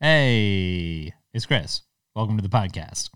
Hey, 0.00 1.12
it's 1.34 1.44
Chris. 1.44 1.82
Welcome 2.14 2.36
to 2.36 2.42
the 2.42 2.48
podcast. 2.48 3.10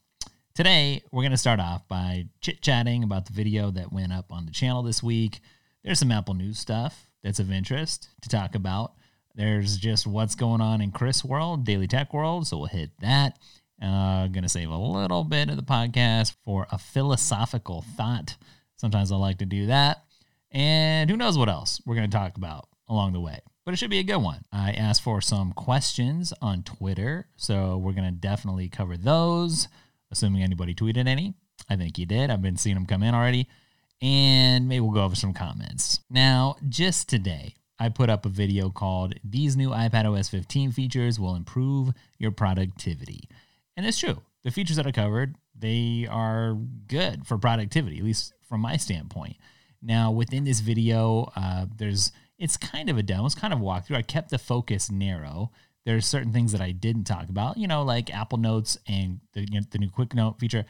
Today, 0.52 1.00
we're 1.12 1.22
going 1.22 1.30
to 1.30 1.36
start 1.36 1.60
off 1.60 1.86
by 1.86 2.26
chit 2.40 2.60
chatting 2.60 3.04
about 3.04 3.26
the 3.26 3.32
video 3.32 3.70
that 3.70 3.92
went 3.92 4.12
up 4.12 4.32
on 4.32 4.46
the 4.46 4.50
channel 4.50 4.82
this 4.82 5.00
week. 5.00 5.38
There's 5.84 6.00
some 6.00 6.10
Apple 6.10 6.34
News 6.34 6.58
stuff 6.58 7.08
that's 7.22 7.38
of 7.38 7.52
interest 7.52 8.08
to 8.22 8.28
talk 8.28 8.56
about. 8.56 8.94
There's 9.36 9.76
just 9.76 10.08
what's 10.08 10.34
going 10.34 10.60
on 10.60 10.80
in 10.80 10.90
Chris 10.90 11.24
World, 11.24 11.64
Daily 11.64 11.86
Tech 11.86 12.12
World, 12.12 12.48
so 12.48 12.58
we'll 12.58 12.66
hit 12.66 12.90
that. 12.98 13.38
Uh, 13.80 14.26
going 14.26 14.42
to 14.42 14.48
save 14.48 14.70
a 14.70 14.76
little 14.76 15.22
bit 15.22 15.50
of 15.50 15.56
the 15.56 15.62
podcast 15.62 16.34
for 16.44 16.66
a 16.72 16.78
philosophical 16.78 17.84
thought. 17.96 18.36
Sometimes 18.74 19.12
I 19.12 19.16
like 19.18 19.38
to 19.38 19.46
do 19.46 19.66
that. 19.66 20.02
And 20.50 21.08
who 21.08 21.16
knows 21.16 21.38
what 21.38 21.48
else 21.48 21.80
we're 21.86 21.94
going 21.94 22.10
to 22.10 22.16
talk 22.16 22.36
about 22.36 22.66
along 22.88 23.12
the 23.12 23.20
way 23.20 23.38
but 23.64 23.74
it 23.74 23.76
should 23.76 23.90
be 23.90 23.98
a 23.98 24.04
good 24.04 24.18
one. 24.22 24.44
I 24.52 24.72
asked 24.72 25.02
for 25.02 25.20
some 25.20 25.52
questions 25.52 26.32
on 26.42 26.62
Twitter, 26.62 27.28
so 27.36 27.76
we're 27.76 27.92
going 27.92 28.08
to 28.08 28.10
definitely 28.10 28.68
cover 28.68 28.96
those, 28.96 29.68
assuming 30.10 30.42
anybody 30.42 30.74
tweeted 30.74 31.06
any. 31.06 31.34
I 31.68 31.76
think 31.76 31.98
you 31.98 32.06
did. 32.06 32.30
I've 32.30 32.42
been 32.42 32.56
seeing 32.56 32.74
them 32.74 32.86
come 32.86 33.02
in 33.02 33.14
already. 33.14 33.48
And 34.00 34.68
maybe 34.68 34.80
we'll 34.80 34.90
go 34.90 35.04
over 35.04 35.14
some 35.14 35.32
comments. 35.32 36.00
Now, 36.10 36.56
just 36.68 37.08
today, 37.08 37.54
I 37.78 37.88
put 37.88 38.10
up 38.10 38.26
a 38.26 38.28
video 38.28 38.68
called 38.68 39.14
These 39.22 39.56
New 39.56 39.70
iPad 39.70 40.12
OS 40.12 40.28
15 40.28 40.72
Features 40.72 41.20
Will 41.20 41.36
Improve 41.36 41.92
Your 42.18 42.32
Productivity. 42.32 43.28
And 43.76 43.86
it's 43.86 43.98
true. 43.98 44.20
The 44.42 44.50
features 44.50 44.76
that 44.76 44.88
I 44.88 44.92
covered, 44.92 45.36
they 45.56 46.08
are 46.10 46.56
good 46.88 47.26
for 47.26 47.38
productivity, 47.38 47.98
at 47.98 48.04
least 48.04 48.34
from 48.48 48.60
my 48.60 48.76
standpoint. 48.76 49.36
Now, 49.80 50.10
within 50.10 50.44
this 50.44 50.60
video, 50.60 51.30
uh, 51.36 51.66
there's 51.76 52.12
it's 52.38 52.56
kind 52.56 52.90
of 52.90 52.98
a 52.98 53.02
demo. 53.02 53.26
It's 53.26 53.34
kind 53.34 53.52
of 53.52 53.60
a 53.60 53.64
walkthrough. 53.64 53.96
I 53.96 54.02
kept 54.02 54.30
the 54.30 54.38
focus 54.38 54.90
narrow. 54.90 55.50
There's 55.84 56.06
certain 56.06 56.32
things 56.32 56.52
that 56.52 56.60
I 56.60 56.70
didn't 56.72 57.04
talk 57.04 57.28
about, 57.28 57.56
you 57.56 57.66
know, 57.66 57.82
like 57.82 58.12
Apple 58.14 58.38
Notes 58.38 58.78
and 58.86 59.20
the, 59.32 59.40
you 59.40 59.60
know, 59.60 59.66
the 59.70 59.78
new 59.78 59.90
Quick 59.90 60.14
Note 60.14 60.38
feature. 60.38 60.64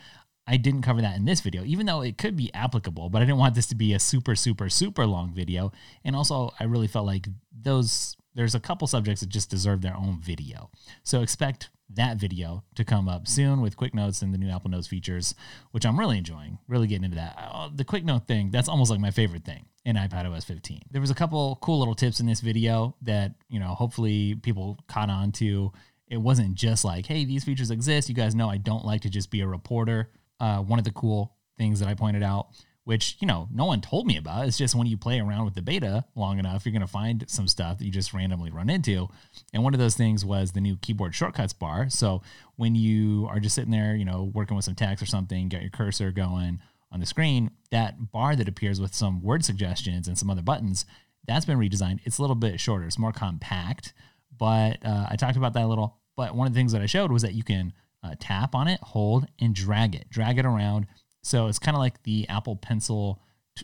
I 0.47 0.57
didn't 0.57 0.83
cover 0.83 1.01
that 1.03 1.17
in 1.17 1.25
this 1.25 1.41
video, 1.41 1.63
even 1.65 1.87
though 1.87 2.01
it 2.01 2.19
could 2.19 2.35
be 2.37 2.53
applicable, 2.53 3.11
but 3.11 3.23
I 3.23 3.25
didn't 3.25 3.39
want 3.39 3.55
this 3.55 3.69
to 3.69 3.77
be 3.77 3.93
a 3.93 4.01
super, 4.01 4.35
super, 4.35 4.69
super 4.69 5.07
long 5.07 5.33
video. 5.33 5.71
And 6.05 6.17
also, 6.17 6.53
I 6.59 6.65
really 6.65 6.89
felt 6.89 7.07
like 7.07 7.29
those, 7.61 8.17
there's 8.35 8.55
a 8.55 8.61
couple 8.61 8.89
subjects 8.89 9.21
that 9.21 9.29
just 9.29 9.51
deserve 9.51 9.83
their 9.83 9.97
own 9.97 10.19
video. 10.21 10.71
So 11.05 11.23
expect 11.23 11.71
that 11.97 12.17
video 12.17 12.65
to 12.75 12.85
come 12.85 13.09
up 13.09 13.27
soon 13.29 13.61
with 13.61 13.77
Quick 13.77 13.95
Notes 13.95 14.23
and 14.23 14.33
the 14.33 14.39
new 14.39 14.51
Apple 14.51 14.71
Notes 14.71 14.87
features, 14.87 15.35
which 15.71 15.85
I'm 15.85 15.99
really 15.99 16.19
enjoying, 16.19 16.59
really 16.69 16.87
getting 16.87 17.05
into 17.05 17.17
that. 17.17 17.37
Uh, 17.39 17.71
the 17.75 17.85
Quick 17.85 18.05
Note 18.05 18.27
thing, 18.27 18.51
that's 18.51 18.69
almost 18.69 18.91
like 18.91 19.01
my 19.01 19.11
favorite 19.11 19.45
thing 19.45 19.67
in 19.85 19.97
iPad 19.97 20.31
OS 20.31 20.45
15. 20.45 20.83
There 20.91 21.01
was 21.01 21.11
a 21.11 21.15
couple 21.15 21.59
cool 21.61 21.79
little 21.79 21.95
tips 21.95 22.21
in 22.21 22.27
this 22.27 22.41
video 22.41 22.95
that, 23.03 23.35
you 23.49 23.59
know, 23.59 23.75
hopefully 23.75 24.37
people 24.37 24.79
caught 24.89 25.11
on 25.11 25.33
to. 25.33 25.73
It 26.09 26.19
wasn't 26.19 26.55
just 26.55 26.85
like, 26.85 27.07
hey, 27.07 27.25
these 27.25 27.45
features 27.45 27.71
exist. 27.71 28.09
You 28.09 28.15
guys 28.15 28.35
know 28.35 28.51
I 28.51 28.59
don't 28.59 28.85
like 28.85 29.01
to 29.03 29.11
just 29.11 29.31
be 29.31 29.41
a 29.41 29.47
reporter. 29.47 30.11
Uh, 30.39 30.59
one 30.59 30.79
of 30.79 30.85
the 30.85 30.93
cool 30.93 31.37
things 31.57 31.81
that 31.81 31.89
I 31.89 31.95
pointed 31.95 32.23
out 32.23 32.49
which 32.85 33.17
you 33.21 33.27
know 33.27 33.49
no 33.53 33.65
one 33.65 33.81
told 33.81 34.07
me 34.07 34.17
about. 34.17 34.47
It's 34.47 34.59
just 34.59 34.75
when 34.75 34.87
you 34.87 34.97
play 34.97 35.21
around 35.21 35.45
with 35.45 35.55
the 35.55 35.63
beta 35.63 36.05
long 36.15 36.39
enough, 36.39 36.65
you're 36.65 36.73
going 36.73 36.81
to 36.81 36.87
find 36.87 37.25
some 37.29 37.49
stuff 37.49 37.79
that 37.79 37.85
you 37.85 37.91
just 37.91 38.13
randomly 38.13 38.51
run 38.51 38.71
into. 38.71 39.09
And 39.53 39.63
one 39.63 39.75
of 39.75 39.81
those 39.81 39.97
things 39.97 40.25
was 40.25 40.53
the 40.53 40.61
new 40.61 40.77
keyboard 40.77 41.15
shortcuts 41.15 41.53
bar. 41.53 41.89
So 41.89 42.23
when 42.57 42.75
you 42.75 43.27
are 43.31 43.41
just 43.41 43.55
sitting 43.55 43.71
there, 43.71 43.95
you 43.95 44.05
know, 44.05 44.31
working 44.35 44.57
with 44.57 44.65
some 44.65 44.75
text 44.75 45.03
or 45.03 45.07
something, 45.07 45.49
get 45.49 45.63
your 45.63 45.71
cursor 45.71 46.11
going 46.11 46.61
on 46.91 47.01
the 47.01 47.07
screen, 47.07 47.51
that 47.71 48.11
bar 48.11 48.37
that 48.37 48.49
appears 48.49 48.81
with 48.81 48.95
some 48.95 49.23
word 49.23 49.45
suggestions 49.45 50.09
and 50.09 50.19
some 50.19 50.29
other 50.29 50.43
buttons, 50.43 50.85
that's 51.27 51.47
been 51.47 51.59
redesigned. 51.59 52.01
It's 52.05 52.19
a 52.19 52.21
little 52.21 52.37
bit 52.37 52.61
shorter. 52.61 52.85
It's 52.85 52.99
more 52.99 53.13
compact. 53.13 53.95
But 54.37 54.85
uh, 54.85 55.07
I 55.09 55.17
talked 55.17 55.37
about 55.37 55.53
that 55.55 55.65
a 55.65 55.69
little. 55.69 55.99
But 56.17 56.35
one 56.35 56.47
of 56.47 56.53
the 56.53 56.59
things 56.59 56.73
that 56.73 56.83
I 56.83 56.87
showed 56.87 57.13
was 57.13 57.23
that 57.23 57.35
you 57.35 57.45
can 57.45 57.73
uh, 58.03 58.15
tap 58.19 58.55
on 58.55 58.69
it, 58.69 58.81
hold, 58.81 59.27
and 59.41 59.55
drag 59.55 59.95
it, 59.95 60.11
drag 60.11 60.39
it 60.39 60.45
around 60.45 60.87
so 61.23 61.47
it's 61.47 61.59
kind 61.59 61.77
of 61.77 61.81
like 61.81 62.03
the 62.03 62.29
Apple 62.29 62.57
Pencil, 62.57 63.21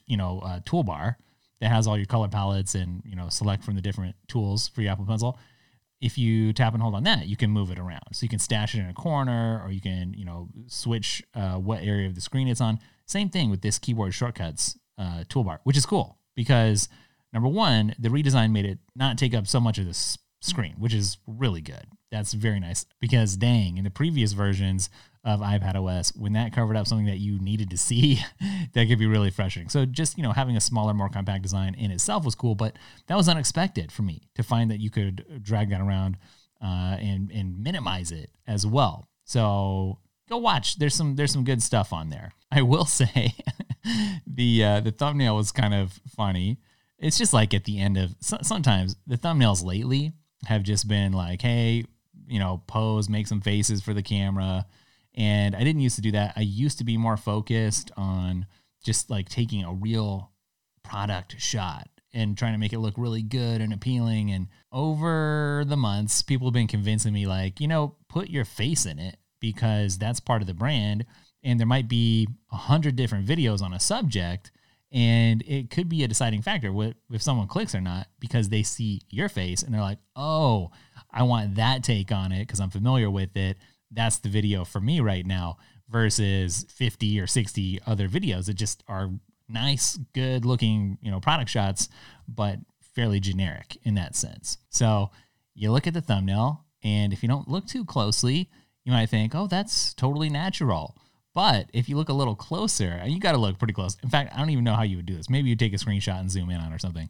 you 0.07 0.17
know, 0.17 0.41
uh, 0.41 0.61
toolbar 0.61 1.17
that 1.61 1.71
has 1.71 1.87
all 1.87 1.97
your 1.97 2.07
color 2.07 2.29
palettes 2.29 2.75
and 2.75 3.03
you 3.05 3.17
know 3.17 3.29
select 3.29 3.65
from 3.65 3.75
the 3.75 3.81
different 3.81 4.17
tools 4.29 4.69
for 4.69 4.83
your 4.83 4.93
Apple 4.93 5.07
Pencil. 5.07 5.39
If 6.01 6.17
you 6.17 6.53
tap 6.53 6.75
and 6.75 6.83
hold 6.83 6.95
on 6.95 7.03
that, 7.05 7.27
you 7.27 7.37
can 7.37 7.51
move 7.51 7.73
it 7.73 7.79
around. 7.79 8.05
So 8.13 8.23
you 8.23 8.29
can 8.29 8.39
stash 8.39 8.77
it 8.77 8.79
in 8.79 8.87
a 8.87 8.95
corner, 8.95 9.61
or 9.65 9.73
you 9.73 9.81
can 9.81 10.15
you 10.15 10.25
know 10.25 10.49
switch 10.67 11.23
uh, 11.35 11.57
what 11.57 11.83
area 11.83 12.07
of 12.07 12.15
the 12.15 12.21
screen 12.21 12.49
it's 12.49 12.61
on. 12.61 12.79
Same 13.07 13.29
thing 13.29 13.51
with 13.51 13.63
this 13.63 13.79
keyboard 13.79 14.15
shortcuts 14.15 14.79
uh, 14.99 15.25
toolbar, 15.29 15.59
which 15.65 15.77
is 15.77 15.87
cool 15.87 16.19
because 16.37 16.89
number 17.33 17.49
one, 17.49 17.95
the 17.99 18.09
redesign 18.09 18.53
made 18.53 18.67
it 18.67 18.79
not 18.95 19.19
take 19.19 19.35
up 19.35 19.47
so 19.47 19.59
much 19.59 19.79
of 19.79 19.87
the 19.87 19.95
screen, 20.41 20.75
which 20.79 20.95
is 20.95 21.19
really 21.27 21.61
good. 21.61 21.87
That's 22.11 22.33
very 22.33 22.61
nice 22.61 22.87
because 23.01 23.37
dang, 23.37 23.77
in 23.77 23.85
the 23.85 23.91
previous 23.91 24.33
versions 24.33 24.89
of 25.25 25.41
iPad 25.41 25.75
OS, 25.75 26.15
when 26.17 26.33
that 26.35 26.53
covered 26.53 26.77
up 26.77 26.87
something 26.87 27.07
that 27.07 27.19
you 27.19 27.39
needed 27.39 27.71
to 27.71 27.77
see, 27.77 28.21
that 28.73 28.89
could 28.89 28.99
be 28.99 29.07
really 29.07 29.31
frustrating. 29.31 29.69
So 29.69 29.85
just, 29.85 30.17
you 30.17 30.23
know, 30.23 30.33
having 30.33 30.57
a 30.57 30.61
smaller, 30.61 30.95
more 30.95 31.09
compact 31.09 31.43
design 31.43 31.75
in 31.75 31.91
itself 31.91 32.25
was 32.25 32.35
cool, 32.35 32.55
but 32.55 32.77
that 33.09 33.17
was 33.17 33.29
unexpected 33.29 33.93
for 33.93 34.03
me 34.03 34.23
to 34.37 34.43
find 34.43 34.71
that 34.71 34.81
you 34.81 34.91
could 34.91 35.43
drag 35.43 35.71
that 35.71 35.81
around 35.81 36.17
uh, 36.63 36.97
and 36.99 37.31
and 37.31 37.59
minimize 37.63 38.11
it 38.11 38.31
as 38.47 38.67
well. 38.67 39.09
So 39.25 39.99
go 40.29 40.39
watch. 40.39 40.79
There's 40.79 40.95
some 40.95 41.17
there's 41.17 41.33
some 41.33 41.45
good 41.45 41.63
stuff 41.63 41.93
on 41.93 42.11
there. 42.11 42.33
I 42.51 42.63
will 42.63 42.87
say 42.87 43.35
the 44.27 44.65
uh, 44.65 44.81
the 44.81 44.93
thumbnail 44.93 45.37
was 45.37 45.53
kind 45.53 45.75
of 45.75 46.01
funny. 46.17 46.59
It's 46.99 47.19
just 47.19 47.33
like 47.33 47.55
at 47.55 47.65
the 47.65 47.79
end 47.79 47.97
of 47.97 48.17
sometimes 48.21 48.97
the 49.07 49.17
thumbnails 49.17 49.65
lately 49.65 50.13
have 50.47 50.63
just 50.63 50.89
been 50.89 51.13
like, 51.13 51.43
hey, 51.43 51.85
you 52.27 52.39
know, 52.39 52.63
pose, 52.67 53.09
make 53.09 53.27
some 53.27 53.41
faces 53.41 53.81
for 53.83 53.95
the 53.95 54.03
camera. 54.03 54.67
And 55.15 55.57
I 55.57 55.65
didn't 55.65 55.81
used 55.81 55.97
to 55.97 56.03
do 56.03 56.13
that. 56.13 56.35
I 56.37 56.43
used 56.43 56.79
to 56.79 56.85
be 56.85 56.97
more 56.97 57.17
focused 57.17 57.91
on 57.97 58.47
just 58.85 59.11
like 59.11 59.29
taking 59.29 59.65
a 59.65 59.73
real 59.73 60.31
product 60.83 61.41
shot 61.41 61.89
and 62.15 62.39
trying 62.39 62.53
to 62.53 62.59
make 62.59 62.73
it 62.73 62.79
look 62.79 62.95
really 62.97 63.23
good 63.23 63.61
and 63.61 63.73
appealing. 63.73 64.31
And 64.31 64.49
over 64.73 65.65
the 65.67 65.77
months, 65.77 66.23
people 66.23 66.47
have 66.47 66.55
been 66.55 66.67
convincing 66.67 67.13
me, 67.13 67.27
like, 67.27 67.61
you 67.61 67.69
know, 67.69 67.97
put 68.09 68.31
your 68.31 68.45
face 68.45 68.87
in 68.87 68.99
it 68.99 69.17
because 69.41 69.99
that's 69.99 70.21
part 70.21 70.41
of 70.41 70.47
the 70.47 70.55
brand. 70.55 71.05
And 71.43 71.59
there 71.59 71.67
might 71.67 71.89
be 71.89 72.29
a 72.51 72.57
hundred 72.57 72.97
different 72.97 73.27
videos 73.27 73.63
on 73.63 73.73
a 73.73 73.81
subject, 73.81 74.51
and 74.91 75.43
it 75.47 75.71
could 75.71 75.89
be 75.89 76.03
a 76.03 76.09
deciding 76.09 76.43
factor 76.43 76.73
if 77.11 77.23
someone 77.23 77.47
clicks 77.47 77.75
or 77.75 77.81
not 77.81 78.07
because 78.21 78.49
they 78.49 78.63
see 78.63 79.03
your 79.11 79.29
face 79.29 79.63
and 79.63 79.73
they're 79.73 79.81
like, 79.81 79.99
oh, 80.17 80.71
I 81.11 81.25
want 81.25 81.57
that 81.57 81.83
take 81.83 82.11
on 82.11 82.33
it 82.33 82.41
because 82.41 82.61
I'm 82.61 82.71
familiar 82.71 83.11
with 83.11 83.37
it. 83.37 83.59
That's 83.91 84.19
the 84.19 84.29
video 84.29 84.65
for 84.65 84.81
me 84.81 85.01
right 85.01 85.27
now 85.27 85.59
versus 85.89 86.67
50 86.71 87.21
or 87.21 87.27
60 87.27 87.81
other 87.87 88.09
videos 88.09 88.47
that 88.47 88.55
just 88.55 88.83
are 88.89 89.11
nice, 89.49 89.99
good 90.15 90.45
looking, 90.45 90.99
you 91.01 91.11
know, 91.11 91.21
product 91.21 91.51
shots, 91.51 91.89
but 92.27 92.59
fairly 92.95 93.21
generic 93.21 93.79
in 93.85 93.95
that 93.95 94.17
sense. 94.17 94.59
So 94.71 95.11
you 95.55 95.71
look 95.73 95.87
at 95.87 95.95
the 95.95 96.01
thumbnail, 96.01 96.65
and 96.83 97.13
if 97.13 97.23
you 97.23 97.29
don't 97.29 97.49
look 97.49 97.67
too 97.67 97.85
closely, 97.85 98.51
you 98.85 98.93
might 98.93 99.09
think, 99.09 99.35
oh, 99.35 99.47
that's 99.47 99.95
totally 99.95 100.31
natural. 100.31 100.97
But 101.39 101.71
if 101.73 101.89
you 101.89 101.97
look 101.97 102.09
a 102.09 102.13
little 102.13 102.35
closer, 102.35 103.01
you 103.07 103.21
got 103.21 103.31
to 103.31 103.39
look 103.39 103.61
pretty 103.61 103.73
close. 103.73 103.97
In 104.03 104.09
fact, 104.09 104.35
I 104.35 104.41
don't 104.41 104.51
even 104.51 104.65
know 104.65 104.75
how 104.75 104.83
you 104.83 104.97
would 104.97 105.07
do 105.07 105.15
this. 105.15 105.31
Maybe 105.31 105.49
you 105.49 105.55
take 105.55 105.73
a 105.73 105.77
screenshot 105.77 106.19
and 106.19 106.29
zoom 106.29 106.51
in 106.51 106.61
on 106.61 106.73
or 106.73 106.81
something. 106.81 107.09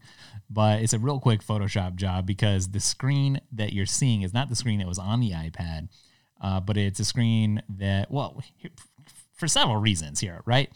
But 0.50 0.82
it's 0.82 0.92
a 0.92 0.98
real 0.98 1.18
quick 1.18 1.42
Photoshop 1.42 1.94
job 1.94 2.26
because 2.26 2.68
the 2.68 2.78
screen 2.78 3.40
that 3.52 3.72
you're 3.72 3.86
seeing 3.86 4.20
is 4.20 4.34
not 4.34 4.50
the 4.50 4.54
screen 4.54 4.80
that 4.80 4.86
was 4.86 4.98
on 4.98 5.20
the 5.20 5.30
iPad, 5.30 5.88
uh, 6.42 6.60
but 6.60 6.76
it's 6.76 7.00
a 7.00 7.06
screen 7.06 7.62
that, 7.70 8.10
well, 8.10 8.42
for 9.34 9.48
several 9.48 9.78
reasons 9.78 10.20
here, 10.20 10.42
right? 10.44 10.70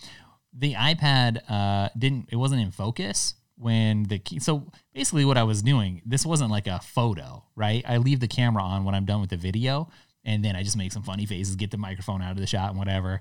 The 0.58 0.72
iPad 0.72 1.42
uh, 1.46 1.90
didn't, 1.98 2.30
it 2.32 2.36
wasn't 2.36 2.62
in 2.62 2.70
focus 2.70 3.34
when 3.58 4.04
the 4.04 4.19
key, 4.19 4.38
so 4.38 4.72
basically 4.94 5.26
what 5.26 5.36
I 5.36 5.42
was 5.42 5.60
doing, 5.60 6.00
this 6.06 6.24
wasn't 6.24 6.50
like 6.50 6.69
a 6.69 6.80
photo, 6.80 7.44
right? 7.54 7.84
I 7.86 7.98
leave 7.98 8.20
the 8.20 8.28
camera 8.28 8.62
on 8.62 8.84
when 8.84 8.94
I'm 8.94 9.04
done 9.04 9.20
with 9.20 9.28
the 9.28 9.36
video 9.36 9.90
and 10.24 10.44
then 10.44 10.56
I 10.56 10.62
just 10.62 10.76
make 10.76 10.92
some 10.92 11.02
funny 11.02 11.26
faces, 11.26 11.56
get 11.56 11.70
the 11.70 11.78
microphone 11.78 12.22
out 12.22 12.32
of 12.32 12.38
the 12.38 12.46
shot 12.46 12.70
and 12.70 12.78
whatever. 12.78 13.20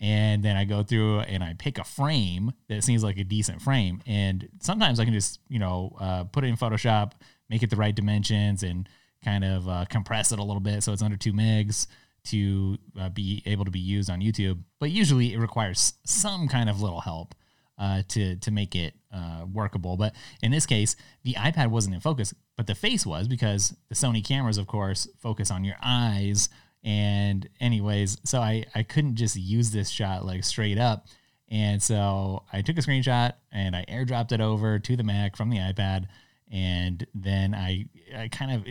And 0.00 0.42
then 0.42 0.56
I 0.56 0.64
go 0.64 0.82
through 0.82 1.20
and 1.20 1.44
I 1.44 1.54
pick 1.58 1.78
a 1.78 1.84
frame 1.84 2.52
that 2.68 2.82
seems 2.82 3.04
like 3.04 3.18
a 3.18 3.24
decent 3.24 3.60
frame. 3.60 4.00
And 4.06 4.48
sometimes 4.60 4.98
I 4.98 5.04
can 5.04 5.12
just, 5.12 5.40
you 5.48 5.58
know, 5.58 5.94
uh, 6.00 6.24
put 6.24 6.42
it 6.42 6.48
in 6.48 6.56
Photoshop, 6.56 7.12
make 7.50 7.62
it 7.62 7.70
the 7.70 7.76
right 7.76 7.94
dimensions, 7.94 8.62
and 8.62 8.88
kind 9.22 9.44
of 9.44 9.68
uh, 9.68 9.84
compress 9.90 10.32
it 10.32 10.38
a 10.38 10.42
little 10.42 10.60
bit 10.60 10.82
so 10.82 10.92
it's 10.92 11.02
under 11.02 11.16
two 11.16 11.34
megs 11.34 11.86
to 12.22 12.78
uh, 12.98 13.08
be 13.10 13.42
able 13.46 13.64
to 13.64 13.70
be 13.70 13.80
used 13.80 14.10
on 14.10 14.20
YouTube. 14.20 14.58
But 14.78 14.90
usually 14.90 15.34
it 15.34 15.38
requires 15.38 15.94
some 16.04 16.48
kind 16.48 16.70
of 16.70 16.80
little 16.80 17.00
help 17.00 17.34
uh, 17.78 18.02
to 18.08 18.36
to 18.36 18.50
make 18.50 18.74
it 18.74 18.94
uh, 19.12 19.44
workable. 19.52 19.96
But 19.96 20.14
in 20.42 20.50
this 20.50 20.66
case, 20.66 20.96
the 21.24 21.34
iPad 21.34 21.68
wasn't 21.68 21.94
in 21.94 22.00
focus, 22.00 22.34
but 22.60 22.66
the 22.66 22.74
face 22.74 23.06
was 23.06 23.26
because 23.26 23.74
the 23.88 23.94
Sony 23.94 24.22
cameras, 24.22 24.58
of 24.58 24.66
course, 24.66 25.08
focus 25.18 25.50
on 25.50 25.64
your 25.64 25.76
eyes. 25.82 26.50
And 26.84 27.48
anyways, 27.58 28.18
so 28.24 28.38
I 28.38 28.66
I 28.74 28.82
couldn't 28.82 29.16
just 29.16 29.34
use 29.34 29.70
this 29.70 29.88
shot 29.88 30.26
like 30.26 30.44
straight 30.44 30.76
up. 30.76 31.06
And 31.48 31.82
so 31.82 32.42
I 32.52 32.60
took 32.60 32.76
a 32.76 32.82
screenshot 32.82 33.32
and 33.50 33.74
I 33.74 33.86
airdropped 33.88 34.32
it 34.32 34.42
over 34.42 34.78
to 34.78 34.94
the 34.94 35.02
Mac 35.02 35.38
from 35.38 35.48
the 35.48 35.56
iPad. 35.56 36.08
And 36.52 37.06
then 37.14 37.54
I, 37.54 37.86
I 38.14 38.28
kind 38.28 38.52
of 38.52 38.66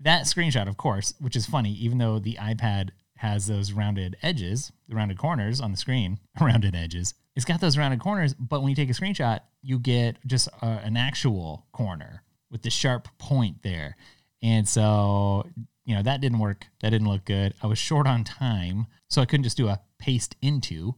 that 0.00 0.24
screenshot, 0.24 0.66
of 0.66 0.76
course, 0.76 1.14
which 1.20 1.36
is 1.36 1.46
funny, 1.46 1.70
even 1.74 1.98
though 1.98 2.18
the 2.18 2.38
iPad 2.40 2.90
has 3.18 3.46
those 3.46 3.70
rounded 3.70 4.16
edges, 4.20 4.72
the 4.88 4.96
rounded 4.96 5.18
corners 5.18 5.60
on 5.60 5.70
the 5.70 5.76
screen, 5.78 6.18
rounded 6.40 6.74
edges. 6.74 7.14
It's 7.36 7.44
got 7.44 7.60
those 7.60 7.78
rounded 7.78 8.00
corners, 8.00 8.34
but 8.34 8.62
when 8.62 8.70
you 8.70 8.74
take 8.74 8.90
a 8.90 9.00
screenshot, 9.00 9.42
you 9.62 9.78
get 9.78 10.16
just 10.26 10.48
a, 10.60 10.66
an 10.66 10.96
actual 10.96 11.68
corner 11.70 12.24
with 12.50 12.62
the 12.62 12.70
sharp 12.70 13.08
point 13.18 13.62
there. 13.62 13.96
And 14.42 14.68
so, 14.68 15.46
you 15.84 15.94
know, 15.94 16.02
that 16.02 16.20
didn't 16.20 16.38
work. 16.38 16.66
That 16.80 16.90
didn't 16.90 17.08
look 17.08 17.24
good. 17.24 17.54
I 17.62 17.66
was 17.66 17.78
short 17.78 18.06
on 18.06 18.24
time, 18.24 18.86
so 19.08 19.20
I 19.20 19.26
couldn't 19.26 19.44
just 19.44 19.56
do 19.56 19.68
a 19.68 19.80
paste 19.98 20.36
into 20.42 20.94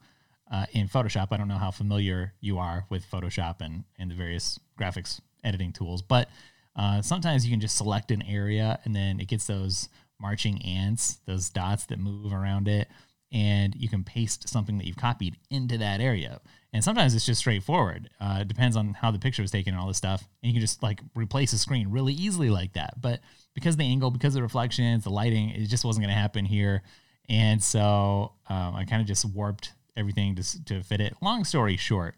uh, 0.50 0.66
in 0.72 0.88
Photoshop. 0.88 1.28
I 1.30 1.36
don't 1.36 1.48
know 1.48 1.58
how 1.58 1.70
familiar 1.70 2.34
you 2.40 2.58
are 2.58 2.84
with 2.90 3.08
Photoshop 3.10 3.60
and, 3.60 3.84
and 3.98 4.10
the 4.10 4.14
various 4.14 4.58
graphics 4.78 5.20
editing 5.44 5.72
tools, 5.72 6.02
but 6.02 6.28
uh, 6.76 7.02
sometimes 7.02 7.44
you 7.44 7.50
can 7.50 7.60
just 7.60 7.76
select 7.76 8.10
an 8.10 8.22
area 8.22 8.78
and 8.84 8.94
then 8.94 9.20
it 9.20 9.28
gets 9.28 9.46
those 9.46 9.88
marching 10.20 10.62
ants, 10.62 11.20
those 11.26 11.48
dots 11.48 11.86
that 11.86 11.98
move 11.98 12.32
around 12.32 12.68
it, 12.68 12.88
and 13.32 13.74
you 13.76 13.88
can 13.88 14.02
paste 14.02 14.48
something 14.48 14.78
that 14.78 14.86
you've 14.86 14.96
copied 14.96 15.36
into 15.50 15.78
that 15.78 16.00
area. 16.00 16.40
And 16.72 16.82
sometimes 16.84 17.14
it's 17.14 17.26
just 17.26 17.40
straightforward. 17.40 18.10
Uh, 18.20 18.38
it 18.40 18.48
depends 18.48 18.76
on 18.76 18.94
how 18.94 19.10
the 19.10 19.18
picture 19.18 19.42
was 19.42 19.50
taken 19.50 19.72
and 19.74 19.80
all 19.80 19.88
this 19.88 19.96
stuff. 19.96 20.28
And 20.42 20.50
you 20.50 20.54
can 20.54 20.60
just 20.60 20.82
like 20.82 21.00
replace 21.14 21.52
a 21.52 21.58
screen 21.58 21.90
really 21.90 22.12
easily 22.12 22.50
like 22.50 22.74
that. 22.74 23.00
But 23.00 23.20
because 23.54 23.76
the 23.76 23.84
angle, 23.84 24.10
because 24.10 24.34
the 24.34 24.42
reflections, 24.42 25.04
the 25.04 25.10
lighting, 25.10 25.50
it 25.50 25.66
just 25.66 25.84
wasn't 25.84 26.04
going 26.04 26.14
to 26.14 26.20
happen 26.20 26.44
here. 26.44 26.82
And 27.28 27.62
so 27.62 28.32
um, 28.48 28.74
I 28.74 28.84
kind 28.84 29.00
of 29.00 29.06
just 29.06 29.24
warped 29.24 29.72
everything 29.96 30.34
to, 30.36 30.64
to 30.64 30.82
fit 30.82 31.00
it. 31.00 31.14
Long 31.20 31.44
story 31.44 31.76
short, 31.76 32.16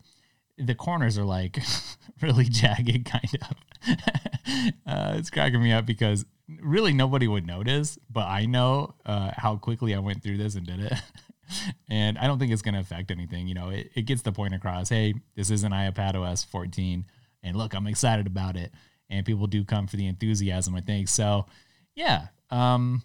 the 0.59 0.75
corners 0.75 1.19
are 1.19 1.25
like 1.25 1.59
really 2.23 2.45
jagged, 2.45 3.05
kind 3.05 3.39
of. 3.41 3.57
uh, 4.87 5.15
it's 5.17 5.31
cracking 5.31 5.63
me 5.63 5.73
up 5.73 5.87
because 5.87 6.25
really 6.61 6.93
nobody 6.93 7.29
would 7.29 7.47
notice, 7.47 7.99
but 8.11 8.27
I 8.27 8.47
know 8.47 8.95
uh, 9.07 9.31
how 9.37 9.57
quickly 9.57 9.95
I 9.95 9.99
went 9.99 10.23
through 10.23 10.39
this 10.39 10.55
and 10.55 10.67
did 10.67 10.81
it. 10.81 10.93
and 11.91 12.19
I 12.19 12.27
don't 12.27 12.39
think 12.39 12.53
it's 12.53 12.63
going 12.63 12.75
to 12.75 12.81
affect 12.81 13.11
anything. 13.11 13.47
You 13.47 13.55
know, 13.55 13.71
it, 13.71 13.91
it 13.95 14.03
gets 14.03 14.23
the 14.23 14.33
point 14.33 14.55
across 14.55 14.89
hey, 14.89 15.15
this 15.37 15.51
is 15.51 15.65
an 15.65 15.73
iPad 15.73 16.15
OS 16.15 16.45
14. 16.45 17.05
And 17.43 17.57
look, 17.57 17.75
I'm 17.75 17.87
excited 17.87 18.27
about 18.27 18.57
it. 18.57 18.73
And 19.11 19.27
people 19.27 19.47
do 19.47 19.65
come 19.65 19.87
for 19.87 19.97
the 19.97 20.07
enthusiasm, 20.07 20.75
I 20.75 20.81
think. 20.81 21.09
So, 21.09 21.47
yeah, 21.95 22.29
um, 22.51 23.03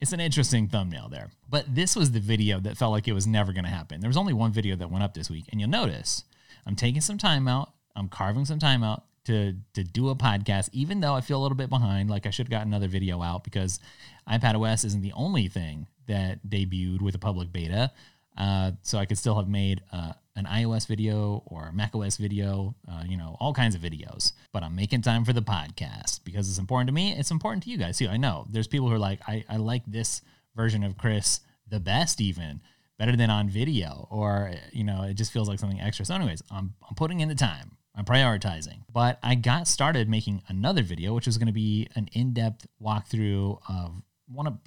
it's 0.00 0.12
an 0.12 0.20
interesting 0.20 0.68
thumbnail 0.68 1.08
there. 1.08 1.30
But 1.48 1.72
this 1.72 1.94
was 1.94 2.10
the 2.10 2.20
video 2.20 2.58
that 2.60 2.76
felt 2.76 2.92
like 2.92 3.06
it 3.06 3.12
was 3.12 3.26
never 3.26 3.52
going 3.52 3.64
to 3.64 3.70
happen. 3.70 4.00
There 4.00 4.08
was 4.08 4.16
only 4.16 4.32
one 4.32 4.52
video 4.52 4.74
that 4.76 4.90
went 4.90 5.04
up 5.04 5.14
this 5.14 5.30
week. 5.30 5.44
And 5.50 5.60
you'll 5.60 5.70
notice 5.70 6.24
I'm 6.66 6.76
taking 6.76 7.00
some 7.00 7.18
time 7.18 7.46
out. 7.46 7.72
I'm 7.94 8.08
carving 8.08 8.44
some 8.44 8.58
time 8.58 8.82
out 8.82 9.04
to 9.24 9.54
to 9.74 9.84
do 9.84 10.08
a 10.10 10.14
podcast, 10.14 10.68
even 10.72 11.00
though 11.00 11.14
I 11.14 11.20
feel 11.20 11.40
a 11.40 11.42
little 11.42 11.56
bit 11.56 11.70
behind. 11.70 12.10
Like 12.10 12.26
I 12.26 12.30
should 12.30 12.46
have 12.46 12.50
got 12.50 12.66
another 12.66 12.88
video 12.88 13.22
out 13.22 13.44
because 13.44 13.80
iPad 14.28 14.60
OS 14.60 14.84
isn't 14.84 15.02
the 15.02 15.12
only 15.12 15.48
thing 15.48 15.86
that 16.06 16.46
debuted 16.48 17.00
with 17.00 17.14
a 17.14 17.18
public 17.18 17.52
beta. 17.52 17.90
Uh, 18.36 18.72
so 18.82 18.98
I 18.98 19.04
could 19.04 19.18
still 19.18 19.36
have 19.36 19.48
made 19.48 19.80
uh, 19.92 20.12
an 20.34 20.44
iOS 20.46 20.86
video 20.88 21.44
or 21.46 21.70
Mac 21.72 21.94
OS 21.94 22.16
video, 22.16 22.74
uh, 22.90 23.04
you 23.06 23.16
know, 23.16 23.36
all 23.38 23.54
kinds 23.54 23.76
of 23.76 23.80
videos. 23.80 24.32
But 24.52 24.64
I'm 24.64 24.74
making 24.74 25.02
time 25.02 25.24
for 25.24 25.32
the 25.32 25.42
podcast 25.42 26.24
because 26.24 26.48
it's 26.48 26.58
important 26.58 26.88
to 26.88 26.92
me. 26.92 27.12
It's 27.12 27.30
important 27.30 27.62
to 27.64 27.70
you 27.70 27.78
guys 27.78 27.98
too. 27.98 28.08
I 28.08 28.16
know 28.16 28.46
there's 28.50 28.66
people 28.66 28.88
who 28.88 28.94
are 28.94 28.98
like, 28.98 29.20
I, 29.28 29.44
I 29.48 29.56
like 29.58 29.82
this 29.86 30.22
version 30.56 30.82
of 30.82 30.98
Chris 30.98 31.40
the 31.68 31.80
best, 31.80 32.20
even 32.20 32.60
better 32.98 33.16
than 33.16 33.30
on 33.30 33.48
video, 33.48 34.06
or 34.10 34.52
you 34.72 34.84
know, 34.84 35.02
it 35.02 35.14
just 35.14 35.32
feels 35.32 35.48
like 35.48 35.58
something 35.58 35.80
extra. 35.80 36.04
So, 36.04 36.14
anyways, 36.14 36.42
I'm 36.50 36.74
I'm 36.88 36.94
putting 36.94 37.20
in 37.20 37.28
the 37.28 37.34
time. 37.34 37.76
I'm 37.94 38.04
prioritizing. 38.04 38.80
But 38.92 39.18
I 39.22 39.34
got 39.34 39.68
started 39.68 40.08
making 40.08 40.42
another 40.48 40.82
video, 40.82 41.14
which 41.14 41.26
was 41.26 41.38
going 41.38 41.46
to 41.46 41.52
be 41.52 41.88
an 41.94 42.08
in-depth 42.12 42.66
walkthrough 42.82 43.58
of 43.68 44.02
one 44.26 44.46
of 44.46 44.58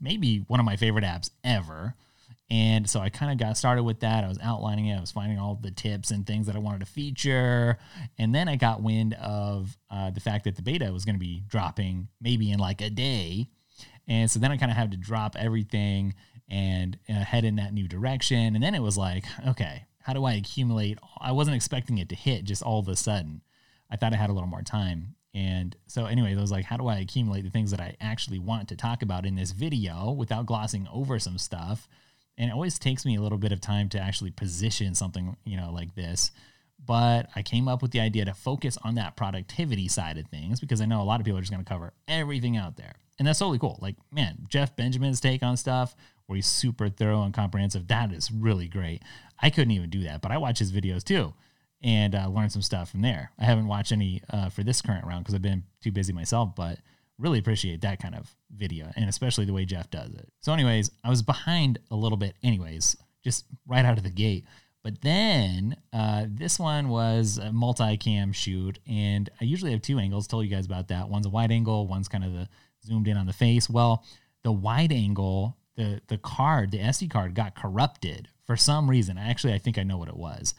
maybe 0.00 0.44
one 0.46 0.60
of 0.60 0.66
my 0.66 0.76
favorite 0.76 1.04
apps 1.04 1.30
ever. 1.42 1.94
And 2.48 2.88
so 2.88 3.00
I 3.00 3.08
kind 3.08 3.32
of 3.32 3.38
got 3.38 3.56
started 3.56 3.82
with 3.82 4.00
that. 4.00 4.22
I 4.22 4.28
was 4.28 4.38
outlining 4.40 4.86
it. 4.86 4.96
I 4.96 5.00
was 5.00 5.10
finding 5.10 5.38
all 5.38 5.58
the 5.60 5.72
tips 5.72 6.12
and 6.12 6.24
things 6.24 6.46
that 6.46 6.54
I 6.54 6.60
wanted 6.60 6.80
to 6.80 6.86
feature. 6.86 7.78
And 8.18 8.32
then 8.32 8.48
I 8.48 8.54
got 8.54 8.82
wind 8.82 9.14
of 9.14 9.76
uh, 9.90 10.10
the 10.10 10.20
fact 10.20 10.44
that 10.44 10.54
the 10.54 10.62
beta 10.62 10.92
was 10.92 11.04
going 11.04 11.16
to 11.16 11.20
be 11.20 11.42
dropping 11.48 12.06
maybe 12.20 12.52
in 12.52 12.60
like 12.60 12.80
a 12.82 12.90
day. 12.90 13.48
And 14.06 14.30
so 14.30 14.38
then 14.38 14.52
I 14.52 14.56
kind 14.56 14.70
of 14.70 14.76
had 14.76 14.92
to 14.92 14.96
drop 14.96 15.34
everything 15.36 16.14
and 16.48 16.96
uh, 17.08 17.14
head 17.14 17.44
in 17.44 17.56
that 17.56 17.74
new 17.74 17.88
direction. 17.88 18.54
And 18.54 18.62
then 18.62 18.76
it 18.76 18.82
was 18.82 18.96
like, 18.96 19.24
okay, 19.48 19.84
how 20.06 20.12
do 20.12 20.24
I 20.24 20.34
accumulate? 20.34 21.00
I 21.20 21.32
wasn't 21.32 21.56
expecting 21.56 21.98
it 21.98 22.08
to 22.10 22.14
hit 22.14 22.44
just 22.44 22.62
all 22.62 22.78
of 22.78 22.86
a 22.86 22.94
sudden. 22.94 23.42
I 23.90 23.96
thought 23.96 24.12
I 24.12 24.16
had 24.16 24.30
a 24.30 24.32
little 24.32 24.48
more 24.48 24.62
time. 24.62 25.16
And 25.34 25.74
so, 25.88 26.06
anyway, 26.06 26.32
I 26.32 26.40
was 26.40 26.52
like, 26.52 26.64
how 26.64 26.76
do 26.76 26.86
I 26.86 26.98
accumulate 26.98 27.42
the 27.42 27.50
things 27.50 27.72
that 27.72 27.80
I 27.80 27.96
actually 28.00 28.38
want 28.38 28.68
to 28.68 28.76
talk 28.76 29.02
about 29.02 29.26
in 29.26 29.34
this 29.34 29.50
video 29.50 30.12
without 30.12 30.46
glossing 30.46 30.86
over 30.92 31.18
some 31.18 31.38
stuff? 31.38 31.88
And 32.38 32.48
it 32.48 32.52
always 32.52 32.78
takes 32.78 33.04
me 33.04 33.16
a 33.16 33.20
little 33.20 33.36
bit 33.36 33.50
of 33.50 33.60
time 33.60 33.88
to 33.90 33.98
actually 33.98 34.30
position 34.30 34.94
something, 34.94 35.36
you 35.44 35.56
know, 35.56 35.72
like 35.72 35.96
this. 35.96 36.30
But 36.78 37.28
I 37.34 37.42
came 37.42 37.66
up 37.66 37.82
with 37.82 37.90
the 37.90 37.98
idea 37.98 38.26
to 38.26 38.34
focus 38.34 38.78
on 38.84 38.94
that 38.94 39.16
productivity 39.16 39.88
side 39.88 40.18
of 40.18 40.28
things 40.28 40.60
because 40.60 40.80
I 40.80 40.86
know 40.86 41.02
a 41.02 41.04
lot 41.04 41.18
of 41.18 41.24
people 41.24 41.38
are 41.38 41.42
just 41.42 41.52
going 41.52 41.64
to 41.64 41.68
cover 41.68 41.92
everything 42.06 42.56
out 42.56 42.76
there. 42.76 42.94
And 43.18 43.26
that's 43.26 43.40
totally 43.40 43.58
cool. 43.58 43.80
Like, 43.82 43.96
man, 44.12 44.46
Jeff 44.48 44.76
Benjamin's 44.76 45.20
take 45.20 45.42
on 45.42 45.56
stuff 45.56 45.96
where 46.26 46.36
he's 46.36 46.46
super 46.46 46.88
thorough 46.88 47.22
and 47.22 47.32
comprehensive, 47.32 47.88
that 47.88 48.12
is 48.12 48.30
really 48.30 48.68
great. 48.68 49.02
I 49.40 49.50
couldn't 49.50 49.72
even 49.72 49.90
do 49.90 50.04
that, 50.04 50.22
but 50.22 50.32
I 50.32 50.38
watch 50.38 50.58
his 50.58 50.72
videos 50.72 51.04
too 51.04 51.34
and 51.82 52.14
uh, 52.14 52.28
learn 52.28 52.50
some 52.50 52.62
stuff 52.62 52.90
from 52.90 53.02
there. 53.02 53.30
I 53.38 53.44
haven't 53.44 53.66
watched 53.66 53.92
any 53.92 54.22
uh, 54.30 54.48
for 54.48 54.62
this 54.62 54.80
current 54.82 55.06
round 55.06 55.24
because 55.24 55.34
I've 55.34 55.42
been 55.42 55.64
too 55.82 55.92
busy 55.92 56.12
myself, 56.12 56.54
but 56.56 56.78
really 57.18 57.38
appreciate 57.38 57.80
that 57.82 58.00
kind 58.00 58.14
of 58.14 58.34
video 58.54 58.90
and 58.96 59.08
especially 59.08 59.44
the 59.44 59.52
way 59.52 59.64
Jeff 59.64 59.90
does 59.90 60.14
it. 60.14 60.28
So, 60.40 60.52
anyways, 60.52 60.90
I 61.04 61.10
was 61.10 61.22
behind 61.22 61.78
a 61.90 61.96
little 61.96 62.18
bit, 62.18 62.34
anyways, 62.42 62.96
just 63.22 63.44
right 63.66 63.84
out 63.84 63.98
of 63.98 64.04
the 64.04 64.10
gate. 64.10 64.44
But 64.82 65.02
then 65.02 65.76
uh, 65.92 66.26
this 66.28 66.60
one 66.60 66.88
was 66.88 67.38
a 67.38 67.52
multi-cam 67.52 68.32
shoot, 68.32 68.78
and 68.86 69.28
I 69.40 69.44
usually 69.44 69.72
have 69.72 69.82
two 69.82 69.98
angles. 69.98 70.28
Told 70.28 70.44
you 70.44 70.50
guys 70.50 70.64
about 70.64 70.88
that. 70.88 71.08
One's 71.08 71.26
a 71.26 71.30
wide 71.30 71.50
angle, 71.50 71.88
one's 71.88 72.06
kind 72.06 72.22
of 72.22 72.32
the 72.32 72.48
zoomed 72.84 73.08
in 73.08 73.16
on 73.16 73.26
the 73.26 73.32
face. 73.32 73.68
Well, 73.68 74.04
the 74.44 74.52
wide 74.52 74.92
angle, 74.92 75.56
the 75.76 76.00
the 76.08 76.18
card, 76.18 76.70
the 76.70 76.78
SD 76.78 77.10
card 77.10 77.34
got 77.34 77.54
corrupted 77.54 78.28
for 78.46 78.56
some 78.56 78.90
reason. 78.90 79.18
Actually, 79.18 79.54
I 79.54 79.58
think 79.58 79.78
I 79.78 79.82
know 79.82 79.98
what 79.98 80.08
it 80.08 80.16
was. 80.16 80.54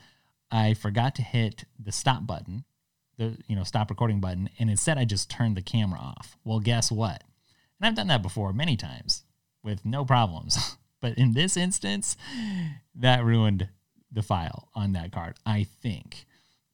I 0.52 0.74
forgot 0.74 1.16
to 1.16 1.22
hit 1.22 1.66
the 1.78 1.92
stop 1.92 2.26
button, 2.26 2.64
the 3.18 3.38
you 3.48 3.56
know 3.56 3.64
stop 3.64 3.90
recording 3.90 4.20
button, 4.20 4.50
and 4.60 4.70
instead 4.70 4.98
I 4.98 5.06
just 5.06 5.30
turned 5.30 5.58
the 5.58 5.62
camera 5.62 6.00
off. 6.00 6.38
Well, 6.44 6.60
guess 6.60 6.92
what? 6.92 7.24
And 7.80 7.88
I've 7.88 7.96
done 7.96 8.08
that 8.08 8.22
before 8.22 8.54
many 8.54 8.78
times 8.78 9.24
with 9.64 9.86
no 9.86 10.06
problems. 10.06 10.78
but 11.02 11.18
in 11.18 11.34
this 11.34 11.58
instance, 11.58 12.16
that 12.96 13.24
ruined 13.24 13.70
the 14.12 14.24
file 14.24 14.70
on 14.74 14.94
that 14.94 15.12
card, 15.12 15.36
I 15.46 15.64
think. 15.82 16.26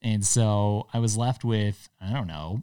And 0.02 0.26
so 0.26 0.88
I 0.94 1.00
was 1.00 1.18
left 1.18 1.44
with, 1.44 1.90
I 2.00 2.12
don't 2.12 2.28
know, 2.28 2.62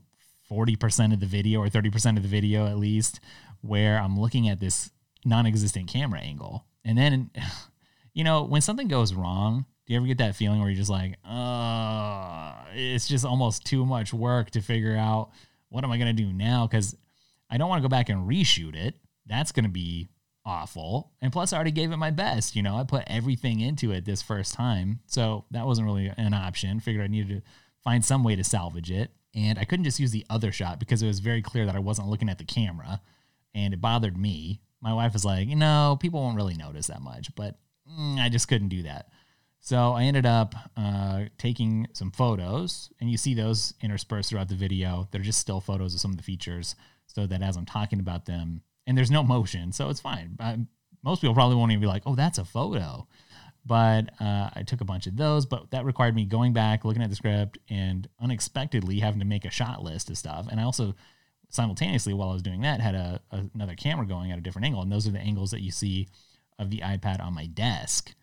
40% 0.50 1.12
of 1.12 1.20
the 1.20 1.26
video 1.26 1.60
or 1.60 1.68
30% 1.68 2.16
of 2.16 2.22
the 2.22 2.28
video 2.28 2.66
at 2.66 2.78
least, 2.78 3.20
where 3.62 3.98
I'm 3.98 4.18
looking 4.18 4.48
at 4.48 4.60
this 4.60 4.90
non 5.24 5.46
existent 5.46 5.88
camera 5.88 6.20
angle. 6.20 6.64
And 6.84 6.96
then 6.96 7.30
you 8.12 8.24
know, 8.24 8.44
when 8.44 8.60
something 8.60 8.88
goes 8.88 9.14
wrong, 9.14 9.64
do 9.86 9.94
you 9.94 9.98
ever 9.98 10.06
get 10.06 10.18
that 10.18 10.36
feeling 10.36 10.60
where 10.60 10.68
you're 10.68 10.76
just 10.76 10.90
like, 10.90 11.16
uh, 11.24 12.54
it's 12.74 13.08
just 13.08 13.24
almost 13.24 13.64
too 13.64 13.84
much 13.84 14.12
work 14.12 14.50
to 14.52 14.60
figure 14.60 14.96
out 14.96 15.30
what 15.68 15.84
am 15.84 15.90
I 15.90 15.98
going 15.98 16.14
to 16.14 16.22
do 16.22 16.32
now? 16.32 16.66
Because 16.66 16.96
I 17.48 17.56
don't 17.56 17.68
want 17.68 17.82
to 17.82 17.88
go 17.88 17.90
back 17.90 18.08
and 18.08 18.28
reshoot 18.28 18.74
it. 18.76 18.96
That's 19.26 19.52
going 19.52 19.64
to 19.64 19.70
be 19.70 20.08
awful. 20.44 21.12
And 21.20 21.32
plus, 21.32 21.52
I 21.52 21.56
already 21.56 21.70
gave 21.70 21.92
it 21.92 21.96
my 21.96 22.10
best. 22.10 22.56
You 22.56 22.62
know, 22.62 22.76
I 22.76 22.84
put 22.84 23.04
everything 23.06 23.60
into 23.60 23.92
it 23.92 24.04
this 24.04 24.22
first 24.22 24.54
time. 24.54 25.00
So 25.06 25.44
that 25.50 25.66
wasn't 25.66 25.86
really 25.86 26.12
an 26.16 26.34
option. 26.34 26.80
Figured 26.80 27.04
I 27.04 27.08
needed 27.08 27.36
to 27.36 27.50
find 27.82 28.04
some 28.04 28.24
way 28.24 28.36
to 28.36 28.44
salvage 28.44 28.90
it. 28.90 29.10
And 29.34 29.58
I 29.58 29.64
couldn't 29.64 29.84
just 29.84 30.00
use 30.00 30.10
the 30.10 30.26
other 30.28 30.50
shot 30.50 30.80
because 30.80 31.02
it 31.02 31.06
was 31.06 31.20
very 31.20 31.42
clear 31.42 31.66
that 31.66 31.76
I 31.76 31.80
wasn't 31.80 32.08
looking 32.08 32.28
at 32.28 32.38
the 32.38 32.44
camera 32.44 33.00
and 33.54 33.72
it 33.72 33.80
bothered 33.80 34.16
me. 34.16 34.60
My 34.82 34.94
wife 34.94 35.12
was 35.12 35.24
like, 35.24 35.48
you 35.48 35.56
know, 35.56 35.98
people 36.00 36.20
won't 36.20 36.36
really 36.36 36.54
notice 36.54 36.86
that 36.86 37.02
much. 37.02 37.34
But 37.34 37.58
mm, 37.90 38.18
I 38.18 38.28
just 38.28 38.48
couldn't 38.48 38.68
do 38.68 38.82
that. 38.84 39.08
So 39.60 39.92
I 39.92 40.04
ended 40.04 40.24
up 40.24 40.54
uh, 40.76 41.24
taking 41.36 41.86
some 41.92 42.10
photos, 42.10 42.90
and 42.98 43.10
you 43.10 43.18
see 43.18 43.34
those 43.34 43.74
interspersed 43.82 44.30
throughout 44.30 44.48
the 44.48 44.54
video. 44.54 45.06
They're 45.10 45.20
just 45.20 45.38
still 45.38 45.60
photos 45.60 45.94
of 45.94 46.00
some 46.00 46.10
of 46.10 46.16
the 46.16 46.22
features, 46.22 46.74
so 47.06 47.26
that 47.26 47.42
as 47.42 47.56
I'm 47.56 47.66
talking 47.66 48.00
about 48.00 48.24
them, 48.24 48.62
and 48.86 48.96
there's 48.96 49.10
no 49.10 49.22
motion, 49.22 49.72
so 49.72 49.90
it's 49.90 50.00
fine. 50.00 50.36
I, 50.40 50.58
most 51.04 51.20
people 51.20 51.34
probably 51.34 51.56
won't 51.56 51.72
even 51.72 51.82
be 51.82 51.86
like, 51.86 52.04
"Oh, 52.06 52.14
that's 52.14 52.38
a 52.38 52.44
photo," 52.44 53.06
but 53.66 54.10
uh, 54.18 54.48
I 54.54 54.62
took 54.66 54.80
a 54.80 54.86
bunch 54.86 55.06
of 55.06 55.16
those. 55.16 55.44
But 55.44 55.70
that 55.72 55.84
required 55.84 56.14
me 56.14 56.24
going 56.24 56.54
back, 56.54 56.86
looking 56.86 57.02
at 57.02 57.10
the 57.10 57.16
script, 57.16 57.58
and 57.68 58.08
unexpectedly 58.18 59.00
having 59.00 59.20
to 59.20 59.26
make 59.26 59.44
a 59.44 59.50
shot 59.50 59.82
list 59.82 60.08
of 60.08 60.16
stuff. 60.16 60.46
And 60.50 60.58
I 60.58 60.62
also 60.62 60.94
simultaneously, 61.50 62.14
while 62.14 62.30
I 62.30 62.32
was 62.32 62.42
doing 62.42 62.62
that, 62.62 62.80
had 62.80 62.94
a, 62.94 63.20
a 63.30 63.44
another 63.54 63.74
camera 63.74 64.06
going 64.06 64.32
at 64.32 64.38
a 64.38 64.42
different 64.42 64.66
angle, 64.66 64.82
and 64.82 64.90
those 64.90 65.06
are 65.06 65.12
the 65.12 65.18
angles 65.18 65.50
that 65.50 65.60
you 65.60 65.70
see 65.70 66.08
of 66.58 66.70
the 66.70 66.78
iPad 66.78 67.20
on 67.20 67.34
my 67.34 67.46
desk 67.46 68.14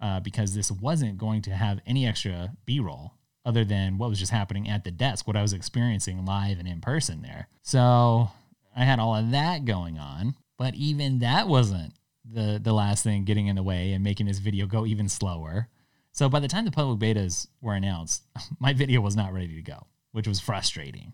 uh, 0.00 0.20
because 0.20 0.54
this 0.54 0.70
wasn't 0.70 1.18
going 1.18 1.42
to 1.42 1.50
have 1.50 1.80
any 1.86 2.06
extra 2.06 2.52
B 2.66 2.80
roll 2.80 3.14
other 3.44 3.64
than 3.64 3.98
what 3.98 4.08
was 4.08 4.18
just 4.18 4.32
happening 4.32 4.68
at 4.68 4.84
the 4.84 4.90
desk, 4.90 5.26
what 5.26 5.36
I 5.36 5.42
was 5.42 5.52
experiencing 5.52 6.24
live 6.24 6.58
and 6.58 6.68
in 6.68 6.80
person 6.80 7.22
there. 7.22 7.48
So 7.62 8.30
I 8.74 8.84
had 8.84 8.98
all 8.98 9.14
of 9.14 9.30
that 9.30 9.64
going 9.64 9.98
on, 9.98 10.34
but 10.58 10.74
even 10.74 11.20
that 11.20 11.48
wasn't 11.48 11.94
the 12.24 12.58
the 12.62 12.72
last 12.72 13.04
thing 13.04 13.24
getting 13.24 13.48
in 13.48 13.56
the 13.56 13.62
way 13.62 13.92
and 13.92 14.02
making 14.02 14.26
this 14.26 14.38
video 14.38 14.66
go 14.66 14.86
even 14.86 15.08
slower. 15.08 15.68
So 16.12 16.28
by 16.28 16.40
the 16.40 16.48
time 16.48 16.64
the 16.64 16.70
public 16.70 16.98
betas 16.98 17.48
were 17.60 17.74
announced, 17.74 18.24
my 18.58 18.72
video 18.72 19.00
was 19.00 19.16
not 19.16 19.32
ready 19.32 19.54
to 19.56 19.62
go, 19.62 19.86
which 20.12 20.28
was 20.28 20.40
frustrating. 20.40 21.12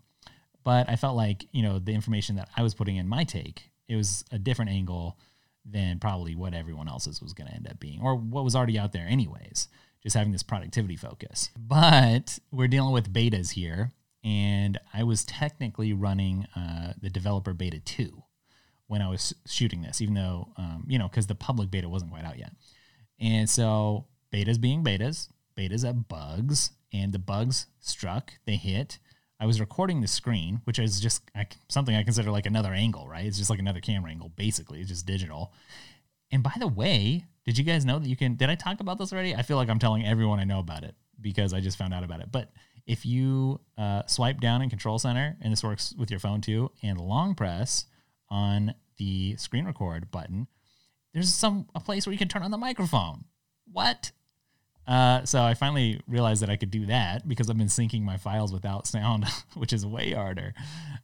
But 0.63 0.89
I 0.89 0.95
felt 0.95 1.15
like, 1.15 1.45
you 1.51 1.63
know, 1.63 1.79
the 1.79 1.93
information 1.93 2.35
that 2.35 2.49
I 2.55 2.63
was 2.63 2.73
putting 2.73 2.97
in 2.97 3.07
my 3.07 3.23
take, 3.23 3.69
it 3.87 3.95
was 3.95 4.23
a 4.31 4.39
different 4.39 4.71
angle 4.71 5.17
than 5.65 5.99
probably 5.99 6.35
what 6.35 6.53
everyone 6.53 6.87
else's 6.87 7.21
was 7.21 7.33
going 7.33 7.47
to 7.47 7.53
end 7.53 7.67
up 7.67 7.79
being 7.79 8.01
or 8.01 8.15
what 8.15 8.43
was 8.43 8.55
already 8.55 8.79
out 8.79 8.93
there 8.93 9.05
anyways, 9.07 9.67
just 10.01 10.15
having 10.15 10.31
this 10.31 10.43
productivity 10.43 10.95
focus. 10.95 11.49
But 11.57 12.39
we're 12.51 12.67
dealing 12.67 12.93
with 12.93 13.13
betas 13.13 13.51
here 13.51 13.91
and 14.23 14.79
I 14.93 15.03
was 15.03 15.23
technically 15.23 15.93
running 15.93 16.47
uh, 16.55 16.93
the 17.01 17.09
developer 17.09 17.53
beta 17.53 17.79
2 17.79 18.23
when 18.87 19.01
I 19.01 19.09
was 19.09 19.33
shooting 19.47 19.81
this, 19.81 20.01
even 20.01 20.15
though, 20.15 20.49
um, 20.57 20.85
you 20.87 20.99
know, 20.99 21.07
because 21.07 21.27
the 21.27 21.35
public 21.35 21.71
beta 21.71 21.89
wasn't 21.89 22.11
quite 22.11 22.25
out 22.25 22.37
yet. 22.37 22.51
And 23.19 23.49
so 23.49 24.05
betas 24.33 24.59
being 24.59 24.83
betas, 24.83 25.29
betas 25.57 25.85
have 25.85 26.07
bugs, 26.07 26.71
and 26.93 27.13
the 27.13 27.19
bugs 27.19 27.67
struck, 27.79 28.33
they 28.45 28.57
hit. 28.57 28.99
I 29.41 29.47
was 29.47 29.59
recording 29.59 30.01
the 30.01 30.07
screen, 30.07 30.61
which 30.65 30.77
is 30.77 30.99
just 30.99 31.23
something 31.67 31.95
I 31.95 32.03
consider 32.03 32.29
like 32.29 32.45
another 32.45 32.73
angle, 32.73 33.07
right? 33.07 33.25
It's 33.25 33.39
just 33.39 33.49
like 33.49 33.57
another 33.57 33.81
camera 33.81 34.11
angle, 34.11 34.29
basically. 34.29 34.79
It's 34.79 34.89
just 34.89 35.07
digital. 35.07 35.51
And 36.31 36.43
by 36.43 36.53
the 36.59 36.67
way, 36.67 37.25
did 37.43 37.57
you 37.57 37.63
guys 37.63 37.83
know 37.83 37.97
that 37.97 38.07
you 38.07 38.15
can? 38.15 38.35
Did 38.35 38.51
I 38.51 38.55
talk 38.55 38.79
about 38.81 38.99
this 38.99 39.11
already? 39.11 39.35
I 39.35 39.41
feel 39.41 39.57
like 39.57 39.67
I'm 39.67 39.79
telling 39.79 40.05
everyone 40.05 40.39
I 40.39 40.43
know 40.43 40.59
about 40.59 40.83
it 40.83 40.93
because 41.19 41.53
I 41.53 41.59
just 41.59 41.75
found 41.75 41.91
out 41.91 42.03
about 42.03 42.19
it. 42.21 42.31
But 42.31 42.51
if 42.85 43.03
you 43.03 43.59
uh, 43.79 44.03
swipe 44.05 44.39
down 44.39 44.61
in 44.61 44.69
Control 44.69 44.99
Center, 44.99 45.35
and 45.41 45.51
this 45.51 45.63
works 45.63 45.95
with 45.97 46.11
your 46.11 46.19
phone 46.19 46.41
too, 46.41 46.71
and 46.83 47.01
long 47.01 47.33
press 47.33 47.85
on 48.29 48.75
the 48.97 49.35
screen 49.37 49.65
record 49.65 50.11
button, 50.11 50.47
there's 51.15 51.33
some 51.33 51.67
a 51.73 51.79
place 51.79 52.05
where 52.05 52.13
you 52.13 52.19
can 52.19 52.27
turn 52.27 52.43
on 52.43 52.51
the 52.51 52.57
microphone. 52.57 53.25
What? 53.71 54.11
Uh, 54.87 55.23
so 55.25 55.41
I 55.41 55.53
finally 55.53 56.01
realized 56.07 56.41
that 56.41 56.49
I 56.49 56.55
could 56.55 56.71
do 56.71 56.87
that 56.87 57.27
because 57.27 57.49
I've 57.49 57.57
been 57.57 57.67
syncing 57.67 58.01
my 58.01 58.17
files 58.17 58.51
without 58.51 58.87
sound, 58.87 59.25
which 59.55 59.73
is 59.73 59.85
way 59.85 60.11
harder. 60.11 60.53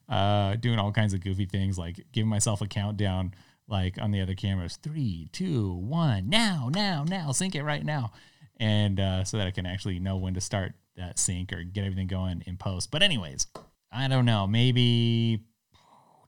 Uh, 0.10 0.56
doing 0.56 0.80
all 0.80 0.92
kinds 0.92 1.14
of 1.14 1.22
goofy 1.22 1.46
things 1.46 1.78
like 1.78 2.06
giving 2.12 2.30
myself 2.30 2.62
a 2.62 2.68
countdown, 2.68 3.34
like 3.68 4.02
on 4.02 4.12
the 4.12 4.22
other 4.22 4.36
cameras, 4.36 4.78
three, 4.82 5.30
two, 5.32 5.74
one, 5.76 6.30
now, 6.30 6.70
now, 6.74 7.04
now, 7.08 7.32
sync 7.32 7.56
it 7.56 7.64
right 7.64 7.86
now, 7.86 8.12
and 8.58 9.00
uh, 9.00 9.24
so 9.24 9.38
that 9.38 9.48
I 9.48 9.52
can 9.52 9.66
actually 9.66 10.00
know 10.00 10.18
when 10.18 10.34
to 10.34 10.42
start 10.42 10.74
that 10.96 11.20
sync 11.20 11.54
or 11.54 11.64
get 11.64 11.84
everything 11.84 12.08
going 12.08 12.44
in 12.48 12.58
post. 12.58 12.90
But 12.90 13.04
anyways, 13.04 13.48
I 13.92 14.08
don't 14.08 14.26
know, 14.26 14.48
maybe 14.48 15.44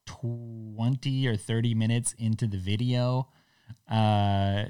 20 0.06 1.28
or 1.28 1.36
30 1.36 1.74
minutes 1.74 2.14
into 2.20 2.46
the 2.46 2.58
video, 2.58 3.30
uh, 3.90 4.66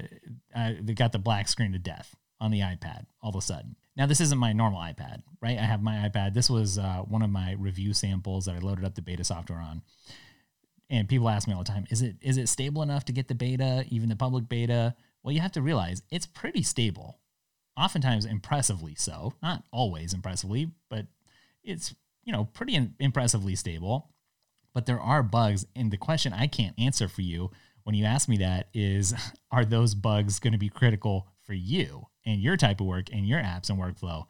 I, 0.54 0.78
they 0.80 0.94
got 0.94 1.12
the 1.12 1.18
black 1.18 1.48
screen 1.48 1.72
to 1.72 1.78
death 1.78 2.14
on 2.40 2.50
the 2.50 2.60
iPad 2.60 3.06
all 3.22 3.30
of 3.30 3.36
a 3.36 3.40
sudden. 3.40 3.76
Now, 3.96 4.06
this 4.06 4.20
isn't 4.20 4.38
my 4.38 4.52
normal 4.52 4.80
iPad, 4.80 5.22
right? 5.42 5.58
I 5.58 5.62
have 5.62 5.82
my 5.82 6.08
iPad. 6.08 6.32
This 6.32 6.48
was 6.48 6.78
uh, 6.78 7.02
one 7.06 7.22
of 7.22 7.30
my 7.30 7.52
review 7.58 7.92
samples 7.92 8.46
that 8.46 8.54
I 8.54 8.58
loaded 8.58 8.84
up 8.84 8.94
the 8.94 9.02
beta 9.02 9.24
software 9.24 9.58
on. 9.58 9.82
And 10.88 11.08
people 11.08 11.28
ask 11.28 11.46
me 11.46 11.54
all 11.54 11.62
the 11.62 11.70
time, 11.70 11.86
is 11.90 12.02
it 12.02 12.16
is 12.20 12.36
it 12.36 12.48
stable 12.48 12.82
enough 12.82 13.04
to 13.06 13.12
get 13.12 13.28
the 13.28 13.34
beta, 13.34 13.84
even 13.90 14.08
the 14.08 14.16
public 14.16 14.48
beta? 14.48 14.94
Well, 15.22 15.32
you 15.32 15.40
have 15.40 15.52
to 15.52 15.62
realize 15.62 16.02
it's 16.10 16.26
pretty 16.26 16.62
stable. 16.62 17.18
Oftentimes 17.76 18.24
impressively 18.24 18.94
so. 18.96 19.34
Not 19.42 19.64
always 19.72 20.14
impressively, 20.14 20.70
but 20.88 21.06
it's, 21.62 21.94
you 22.24 22.32
know, 22.32 22.44
pretty 22.44 22.90
impressively 22.98 23.54
stable 23.54 24.10
but 24.72 24.86
there 24.86 25.00
are 25.00 25.22
bugs. 25.22 25.66
And 25.74 25.90
the 25.90 25.96
question 25.96 26.32
I 26.32 26.46
can't 26.46 26.78
answer 26.78 27.08
for 27.08 27.22
you 27.22 27.50
when 27.84 27.94
you 27.94 28.04
ask 28.04 28.28
me 28.28 28.38
that 28.38 28.68
is 28.74 29.14
are 29.50 29.64
those 29.64 29.94
bugs 29.94 30.38
going 30.38 30.52
to 30.52 30.58
be 30.58 30.68
critical 30.68 31.26
for 31.50 31.54
you 31.54 32.06
and 32.24 32.40
your 32.40 32.56
type 32.56 32.80
of 32.80 32.86
work 32.86 33.06
and 33.12 33.26
your 33.26 33.40
apps 33.40 33.70
and 33.70 33.78
workflow? 33.80 34.24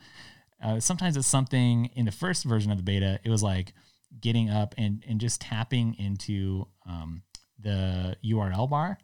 Uh, 0.65 0.81
sometimes 0.81 1.19
it's 1.19 1.27
something 1.27 1.91
in 1.95 2.07
the 2.07 2.13
first 2.13 2.45
version 2.45 2.71
of 2.71 2.79
the 2.79 2.83
beta, 2.83 3.21
it 3.23 3.29
was 3.29 3.43
like 3.43 3.75
getting 4.23 4.49
up 4.49 4.75
and, 4.79 5.05
and 5.07 5.21
just 5.21 5.43
tapping 5.43 5.95
into 5.99 6.67
um, 6.89 7.23
the 7.59 8.17
URL 8.25 8.71
bar 8.71 8.97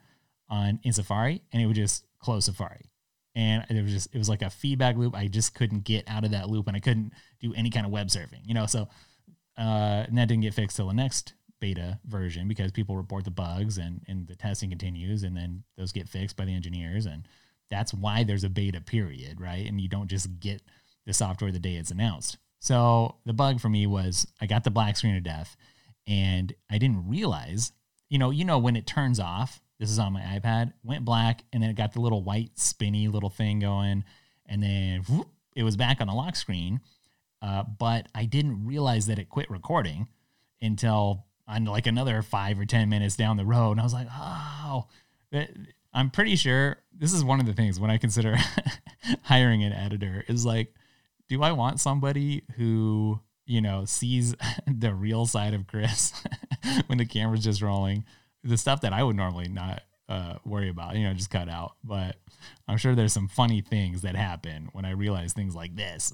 on 0.49 0.81
in 0.83 0.95
Safari 0.95 1.43
and 1.53 1.61
it 1.61 1.67
would 1.67 1.77
just 1.77 2.07
close 2.21 2.47
Safari. 2.47 2.91
And 3.35 3.67
it 3.69 3.83
was 3.83 3.93
just 3.93 4.15
it 4.15 4.19
was 4.19 4.31
like 4.31 4.41
a 4.41 4.49
feedback 4.49 4.97
loop. 4.97 5.15
I 5.15 5.29
just 5.29 5.55
couldn't 5.55 5.85
get 5.85 6.09
out 6.09 6.25
of 6.25 6.31
that 6.31 6.49
loop 6.49 6.69
and 6.69 6.77
I 6.77 6.81
couldn't 6.81 7.13
do 7.39 7.53
any 7.53 7.69
kind 7.69 7.85
of 7.85 7.93
web 7.93 8.07
surfing, 8.07 8.41
you 8.47 8.55
know. 8.55 8.65
So 8.65 8.89
uh, 9.59 10.07
and 10.09 10.17
that 10.17 10.29
didn't 10.29 10.43
get 10.43 10.55
fixed 10.55 10.79
till 10.79 10.89
the 10.89 10.95
next 10.95 11.35
beta 11.61 12.01
version 12.07 12.49
because 12.49 12.73
people 12.73 12.97
report 12.97 13.25
the 13.25 13.31
bugs 13.31 13.77
and, 13.77 14.01
and 14.09 14.27
the 14.27 14.37
testing 14.37 14.71
continues 14.71 15.23
and 15.23 15.37
then 15.37 15.65
those 15.77 15.93
get 15.93 16.09
fixed 16.09 16.35
by 16.35 16.47
the 16.47 16.55
engineers 16.55 17.05
and 17.05 17.29
that's 17.71 17.93
why 17.93 18.25
there's 18.25 18.45
a 18.45 18.49
beta 18.49 18.81
period 18.81 19.41
right 19.41 19.67
and 19.67 19.81
you 19.81 19.89
don't 19.89 20.09
just 20.09 20.41
get 20.41 20.63
the 21.07 21.13
software 21.13 21.53
the 21.53 21.59
day 21.59 21.77
it's 21.77 21.91
announced 21.91 22.39
so 22.59 23.17
the 23.25 23.33
bug 23.33 23.61
for 23.61 23.69
me 23.69 23.87
was 23.87 24.27
i 24.41 24.47
got 24.47 24.65
the 24.65 24.71
black 24.71 24.97
screen 24.97 25.17
of 25.17 25.23
death 25.23 25.57
and 26.07 26.55
i 26.71 26.79
didn't 26.79 27.09
realize 27.09 27.73
you 28.09 28.19
know 28.19 28.31
you 28.31 28.45
know 28.45 28.59
when 28.59 28.77
it 28.77 28.87
turns 28.87 29.21
off 29.21 29.61
this 29.79 29.91
is 29.91 29.99
on 29.99 30.13
my 30.13 30.21
ipad 30.21 30.73
went 30.83 31.05
black 31.05 31.43
and 31.53 31.63
then 31.63 31.71
it 31.71 31.77
got 31.77 31.93
the 31.93 32.01
little 32.01 32.23
white 32.23 32.59
spinny 32.59 33.09
little 33.09 33.31
thing 33.31 33.61
going 33.61 34.05
and 34.47 34.63
then 34.63 35.03
whoop, 35.09 35.29
it 35.55 35.63
was 35.63 35.77
back 35.77 36.01
on 36.01 36.07
the 36.07 36.15
lock 36.15 36.37
screen 36.37 36.81
uh, 37.43 37.63
but 37.79 38.09
I 38.15 38.25
didn't 38.25 38.67
realize 38.67 39.07
that 39.07 39.19
it 39.19 39.29
quit 39.29 39.51
recording 39.51 40.09
until 40.61 41.27
on 41.47 41.65
like 41.65 41.87
another 41.87 42.23
five 42.23 42.59
or 42.59 42.65
10 42.65 42.89
minutes 42.89 43.17
down 43.17 43.37
the 43.37 43.45
road. 43.45 43.73
And 43.73 43.81
I 43.81 43.85
was 43.85 43.93
like, 43.93 44.09
oh, 44.11 44.87
I'm 45.97 46.11
pretty 46.11 46.37
sure 46.37 46.77
this 46.93 47.15
is 47.15 47.25
one 47.25 47.41
of 47.41 47.47
the 47.47 47.55
things 47.55 47.81
when 47.81 47.91
I 47.91 47.97
consider 47.97 48.37
hiring 49.23 49.65
an 49.65 49.73
editor 49.73 50.23
is 50.29 50.45
like, 50.45 50.75
do 51.27 51.43
I 51.43 51.53
want 51.53 51.81
somebody 51.81 52.43
who, 52.57 53.19
you 53.47 53.63
know, 53.63 53.87
sees 53.87 54.35
the 54.67 54.95
real 54.95 55.25
side 55.25 55.55
of 55.55 55.67
Chris 55.67 56.13
when 56.87 56.99
the 56.99 57.07
camera's 57.07 57.43
just 57.43 57.63
rolling? 57.63 58.05
The 58.45 58.59
stuff 58.59 58.83
that 58.83 58.93
I 58.93 59.03
would 59.03 59.17
normally 59.17 59.49
not 59.49 59.83
uh, 60.07 60.35
worry 60.45 60.69
about, 60.69 60.97
you 60.97 61.05
know, 61.05 61.15
just 61.15 61.31
cut 61.31 61.49
out. 61.49 61.77
But 61.83 62.17
I'm 62.69 62.77
sure 62.77 62.95
there's 62.95 63.15
some 63.15 63.29
funny 63.29 63.63
things 63.63 64.03
that 64.03 64.17
happen 64.17 64.69
when 64.73 64.85
I 64.85 64.91
realize 64.91 65.33
things 65.33 65.55
like 65.55 65.75
this 65.75 66.13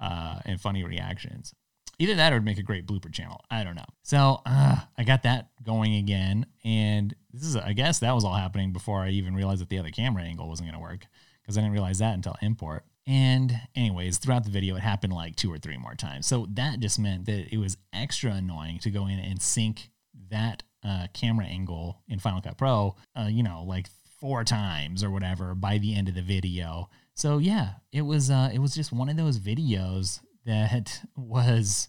uh, 0.00 0.38
and 0.44 0.60
funny 0.60 0.84
reactions. 0.84 1.54
Either 1.98 2.14
that 2.14 2.32
or 2.32 2.36
it'd 2.36 2.44
make 2.44 2.58
a 2.58 2.62
great 2.62 2.86
blooper 2.86 3.12
channel. 3.12 3.40
I 3.50 3.64
don't 3.64 3.76
know. 3.76 3.84
So 4.02 4.40
uh, 4.46 4.76
I 4.96 5.04
got 5.04 5.22
that 5.22 5.48
going 5.62 5.96
again, 5.96 6.46
and 6.64 7.14
this 7.32 7.44
is 7.44 7.56
I 7.56 7.72
guess 7.72 8.00
that 8.00 8.14
was 8.14 8.24
all 8.24 8.34
happening 8.34 8.72
before 8.72 9.00
I 9.00 9.10
even 9.10 9.34
realized 9.34 9.60
that 9.60 9.68
the 9.68 9.78
other 9.78 9.90
camera 9.90 10.22
angle 10.22 10.48
wasn't 10.48 10.68
going 10.68 10.80
to 10.80 10.82
work 10.82 11.06
because 11.42 11.58
I 11.58 11.60
didn't 11.60 11.72
realize 11.74 11.98
that 11.98 12.14
until 12.14 12.36
import. 12.40 12.84
And 13.06 13.54
anyways, 13.74 14.18
throughout 14.18 14.44
the 14.44 14.50
video, 14.50 14.76
it 14.76 14.80
happened 14.80 15.12
like 15.12 15.36
two 15.36 15.52
or 15.52 15.58
three 15.58 15.76
more 15.76 15.94
times. 15.94 16.26
So 16.26 16.46
that 16.54 16.80
just 16.80 16.98
meant 16.98 17.26
that 17.26 17.52
it 17.52 17.58
was 17.58 17.76
extra 17.92 18.32
annoying 18.32 18.78
to 18.80 18.90
go 18.90 19.06
in 19.06 19.18
and 19.18 19.42
sync 19.42 19.90
that 20.30 20.62
uh, 20.82 21.08
camera 21.12 21.44
angle 21.44 22.00
in 22.08 22.18
Final 22.18 22.40
Cut 22.40 22.56
Pro, 22.56 22.96
uh, 23.14 23.28
you 23.30 23.42
know, 23.42 23.64
like 23.66 23.88
four 24.20 24.42
times 24.42 25.04
or 25.04 25.10
whatever 25.10 25.54
by 25.54 25.78
the 25.78 25.94
end 25.94 26.08
of 26.08 26.14
the 26.14 26.22
video. 26.22 26.88
So 27.14 27.38
yeah, 27.38 27.74
it 27.92 28.02
was 28.02 28.30
uh, 28.30 28.50
it 28.52 28.58
was 28.58 28.74
just 28.74 28.92
one 28.92 29.08
of 29.08 29.16
those 29.16 29.38
videos 29.38 30.20
that 30.46 31.02
was 31.16 31.88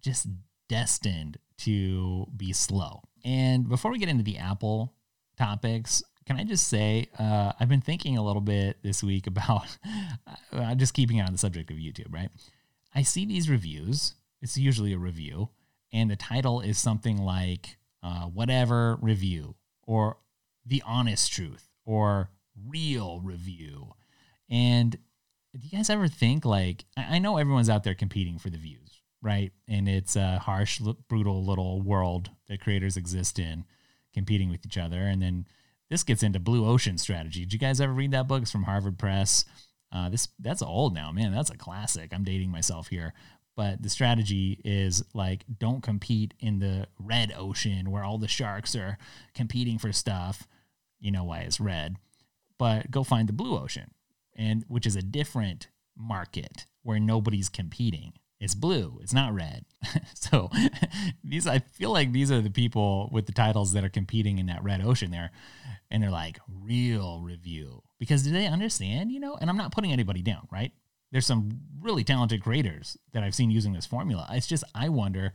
just 0.00 0.26
destined 0.68 1.38
to 1.58 2.26
be 2.36 2.52
slow. 2.52 3.02
And 3.24 3.68
before 3.68 3.92
we 3.92 3.98
get 3.98 4.08
into 4.08 4.24
the 4.24 4.38
Apple 4.38 4.94
topics, 5.36 6.02
can 6.26 6.36
I 6.36 6.44
just 6.44 6.68
say 6.68 7.08
uh, 7.18 7.52
I've 7.58 7.68
been 7.68 7.80
thinking 7.80 8.16
a 8.16 8.24
little 8.24 8.42
bit 8.42 8.78
this 8.82 9.02
week 9.02 9.26
about 9.26 9.76
uh, 10.52 10.74
just 10.74 10.94
keeping 10.94 11.20
on 11.20 11.32
the 11.32 11.38
subject 11.38 11.70
of 11.70 11.76
YouTube, 11.76 12.12
right? 12.12 12.30
I 12.94 13.02
see 13.02 13.24
these 13.24 13.48
reviews. 13.48 14.14
It's 14.40 14.56
usually 14.56 14.92
a 14.92 14.98
review, 14.98 15.50
and 15.92 16.10
the 16.10 16.16
title 16.16 16.60
is 16.60 16.78
something 16.78 17.18
like 17.18 17.76
uh, 18.02 18.24
"whatever 18.24 18.98
review" 19.00 19.54
or 19.86 20.18
"the 20.66 20.82
honest 20.84 21.32
truth" 21.32 21.68
or 21.84 22.30
"real 22.68 23.20
review." 23.20 23.94
And 24.50 24.98
do 25.58 25.66
you 25.66 25.76
guys 25.76 25.90
ever 25.90 26.08
think 26.08 26.44
like 26.44 26.84
I 26.96 27.18
know 27.18 27.36
everyone's 27.36 27.68
out 27.68 27.84
there 27.84 27.94
competing 27.94 28.38
for 28.38 28.50
the 28.50 28.58
views, 28.58 29.02
right? 29.20 29.52
And 29.68 29.88
it's 29.88 30.16
a 30.16 30.38
harsh, 30.38 30.80
brutal 31.08 31.44
little 31.44 31.82
world 31.82 32.30
that 32.48 32.60
creators 32.60 32.96
exist 32.96 33.38
in, 33.38 33.64
competing 34.14 34.48
with 34.48 34.64
each 34.64 34.78
other. 34.78 35.00
And 35.00 35.20
then 35.20 35.46
this 35.90 36.04
gets 36.04 36.22
into 36.22 36.40
blue 36.40 36.66
ocean 36.66 36.96
strategy. 36.96 37.40
Did 37.40 37.52
you 37.52 37.58
guys 37.58 37.80
ever 37.80 37.92
read 37.92 38.12
that 38.12 38.28
book? 38.28 38.42
It's 38.42 38.50
from 38.50 38.64
Harvard 38.64 38.98
Press. 38.98 39.44
Uh, 39.92 40.08
this 40.08 40.28
that's 40.38 40.62
old 40.62 40.94
now, 40.94 41.12
man. 41.12 41.32
That's 41.32 41.50
a 41.50 41.56
classic. 41.56 42.14
I'm 42.14 42.24
dating 42.24 42.50
myself 42.50 42.88
here, 42.88 43.12
but 43.54 43.82
the 43.82 43.90
strategy 43.90 44.58
is 44.64 45.04
like 45.12 45.44
don't 45.58 45.82
compete 45.82 46.32
in 46.40 46.60
the 46.60 46.86
red 46.98 47.30
ocean 47.36 47.90
where 47.90 48.04
all 48.04 48.16
the 48.16 48.28
sharks 48.28 48.74
are 48.74 48.96
competing 49.34 49.76
for 49.76 49.92
stuff. 49.92 50.48
You 50.98 51.10
know 51.10 51.24
why 51.24 51.40
it's 51.40 51.60
red, 51.60 51.96
but 52.58 52.90
go 52.90 53.04
find 53.04 53.28
the 53.28 53.34
blue 53.34 53.58
ocean 53.58 53.90
and 54.36 54.64
which 54.68 54.86
is 54.86 54.96
a 54.96 55.02
different 55.02 55.68
market 55.96 56.66
where 56.82 56.98
nobody's 56.98 57.48
competing. 57.48 58.14
It's 58.40 58.54
blue. 58.54 58.98
It's 59.02 59.12
not 59.12 59.34
red. 59.34 59.64
so 60.14 60.50
these, 61.24 61.46
I 61.46 61.60
feel 61.60 61.92
like 61.92 62.12
these 62.12 62.32
are 62.32 62.40
the 62.40 62.50
people 62.50 63.08
with 63.12 63.26
the 63.26 63.32
titles 63.32 63.72
that 63.72 63.84
are 63.84 63.88
competing 63.88 64.38
in 64.38 64.46
that 64.46 64.64
red 64.64 64.84
ocean 64.84 65.10
there. 65.10 65.30
And 65.90 66.02
they're 66.02 66.10
like, 66.10 66.40
real 66.48 67.20
review. 67.20 67.82
Because 68.00 68.24
do 68.24 68.32
they 68.32 68.46
understand, 68.46 69.12
you 69.12 69.20
know? 69.20 69.36
And 69.40 69.48
I'm 69.48 69.56
not 69.56 69.72
putting 69.72 69.92
anybody 69.92 70.22
down, 70.22 70.48
right? 70.50 70.72
There's 71.12 71.26
some 71.26 71.60
really 71.80 72.02
talented 72.02 72.42
creators 72.42 72.96
that 73.12 73.22
I've 73.22 73.34
seen 73.34 73.50
using 73.50 73.74
this 73.74 73.86
formula. 73.86 74.26
It's 74.32 74.46
just, 74.46 74.64
I 74.74 74.88
wonder 74.88 75.34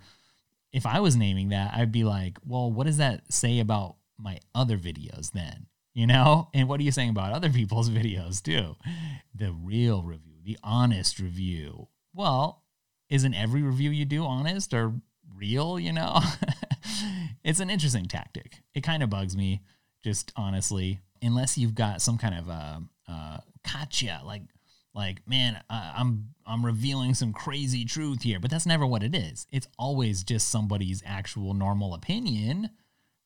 if 0.73 0.85
I 0.85 0.99
was 0.99 1.15
naming 1.15 1.49
that, 1.49 1.73
I'd 1.73 1.91
be 1.91 2.03
like, 2.03 2.39
well, 2.45 2.71
what 2.71 2.87
does 2.87 2.97
that 2.97 3.31
say 3.31 3.59
about 3.59 3.95
my 4.17 4.39
other 4.53 4.77
videos 4.77 5.31
then? 5.31 5.67
You 5.97 6.05
know? 6.05 6.49
And 6.53 6.69
what 6.69 6.79
are 6.79 6.83
you 6.83 6.91
saying 6.91 7.09
about 7.09 7.33
other 7.33 7.49
people's 7.49 7.89
videos 7.99 8.39
too? 8.39 8.75
The 9.33 9.51
real 9.51 10.03
review, 10.03 10.35
the 10.43 10.59
honest 10.63 11.17
review. 11.17 11.87
Well, 12.13 12.61
isn't 13.09 13.33
every 13.33 13.63
review 13.63 13.89
you 13.89 14.05
do 14.05 14.23
honest 14.23 14.75
or 14.75 14.93
real, 15.35 15.79
you 15.79 15.91
know? 15.91 16.19
it's 17.43 17.59
an 17.59 17.71
interesting 17.71 18.05
tactic. 18.05 18.59
It 18.75 18.81
kind 18.81 19.01
of 19.01 19.09
bugs 19.09 19.35
me, 19.35 19.63
just 20.03 20.31
honestly, 20.35 20.99
unless 21.23 21.57
you've 21.57 21.73
got 21.73 22.03
some 22.03 22.19
kind 22.19 22.35
of 22.35 22.47
a, 22.47 22.83
uh, 23.07 23.37
gotcha, 23.63 24.21
like 24.23 24.43
like 24.93 25.21
man 25.27 25.61
i'm 25.69 26.29
i'm 26.47 26.65
revealing 26.65 27.13
some 27.13 27.31
crazy 27.31 27.85
truth 27.85 28.23
here 28.23 28.39
but 28.39 28.49
that's 28.49 28.65
never 28.65 28.83
what 28.83 29.03
it 29.03 29.13
is 29.13 29.45
it's 29.51 29.67
always 29.77 30.23
just 30.23 30.49
somebody's 30.49 31.03
actual 31.05 31.53
normal 31.53 31.93
opinion 31.93 32.67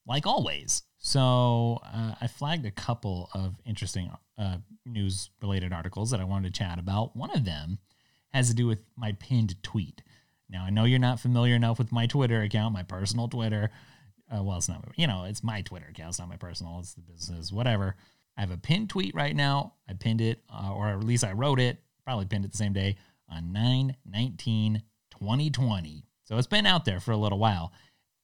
like 0.06 0.26
always 0.26 0.82
so 1.02 1.78
uh, 1.84 2.14
i 2.20 2.26
flagged 2.26 2.64
a 2.64 2.70
couple 2.70 3.28
of 3.34 3.54
interesting 3.66 4.10
uh, 4.38 4.56
news 4.86 5.30
related 5.42 5.72
articles 5.72 6.10
that 6.10 6.20
i 6.20 6.24
wanted 6.24 6.52
to 6.52 6.58
chat 6.58 6.78
about 6.78 7.14
one 7.14 7.30
of 7.30 7.44
them 7.44 7.78
has 8.32 8.48
to 8.48 8.54
do 8.54 8.66
with 8.66 8.78
my 8.96 9.12
pinned 9.12 9.62
tweet 9.62 10.02
now 10.48 10.64
i 10.64 10.70
know 10.70 10.84
you're 10.84 10.98
not 10.98 11.20
familiar 11.20 11.54
enough 11.54 11.78
with 11.78 11.92
my 11.92 12.06
twitter 12.06 12.40
account 12.40 12.72
my 12.72 12.82
personal 12.82 13.28
twitter 13.28 13.70
uh, 14.34 14.42
well 14.42 14.56
it's 14.56 14.68
not 14.68 14.82
you 14.96 15.06
know 15.06 15.24
it's 15.24 15.44
my 15.44 15.60
twitter 15.60 15.86
account 15.90 16.08
it's 16.08 16.18
not 16.18 16.28
my 16.28 16.36
personal 16.36 16.78
it's 16.78 16.94
the 16.94 17.02
business 17.02 17.52
whatever 17.52 17.94
I 18.36 18.40
have 18.40 18.50
a 18.50 18.56
pinned 18.56 18.90
tweet 18.90 19.14
right 19.14 19.34
now. 19.34 19.74
I 19.88 19.92
pinned 19.94 20.20
it, 20.20 20.42
uh, 20.52 20.72
or 20.72 20.88
at 20.88 21.04
least 21.04 21.24
I 21.24 21.32
wrote 21.32 21.60
it, 21.60 21.78
probably 22.04 22.26
pinned 22.26 22.44
it 22.44 22.52
the 22.52 22.58
same 22.58 22.72
day 22.72 22.96
on 23.28 23.52
9 23.52 23.96
19 24.06 24.82
2020. 25.10 26.04
So 26.24 26.38
it's 26.38 26.46
been 26.46 26.66
out 26.66 26.84
there 26.84 27.00
for 27.00 27.12
a 27.12 27.16
little 27.16 27.38
while. 27.38 27.72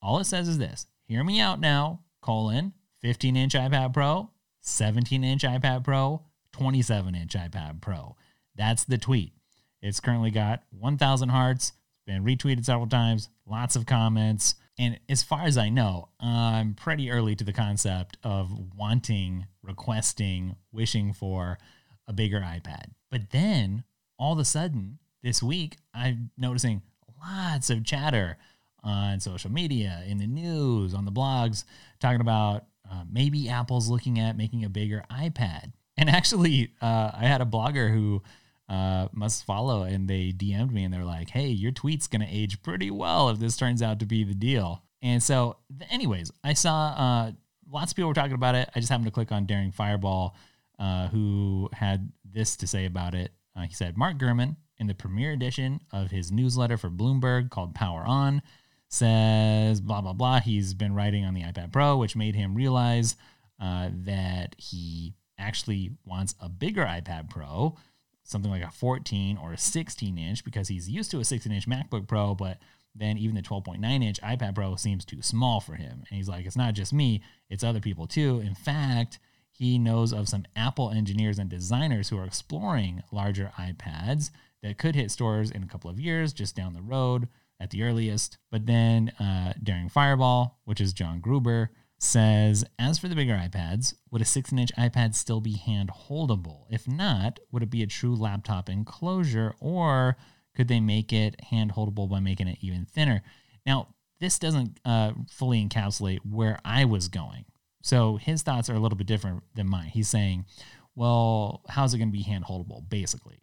All 0.01 0.19
it 0.19 0.25
says 0.25 0.49
is 0.49 0.59
this 0.59 0.87
hear 1.05 1.23
me 1.25 1.41
out 1.41 1.61
now, 1.61 2.01
colon, 2.21 2.73
15 3.01 3.37
inch 3.37 3.55
iPad 3.55 3.93
Pro, 3.93 4.31
17 4.61 5.25
inch 5.25 5.43
iPad 5.43 5.85
Pro, 5.85 6.23
27 6.53 7.15
inch 7.15 7.35
iPad 7.35 7.81
Pro. 7.81 8.17
That's 8.55 8.85
the 8.85 8.99
tweet. 8.99 9.33
It's 9.81 10.01
currently 10.01 10.31
got 10.31 10.65
1,000 10.71 11.29
hearts, 11.29 11.69
it's 11.69 12.07
been 12.07 12.25
retweeted 12.25 12.65
several 12.65 12.89
times, 12.89 13.29
lots 13.47 13.77
of 13.77 13.87
comments. 13.87 14.57
And 14.79 14.99
as 15.09 15.23
far 15.23 15.43
as 15.43 15.59
I 15.59 15.69
know, 15.71 16.09
I'm 16.21 16.75
pretty 16.75 17.11
early 17.11 17.35
to 17.37 17.45
the 17.45 17.53
concept 17.53 18.17
of 18.23 18.51
wanting, 18.77 19.47
requesting, 19.63 20.57
wishing 20.73 21.13
for 21.13 21.59
a 22.07 22.13
bigger 22.13 22.41
iPad. 22.41 22.91
But 23.11 23.31
then 23.31 23.85
all 24.19 24.33
of 24.33 24.39
a 24.39 24.45
sudden 24.45 24.99
this 25.23 25.43
week, 25.43 25.79
I'm 25.95 26.31
noticing 26.37 26.83
lots 27.21 27.71
of 27.71 27.85
chatter 27.85 28.37
on 28.83 29.21
social 29.21 29.51
media, 29.51 30.03
in 30.07 30.19
the 30.19 30.27
news, 30.27 30.95
on 30.95 31.05
the 31.05 31.13
blogs, 31.13 31.65
talking 32.01 32.21
about 32.21 32.65
uh, 32.91 33.05
maybe 33.11 33.49
Apple's 33.49 33.89
looking 33.89 34.19
at 34.19 34.37
making 34.37 34.65
a 34.65 34.69
bigger 34.69 35.05
iPad. 35.11 35.73
And 35.97 36.09
actually, 36.19 36.73
uh, 36.81 37.11
I 37.15 37.27
had 37.27 37.41
a 37.41 37.47
blogger 37.47 37.93
who 37.93 38.23
uh, 38.69 39.09
must 39.13 39.45
follow, 39.45 39.83
and 39.83 40.09
they 40.09 40.33
DM'd 40.33 40.73
me 40.73 40.85
and 40.85 40.93
they're 40.93 41.05
like, 41.05 41.31
"Hey, 41.31 41.49
your 41.49 41.73
tweet's 41.73 42.07
gonna 42.07 42.27
age 42.29 42.63
pretty 42.63 42.91
well 42.91 43.31
if 43.31 43.39
this 43.39 43.57
turns 43.57 43.83
out 43.83 43.99
to 44.01 44.07
be 44.07 44.25
the 44.25 44.35
deal." 44.35 44.83
And 45.01 45.23
so, 45.23 45.57
anyways, 45.91 46.31
I 46.45 46.53
saw 46.53 46.89
uh, 46.89 47.33
lots 47.71 47.93
of 47.93 47.97
people 47.97 48.09
were 48.09 48.15
talking 48.15 48.35
about 48.35 48.55
it. 48.55 48.69
I 48.75 48.81
just 48.81 48.91
happened 48.91 49.07
to 49.07 49.13
click 49.13 49.33
on 49.33 49.47
Daring 49.47 49.73
Fireball, 49.73 50.37
uh, 50.79 51.09
who 51.09 51.71
had 51.73 52.13
this 52.25 52.57
to 52.57 52.67
say 52.67 52.85
about 52.85 53.15
it. 53.15 53.33
Uh, 53.57 53.63
he 53.63 53.75
said, 53.75 53.97
"Mark 53.97 54.19
Gurman, 54.19 54.57
in 54.77 54.87
the 54.87 54.95
premiere 54.95 55.33
edition 55.33 55.81
of 55.93 56.11
his 56.11 56.31
newsletter 56.31 56.77
for 56.77 56.91
Bloomberg 56.91 57.51
called 57.51 57.75
Power 57.75 58.05
On." 58.07 58.43
Says 58.89 59.81
blah 59.81 60.01
blah 60.01 60.15
blah. 60.15 60.41
He's 60.41 60.75
been 60.75 60.95
writing 60.95 61.25
on 61.25 61.35
the 61.35 61.43
iPad 61.43 61.73
Pro, 61.73 61.97
which 61.97 62.17
made 62.17 62.35
him 62.35 62.55
realize 62.55 63.17
uh, 63.61 63.91
that 63.93 64.55
he 64.59 65.15
actually 65.39 65.93
wants 66.05 66.35
a 66.41 66.49
bigger 66.49 66.85
iPad 66.85 67.31
Pro, 67.31 67.77
something 68.25 68.51
like 68.51 68.63
a 68.63 68.71
14 68.71 69.37
or 69.37 69.53
a 69.53 69.59
16 69.59 70.19
inch 70.19 70.45
because 70.45 70.69
he's 70.69 70.89
used 70.89 71.11
to 71.11 71.21
a 71.21 71.25
16 71.25 71.53
inch 71.53 71.69
MacBook 71.69 72.09
Pro, 72.09 72.35
but 72.35 72.59
then 72.95 73.19
even 73.19 73.37
the 73.37 73.43
12.9 73.43 74.03
inch 74.03 74.21
iPad 74.21 74.55
Pro 74.55 74.75
seems 74.77 75.05
too 75.05 75.23
small 75.23 75.61
for 75.61 75.75
him. 75.75 76.05
And 76.09 76.17
he's 76.17 76.29
like, 76.29 76.47
it's 76.47 76.57
not 76.57 76.75
just 76.75 76.93
me, 76.93 77.23
it's 77.49 77.65
other 77.65 77.81
people 77.81 78.07
too. 78.07 78.41
In 78.41 78.55
fact, 78.55 79.19
he 79.51 79.79
knows 79.79 80.13
of 80.13 80.29
some 80.29 80.45
Apple 80.57 80.91
engineers 80.91 81.39
and 81.39 81.51
designers 81.51 82.09
who 82.09 82.19
are 82.19 82.25
exploring 82.25 83.03
larger 83.13 83.53
iPads 83.59 84.31
that 84.63 84.79
could 84.79 84.95
hit 84.95 85.11
stores 85.11 85.51
in 85.51 85.63
a 85.63 85.67
couple 85.67 85.91
of 85.91 86.01
years, 86.01 86.33
just 86.33 86.57
down 86.57 86.75
the 86.75 86.83
road 86.83 87.29
at 87.61 87.71
the 87.71 87.83
earliest. 87.83 88.39
But 88.51 88.67
then 88.67 89.11
uh, 89.21 89.55
Daring 89.63 89.89
Fireball, 89.89 90.59
which 90.65 90.81
is 90.81 90.93
John 90.93 91.21
Gruber, 91.21 91.71
says, 91.99 92.65
as 92.79 92.99
for 92.99 93.09
the 93.09 93.17
bigger 93.17 93.35
iPads, 93.35 93.95
would 94.11 94.23
a 94.23 94.25
16 94.25 94.59
inch 94.59 94.73
iPad 94.79 95.15
still 95.15 95.41
be 95.41 95.57
hand 95.57 95.91
holdable? 96.09 96.65
If 96.71 96.87
not, 96.87 97.41
would 97.51 97.63
it 97.63 97.71
be 97.71 97.83
a 97.83 97.87
true 97.87 98.15
laptop 98.15 98.69
enclosure 98.69 99.55
or 99.61 100.17
could 100.55 100.69
they 100.69 100.81
make 100.81 101.13
it 101.13 101.41
hand 101.47 101.73
holdable 101.73 102.09
by 102.09 102.21
making 102.21 102.49
it 102.49 102.59
even 102.61 102.85
thinner? 102.85 103.23
Now, 103.67 103.95
this 104.21 104.39
doesn't 104.39 104.81
uh, 104.85 105.13
fully 105.31 105.65
encapsulate 105.65 106.21
where 106.29 106.59
I 106.65 106.85
was 106.85 107.09
going. 107.09 107.45
So 107.83 108.17
his 108.17 108.43
thoughts 108.43 108.69
are 108.69 108.75
a 108.75 108.81
little 108.81 108.99
bit 108.99 109.07
different 109.07 109.43
than 109.55 109.69
mine. 109.69 109.89
He's 109.89 110.09
saying, 110.09 110.47
well, 110.95 111.63
how's 111.69 111.95
it 111.95 111.99
going 111.99 112.11
to 112.11 112.17
be 112.17 112.25
hand 112.25 112.45
holdable, 112.45 112.89
basically? 112.89 113.41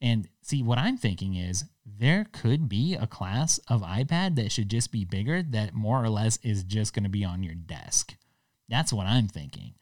And 0.00 0.28
see, 0.42 0.62
what 0.62 0.78
I'm 0.78 0.96
thinking 0.96 1.34
is 1.34 1.64
there 1.86 2.26
could 2.32 2.68
be 2.68 2.94
a 2.94 3.06
class 3.06 3.58
of 3.68 3.82
iPad 3.82 4.36
that 4.36 4.50
should 4.50 4.68
just 4.68 4.90
be 4.90 5.04
bigger, 5.04 5.42
that 5.42 5.74
more 5.74 6.02
or 6.02 6.08
less 6.08 6.38
is 6.42 6.64
just 6.64 6.92
going 6.92 7.04
to 7.04 7.08
be 7.08 7.24
on 7.24 7.42
your 7.42 7.54
desk. 7.54 8.16
That's 8.68 8.92
what 8.92 9.06
I'm 9.06 9.28
thinking. 9.28 9.74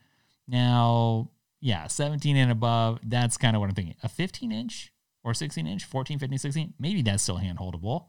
Now, 0.47 1.31
yeah, 1.61 1.87
17 1.87 2.37
and 2.37 2.53
above, 2.53 3.01
that's 3.03 3.39
kind 3.39 3.57
of 3.57 3.61
what 3.61 3.71
I'm 3.71 3.75
thinking. 3.75 3.97
A 4.03 4.09
15 4.09 4.53
inch 4.53 4.93
or 5.25 5.33
16 5.33 5.67
inch, 5.67 5.85
14, 5.85 6.19
15, 6.19 6.39
16, 6.39 6.75
maybe 6.79 7.01
that's 7.01 7.23
still 7.23 7.39
hand 7.39 7.59
holdable. 7.59 8.07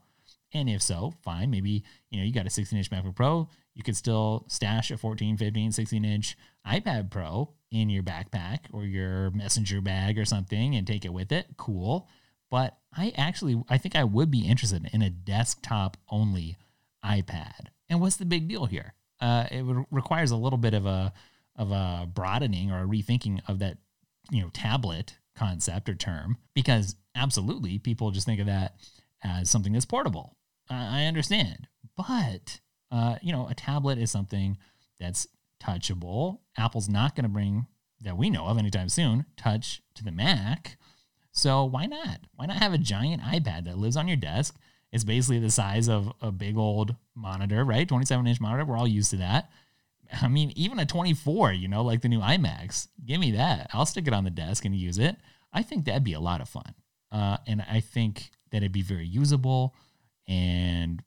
And 0.52 0.68
if 0.68 0.82
so, 0.82 1.14
fine. 1.22 1.50
Maybe, 1.50 1.82
you 2.10 2.18
know, 2.18 2.24
you 2.24 2.32
got 2.32 2.46
a 2.46 2.50
16 2.50 2.78
inch 2.78 2.90
MacBook 2.90 3.14
Pro, 3.16 3.48
you 3.74 3.82
could 3.82 3.96
still 3.96 4.44
stash 4.48 4.90
a 4.90 4.96
14, 4.96 5.36
15, 5.36 5.72
16 5.72 6.04
inch 6.04 6.36
iPad 6.66 7.10
Pro 7.10 7.52
in 7.70 7.88
your 7.88 8.02
backpack 8.02 8.60
or 8.72 8.84
your 8.84 9.30
messenger 9.30 9.80
bag 9.80 10.18
or 10.18 10.24
something 10.24 10.76
and 10.76 10.86
take 10.86 11.04
it 11.04 11.12
with 11.12 11.32
it. 11.32 11.46
Cool. 11.56 12.08
But 12.50 12.76
I 12.96 13.12
actually, 13.16 13.62
I 13.68 13.78
think 13.78 13.96
I 13.96 14.04
would 14.04 14.30
be 14.30 14.46
interested 14.46 14.88
in 14.92 15.02
a 15.02 15.10
desktop 15.10 15.96
only 16.08 16.56
iPad. 17.04 17.68
And 17.88 18.00
what's 18.00 18.16
the 18.16 18.24
big 18.24 18.48
deal 18.48 18.66
here? 18.66 18.94
Uh, 19.20 19.46
it 19.50 19.64
requires 19.90 20.30
a 20.30 20.36
little 20.36 20.58
bit 20.58 20.74
of 20.74 20.86
a 20.86 21.12
of 21.56 21.70
a 21.70 22.06
broadening 22.12 22.70
or 22.70 22.82
a 22.82 22.86
rethinking 22.86 23.40
of 23.48 23.60
that, 23.60 23.78
you 24.30 24.42
know, 24.42 24.50
tablet 24.50 25.16
concept 25.34 25.88
or 25.88 25.94
term 25.94 26.36
because 26.54 26.96
absolutely 27.14 27.78
people 27.78 28.10
just 28.10 28.26
think 28.26 28.40
of 28.40 28.46
that 28.46 28.76
as 29.24 29.48
something 29.48 29.72
that's 29.72 29.86
portable. 29.86 30.36
I 30.68 31.04
understand, 31.04 31.68
but 31.96 32.60
uh, 32.90 33.16
you 33.22 33.32
know, 33.32 33.48
a 33.48 33.54
tablet 33.54 33.98
is 33.98 34.10
something 34.10 34.58
that's 34.98 35.26
touchable. 35.62 36.40
Apple's 36.58 36.88
not 36.88 37.14
going 37.14 37.24
to 37.24 37.30
bring 37.30 37.66
that 38.02 38.16
we 38.16 38.30
know 38.30 38.46
of 38.46 38.58
anytime 38.58 38.88
soon 38.88 39.26
touch 39.36 39.82
to 39.94 40.04
the 40.04 40.12
Mac. 40.12 40.76
So 41.36 41.66
why 41.66 41.84
not? 41.84 42.20
Why 42.34 42.46
not 42.46 42.56
have 42.56 42.72
a 42.72 42.78
giant 42.78 43.22
iPad 43.22 43.66
that 43.66 43.76
lives 43.76 43.98
on 43.98 44.08
your 44.08 44.16
desk? 44.16 44.56
It's 44.90 45.04
basically 45.04 45.38
the 45.38 45.50
size 45.50 45.86
of 45.86 46.10
a 46.22 46.32
big 46.32 46.56
old 46.56 46.96
monitor, 47.14 47.62
right? 47.62 47.86
27 47.86 48.26
inch 48.26 48.40
monitor. 48.40 48.64
We're 48.64 48.78
all 48.78 48.88
used 48.88 49.10
to 49.10 49.18
that. 49.18 49.50
I 50.22 50.28
mean, 50.28 50.52
even 50.56 50.78
a 50.78 50.86
24, 50.86 51.52
you 51.52 51.68
know, 51.68 51.82
like 51.82 52.00
the 52.00 52.08
new 52.08 52.20
iMacs. 52.20 52.88
Give 53.04 53.20
me 53.20 53.32
that. 53.32 53.68
I'll 53.74 53.84
stick 53.84 54.06
it 54.06 54.14
on 54.14 54.24
the 54.24 54.30
desk 54.30 54.64
and 54.64 54.74
use 54.74 54.98
it. 54.98 55.16
I 55.52 55.62
think 55.62 55.84
that'd 55.84 56.04
be 56.04 56.14
a 56.14 56.20
lot 56.20 56.40
of 56.40 56.48
fun. 56.48 56.74
Uh, 57.12 57.36
and 57.46 57.62
I 57.70 57.80
think 57.80 58.30
that 58.50 58.58
it'd 58.58 58.72
be 58.72 58.82
very 58.82 59.06
usable 59.06 59.74
and 60.26 61.02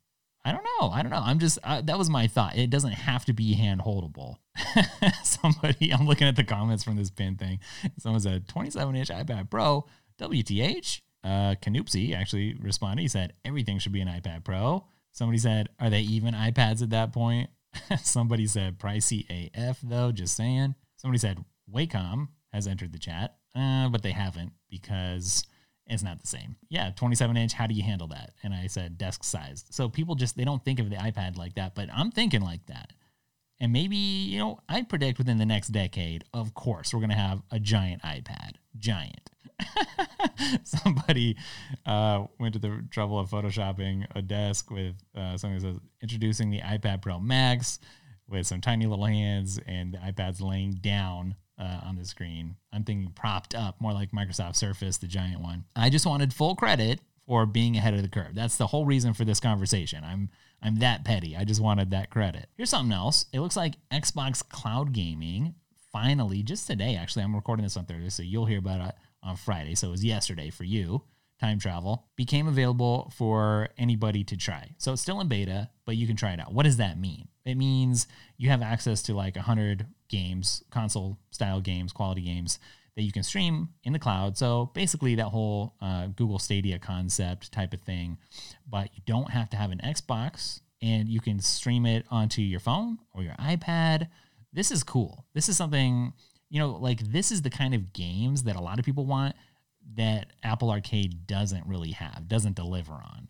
I 0.45 0.51
don't 0.51 0.65
know. 0.79 0.89
I 0.89 1.01
don't 1.01 1.11
know. 1.11 1.21
I'm 1.23 1.39
just 1.39 1.57
uh, 1.63 1.81
that 1.81 1.97
was 1.97 2.09
my 2.09 2.27
thought. 2.27 2.55
It 2.55 2.69
doesn't 2.69 2.91
have 2.91 3.25
to 3.25 3.33
be 3.33 3.53
hand 3.53 3.81
holdable. 3.81 4.35
Somebody, 5.23 5.91
I'm 5.91 6.05
looking 6.05 6.27
at 6.27 6.35
the 6.35 6.43
comments 6.43 6.83
from 6.83 6.97
this 6.97 7.09
pin 7.09 7.35
thing. 7.35 7.59
Someone 7.97 8.21
said 8.21 8.47
27 8.47 8.95
inch 8.95 9.09
iPad 9.09 9.49
Pro, 9.49 9.85
WTH. 10.19 11.01
Uh, 11.23 11.55
Canoopsy 11.61 12.15
actually 12.15 12.55
responded. 12.61 13.01
He 13.01 13.07
said 13.07 13.33
everything 13.43 13.79
should 13.79 13.91
be 13.91 14.01
an 14.01 14.07
iPad 14.07 14.43
Pro. 14.43 14.85
Somebody 15.11 15.37
said, 15.39 15.69
are 15.79 15.89
they 15.89 16.01
even 16.01 16.33
iPads 16.33 16.81
at 16.81 16.91
that 16.91 17.11
point? 17.11 17.49
Somebody 18.01 18.47
said 18.47 18.79
pricey 18.79 19.25
AF 19.53 19.79
though. 19.81 20.11
Just 20.11 20.35
saying. 20.35 20.75
Somebody 20.95 21.19
said 21.19 21.43
Wacom 21.73 22.29
has 22.53 22.67
entered 22.67 22.93
the 22.93 22.99
chat, 22.99 23.35
uh, 23.55 23.89
but 23.89 24.01
they 24.01 24.11
haven't 24.11 24.53
because 24.69 25.45
It's 25.89 26.03
not 26.03 26.21
the 26.21 26.27
same. 26.27 26.55
Yeah, 26.69 26.91
27 26.95 27.35
inch, 27.35 27.53
how 27.53 27.65
do 27.65 27.73
you 27.73 27.83
handle 27.83 28.07
that? 28.09 28.33
And 28.43 28.53
I 28.53 28.67
said 28.67 28.97
desk 28.97 29.23
sized. 29.23 29.73
So 29.73 29.89
people 29.89 30.13
just, 30.15 30.37
they 30.37 30.45
don't 30.45 30.63
think 30.63 30.79
of 30.79 30.89
the 30.89 30.95
iPad 30.97 31.35
like 31.35 31.55
that, 31.55 31.73
but 31.73 31.89
I'm 31.91 32.11
thinking 32.11 32.41
like 32.41 32.65
that. 32.67 32.93
And 33.59 33.73
maybe, 33.73 33.97
you 33.97 34.37
know, 34.39 34.59
I 34.69 34.83
predict 34.83 35.17
within 35.17 35.37
the 35.37 35.45
next 35.45 35.69
decade, 35.69 36.23
of 36.33 36.53
course, 36.53 36.93
we're 36.93 37.01
going 37.01 37.09
to 37.09 37.15
have 37.15 37.41
a 37.51 37.59
giant 37.59 38.03
iPad. 38.03 38.51
Giant. 38.77 39.31
Somebody 40.63 41.37
uh, 41.85 42.25
went 42.39 42.53
to 42.53 42.59
the 42.59 42.83
trouble 42.89 43.19
of 43.19 43.29
photoshopping 43.29 44.05
a 44.15 44.21
desk 44.21 44.71
with 44.71 44.95
uh, 45.15 45.37
something 45.37 45.59
that 45.59 45.73
says 45.73 45.79
introducing 46.01 46.49
the 46.49 46.59
iPad 46.59 47.01
Pro 47.01 47.19
Max 47.19 47.79
with 48.27 48.45
some 48.47 48.61
tiny 48.61 48.85
little 48.85 49.05
hands 49.05 49.59
and 49.65 49.93
the 49.93 49.97
iPad's 49.97 50.41
laying 50.41 50.73
down 50.73 51.35
uh, 51.57 51.81
on 51.83 51.95
the 51.95 52.05
screen. 52.05 52.55
I'm 52.71 52.83
thinking 52.83 53.11
propped 53.13 53.55
up, 53.55 53.81
more 53.81 53.93
like 53.93 54.11
Microsoft 54.11 54.55
Surface, 54.55 54.97
the 54.97 55.07
giant 55.07 55.41
one. 55.41 55.65
I 55.75 55.89
just 55.89 56.05
wanted 56.05 56.33
full 56.33 56.55
credit 56.55 57.01
for 57.27 57.45
being 57.45 57.75
ahead 57.75 57.93
of 57.93 58.01
the 58.01 58.09
curve. 58.09 58.33
That's 58.33 58.57
the 58.57 58.67
whole 58.67 58.85
reason 58.85 59.13
for 59.13 59.25
this 59.25 59.39
conversation. 59.39 60.03
I'm 60.03 60.29
I'm 60.61 60.79
that 60.79 61.05
petty. 61.05 61.37
I 61.37 61.45
just 61.45 61.61
wanted 61.61 61.91
that 61.91 62.09
credit. 62.09 62.47
Here's 62.57 62.69
something 62.69 62.91
else. 62.91 63.27
It 63.31 63.39
looks 63.39 63.55
like 63.55 63.75
Xbox 63.91 64.47
Cloud 64.47 64.91
Gaming 64.91 65.55
finally, 65.91 66.43
just 66.43 66.67
today, 66.67 66.95
actually, 66.95 67.23
I'm 67.23 67.35
recording 67.35 67.63
this 67.63 67.77
on 67.77 67.85
Thursday, 67.85 68.09
so 68.09 68.23
you'll 68.23 68.45
hear 68.45 68.59
about 68.59 68.89
it 68.89 68.95
on 69.23 69.35
Friday. 69.35 69.75
So 69.75 69.87
it 69.87 69.91
was 69.91 70.03
yesterday 70.03 70.49
for 70.49 70.63
you. 70.63 71.03
Time 71.39 71.57
travel 71.57 72.07
became 72.17 72.47
available 72.47 73.11
for 73.15 73.69
anybody 73.77 74.25
to 74.25 74.35
try. 74.35 74.71
So 74.77 74.91
it's 74.91 75.01
still 75.01 75.21
in 75.21 75.29
beta, 75.29 75.69
but 75.85 75.95
you 75.95 76.05
can 76.05 76.17
try 76.17 76.33
it 76.33 76.39
out. 76.39 76.53
What 76.53 76.63
does 76.63 76.77
that 76.77 76.99
mean? 76.99 77.29
It 77.45 77.55
means 77.55 78.07
you 78.37 78.49
have 78.49 78.61
access 78.61 79.01
to 79.03 79.13
like 79.13 79.37
100 79.37 79.87
games, 80.09 80.63
console 80.69 81.17
style 81.31 81.61
games, 81.61 81.93
quality 81.93 82.21
games 82.21 82.59
that 82.95 83.03
you 83.03 83.13
can 83.13 83.23
stream 83.23 83.69
in 83.85 83.93
the 83.93 83.99
cloud. 83.99 84.37
So 84.37 84.71
basically, 84.73 85.15
that 85.15 85.27
whole 85.27 85.75
uh, 85.81 86.07
Google 86.07 86.39
Stadia 86.39 86.79
concept 86.79 87.51
type 87.53 87.73
of 87.73 87.79
thing, 87.81 88.17
but 88.67 88.89
you 88.93 89.01
don't 89.05 89.29
have 89.29 89.49
to 89.51 89.57
have 89.57 89.71
an 89.71 89.79
Xbox 89.81 90.59
and 90.81 91.07
you 91.07 91.21
can 91.21 91.39
stream 91.39 91.85
it 91.85 92.05
onto 92.11 92.41
your 92.41 92.59
phone 92.59 92.97
or 93.13 93.23
your 93.23 93.35
iPad. 93.35 94.09
This 94.51 94.71
is 94.71 94.83
cool. 94.83 95.25
This 95.33 95.47
is 95.47 95.55
something, 95.55 96.13
you 96.49 96.59
know, 96.59 96.71
like 96.71 96.99
this 97.11 97.31
is 97.31 97.41
the 97.41 97.49
kind 97.49 97.73
of 97.73 97.93
games 97.93 98.43
that 98.43 98.55
a 98.55 98.61
lot 98.61 98.79
of 98.79 98.85
people 98.85 99.05
want 99.05 99.35
that 99.95 100.27
Apple 100.43 100.71
Arcade 100.71 101.25
doesn't 101.27 101.65
really 101.65 101.91
have, 101.91 102.27
doesn't 102.27 102.55
deliver 102.55 102.93
on. 102.93 103.27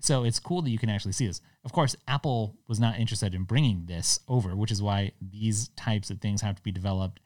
So 0.00 0.24
it's 0.24 0.40
cool 0.40 0.62
that 0.62 0.70
you 0.70 0.78
can 0.78 0.90
actually 0.90 1.12
see 1.12 1.26
this. 1.26 1.40
Of 1.64 1.72
course, 1.72 1.94
Apple 2.08 2.56
was 2.66 2.80
not 2.80 2.98
interested 2.98 3.34
in 3.34 3.44
bringing 3.44 3.86
this 3.86 4.18
over, 4.26 4.56
which 4.56 4.72
is 4.72 4.82
why 4.82 5.12
these 5.20 5.68
types 5.76 6.10
of 6.10 6.20
things 6.20 6.40
have 6.40 6.56
to 6.56 6.62
be 6.62 6.72
developed 6.72 7.20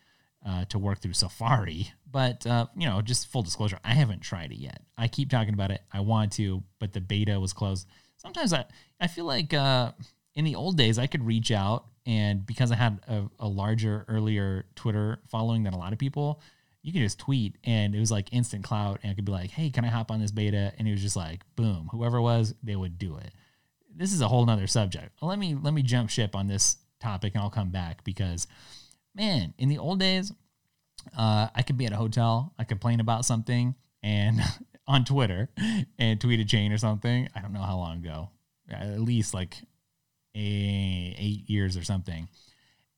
uh, 0.46 0.66
to 0.66 0.78
work 0.78 1.00
through 1.00 1.14
Safari. 1.14 1.90
But, 2.10 2.46
uh, 2.46 2.66
you 2.76 2.86
know, 2.86 3.00
just 3.00 3.28
full 3.28 3.42
disclosure, 3.42 3.78
I 3.82 3.94
haven't 3.94 4.20
tried 4.20 4.52
it 4.52 4.58
yet. 4.58 4.82
I 4.96 5.08
keep 5.08 5.30
talking 5.30 5.54
about 5.54 5.70
it. 5.70 5.80
I 5.90 6.00
want 6.00 6.32
to, 6.32 6.62
but 6.78 6.92
the 6.92 7.00
beta 7.00 7.40
was 7.40 7.54
closed. 7.54 7.88
Sometimes 8.18 8.52
I, 8.52 8.66
I 9.00 9.06
feel 9.06 9.24
like 9.24 9.54
uh, 9.54 9.92
in 10.34 10.44
the 10.44 10.54
old 10.54 10.76
days, 10.76 10.98
I 10.98 11.06
could 11.06 11.24
reach 11.24 11.50
out, 11.50 11.86
and 12.06 12.46
because 12.46 12.70
I 12.70 12.76
had 12.76 13.00
a, 13.08 13.24
a 13.40 13.48
larger, 13.48 14.04
earlier 14.08 14.64
Twitter 14.76 15.18
following 15.28 15.64
than 15.64 15.74
a 15.74 15.78
lot 15.78 15.92
of 15.92 15.98
people, 15.98 16.40
you 16.82 16.92
could 16.92 17.02
just 17.02 17.18
tweet 17.18 17.56
and 17.64 17.96
it 17.96 17.98
was 17.98 18.12
like 18.12 18.32
instant 18.32 18.62
clout 18.62 19.00
and 19.02 19.10
it 19.10 19.16
could 19.16 19.24
be 19.24 19.32
like, 19.32 19.50
hey, 19.50 19.70
can 19.70 19.84
I 19.84 19.88
hop 19.88 20.12
on 20.12 20.20
this 20.20 20.30
beta? 20.30 20.72
And 20.78 20.86
it 20.86 20.92
was 20.92 21.02
just 21.02 21.16
like, 21.16 21.42
boom, 21.56 21.88
whoever 21.90 22.20
was, 22.20 22.54
they 22.62 22.76
would 22.76 22.96
do 22.96 23.16
it. 23.16 23.32
This 23.94 24.12
is 24.12 24.20
a 24.20 24.28
whole 24.28 24.46
nother 24.46 24.68
subject. 24.68 25.20
Let 25.20 25.38
me 25.38 25.56
let 25.60 25.74
me 25.74 25.82
jump 25.82 26.10
ship 26.10 26.36
on 26.36 26.46
this 26.46 26.76
topic 27.00 27.34
and 27.34 27.42
I'll 27.42 27.50
come 27.50 27.70
back 27.70 28.04
because 28.04 28.46
man, 29.16 29.52
in 29.58 29.68
the 29.68 29.78
old 29.78 29.98
days, 29.98 30.32
uh, 31.18 31.48
I 31.52 31.62
could 31.62 31.76
be 31.76 31.86
at 31.86 31.92
a 31.92 31.96
hotel, 31.96 32.54
I 32.56 32.64
complain 32.64 33.00
about 33.00 33.24
something 33.24 33.74
and 34.02 34.40
on 34.86 35.04
Twitter 35.04 35.48
and 35.98 36.20
tweet 36.20 36.38
a 36.38 36.44
chain 36.44 36.70
or 36.70 36.78
something. 36.78 37.28
I 37.34 37.40
don't 37.40 37.52
know 37.52 37.62
how 37.62 37.78
long 37.78 37.98
ago, 37.98 38.30
at 38.70 39.00
least 39.00 39.34
like 39.34 39.56
eight 40.38 41.44
years 41.48 41.76
or 41.76 41.84
something. 41.84 42.28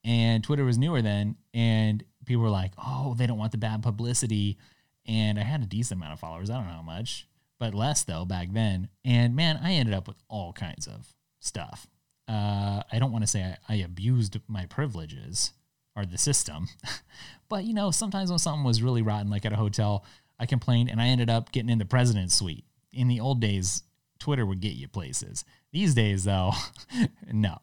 And 0.05 0.43
Twitter 0.43 0.65
was 0.65 0.79
newer 0.79 1.03
then, 1.03 1.37
and 1.53 2.03
people 2.25 2.43
were 2.43 2.51
like, 2.51 2.73
"Oh, 2.79 3.15
they 3.15 3.27
don't 3.27 3.39
want 3.39 3.53
the 3.53 3.59
bad 3.59 3.83
publicity." 3.83 4.59
And 5.07 5.39
I 5.39 5.43
had 5.43 5.63
a 5.63 5.67
decent 5.67 5.99
amount 5.99 6.13
of 6.13 6.21
followers. 6.21 6.51
I 6.51 6.57
don't 6.57 6.67
know 6.67 6.73
how 6.73 6.83
much, 6.83 7.27
but 7.59 7.75
less 7.75 8.05
though 8.05 8.25
back 8.25 8.49
then. 8.53 8.89
And 9.05 9.35
man, 9.35 9.59
I 9.63 9.73
ended 9.75 9.95
up 9.95 10.07
with 10.07 10.17
all 10.29 10.53
kinds 10.53 10.87
of 10.87 11.15
stuff. 11.41 11.87
Uh, 12.29 12.83
I 12.93 12.99
don't 12.99 13.13
want 13.13 13.25
to 13.25 13.29
say 13.29 13.43
I, 13.43 13.57
I 13.69 13.77
abused 13.77 14.39
my 14.49 14.67
privileges 14.67 15.53
or 15.97 16.05
the 16.05 16.19
system, 16.19 16.69
but 17.49 17.65
you 17.65 17.75
know, 17.75 17.91
sometimes 17.91 18.31
when 18.31 18.39
something 18.39 18.65
was 18.65 18.83
really 18.83 19.03
rotten, 19.03 19.31
like 19.31 19.47
at 19.47 19.53
a 19.53 19.57
hotel, 19.57 20.05
I 20.39 20.47
complained 20.47 20.91
and 20.91 21.01
I 21.01 21.09
ended 21.09 21.31
up 21.31 21.53
getting 21.53 21.71
in 21.71 21.79
the 21.79 21.85
president's 21.85 22.35
suite. 22.35 22.65
In 22.93 23.09
the 23.09 23.21
old 23.21 23.41
days, 23.41 23.83
Twitter 24.19 24.47
would 24.47 24.61
get 24.61 24.75
you 24.75 24.89
places. 24.89 25.45
These 25.73 25.95
days, 25.95 26.25
though, 26.25 26.53
no, 27.33 27.59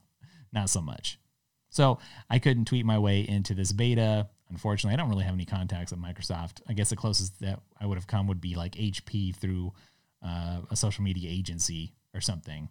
not 0.54 0.70
so 0.70 0.82
much. 0.82 1.20
So 1.70 2.00
I 2.30 2.40
couldn't 2.40 2.66
tweet 2.66 2.86
my 2.86 2.98
way 2.98 3.28
into 3.28 3.54
this 3.54 3.72
beta. 3.72 4.30
Unfortunately, 4.50 4.94
I 4.94 4.98
don't 4.98 5.10
really 5.10 5.26
have 5.26 5.34
any 5.34 5.46
contacts 5.46 5.92
at 5.92 6.00
Microsoft. 6.00 6.62
I 6.70 6.74
guess 6.74 6.90
the 6.90 6.96
closest 6.96 7.42
that 7.42 7.60
I 7.80 7.86
would 7.86 7.98
have 7.98 8.08
come 8.08 8.28
would 8.28 8.40
be 8.40 8.56
like 8.56 8.76
HP 8.76 9.36
through 9.36 9.74
uh, 10.26 10.62
a 10.70 10.76
social 10.76 11.04
media 11.04 11.30
agency 11.30 11.94
or 12.14 12.22
something, 12.22 12.70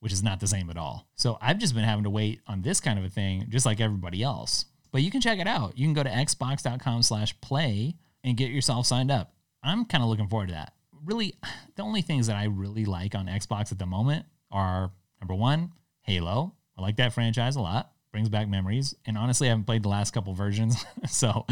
which 0.00 0.12
is 0.12 0.22
not 0.22 0.40
the 0.40 0.46
same 0.46 0.70
at 0.70 0.78
all. 0.78 1.06
So 1.16 1.36
I've 1.42 1.58
just 1.58 1.74
been 1.74 1.84
having 1.84 2.04
to 2.04 2.10
wait 2.10 2.40
on 2.46 2.62
this 2.62 2.80
kind 2.80 2.98
of 2.98 3.04
a 3.04 3.10
thing, 3.10 3.46
just 3.50 3.66
like 3.66 3.80
everybody 3.80 4.22
else. 4.22 4.64
But 4.92 5.02
you 5.02 5.10
can 5.10 5.20
check 5.20 5.38
it 5.38 5.46
out. 5.46 5.76
You 5.76 5.84
can 5.86 5.94
go 5.94 6.02
to 6.02 6.08
xbox.com 6.08 7.02
slash 7.02 7.38
play 7.42 7.96
and 8.24 8.36
get 8.36 8.50
yourself 8.50 8.86
signed 8.86 9.10
up. 9.10 9.34
I'm 9.62 9.84
kind 9.84 10.02
of 10.02 10.08
looking 10.08 10.28
forward 10.28 10.48
to 10.48 10.54
that. 10.54 10.72
Really, 11.04 11.34
the 11.76 11.82
only 11.82 12.00
things 12.00 12.28
that 12.28 12.36
I 12.36 12.44
really 12.44 12.86
like 12.86 13.14
on 13.14 13.26
Xbox 13.26 13.72
at 13.72 13.78
the 13.78 13.86
moment 13.86 14.24
are 14.50 14.90
number 15.20 15.34
one, 15.34 15.72
Halo. 16.02 16.54
I 16.78 16.82
like 16.82 16.96
that 16.96 17.12
franchise 17.12 17.56
a 17.56 17.60
lot 17.60 17.92
brings 18.16 18.30
back 18.30 18.48
memories. 18.48 18.94
And 19.04 19.18
honestly, 19.18 19.46
I 19.46 19.50
haven't 19.50 19.64
played 19.64 19.82
the 19.82 19.90
last 19.90 20.12
couple 20.12 20.32
versions, 20.32 20.86
so 21.06 21.44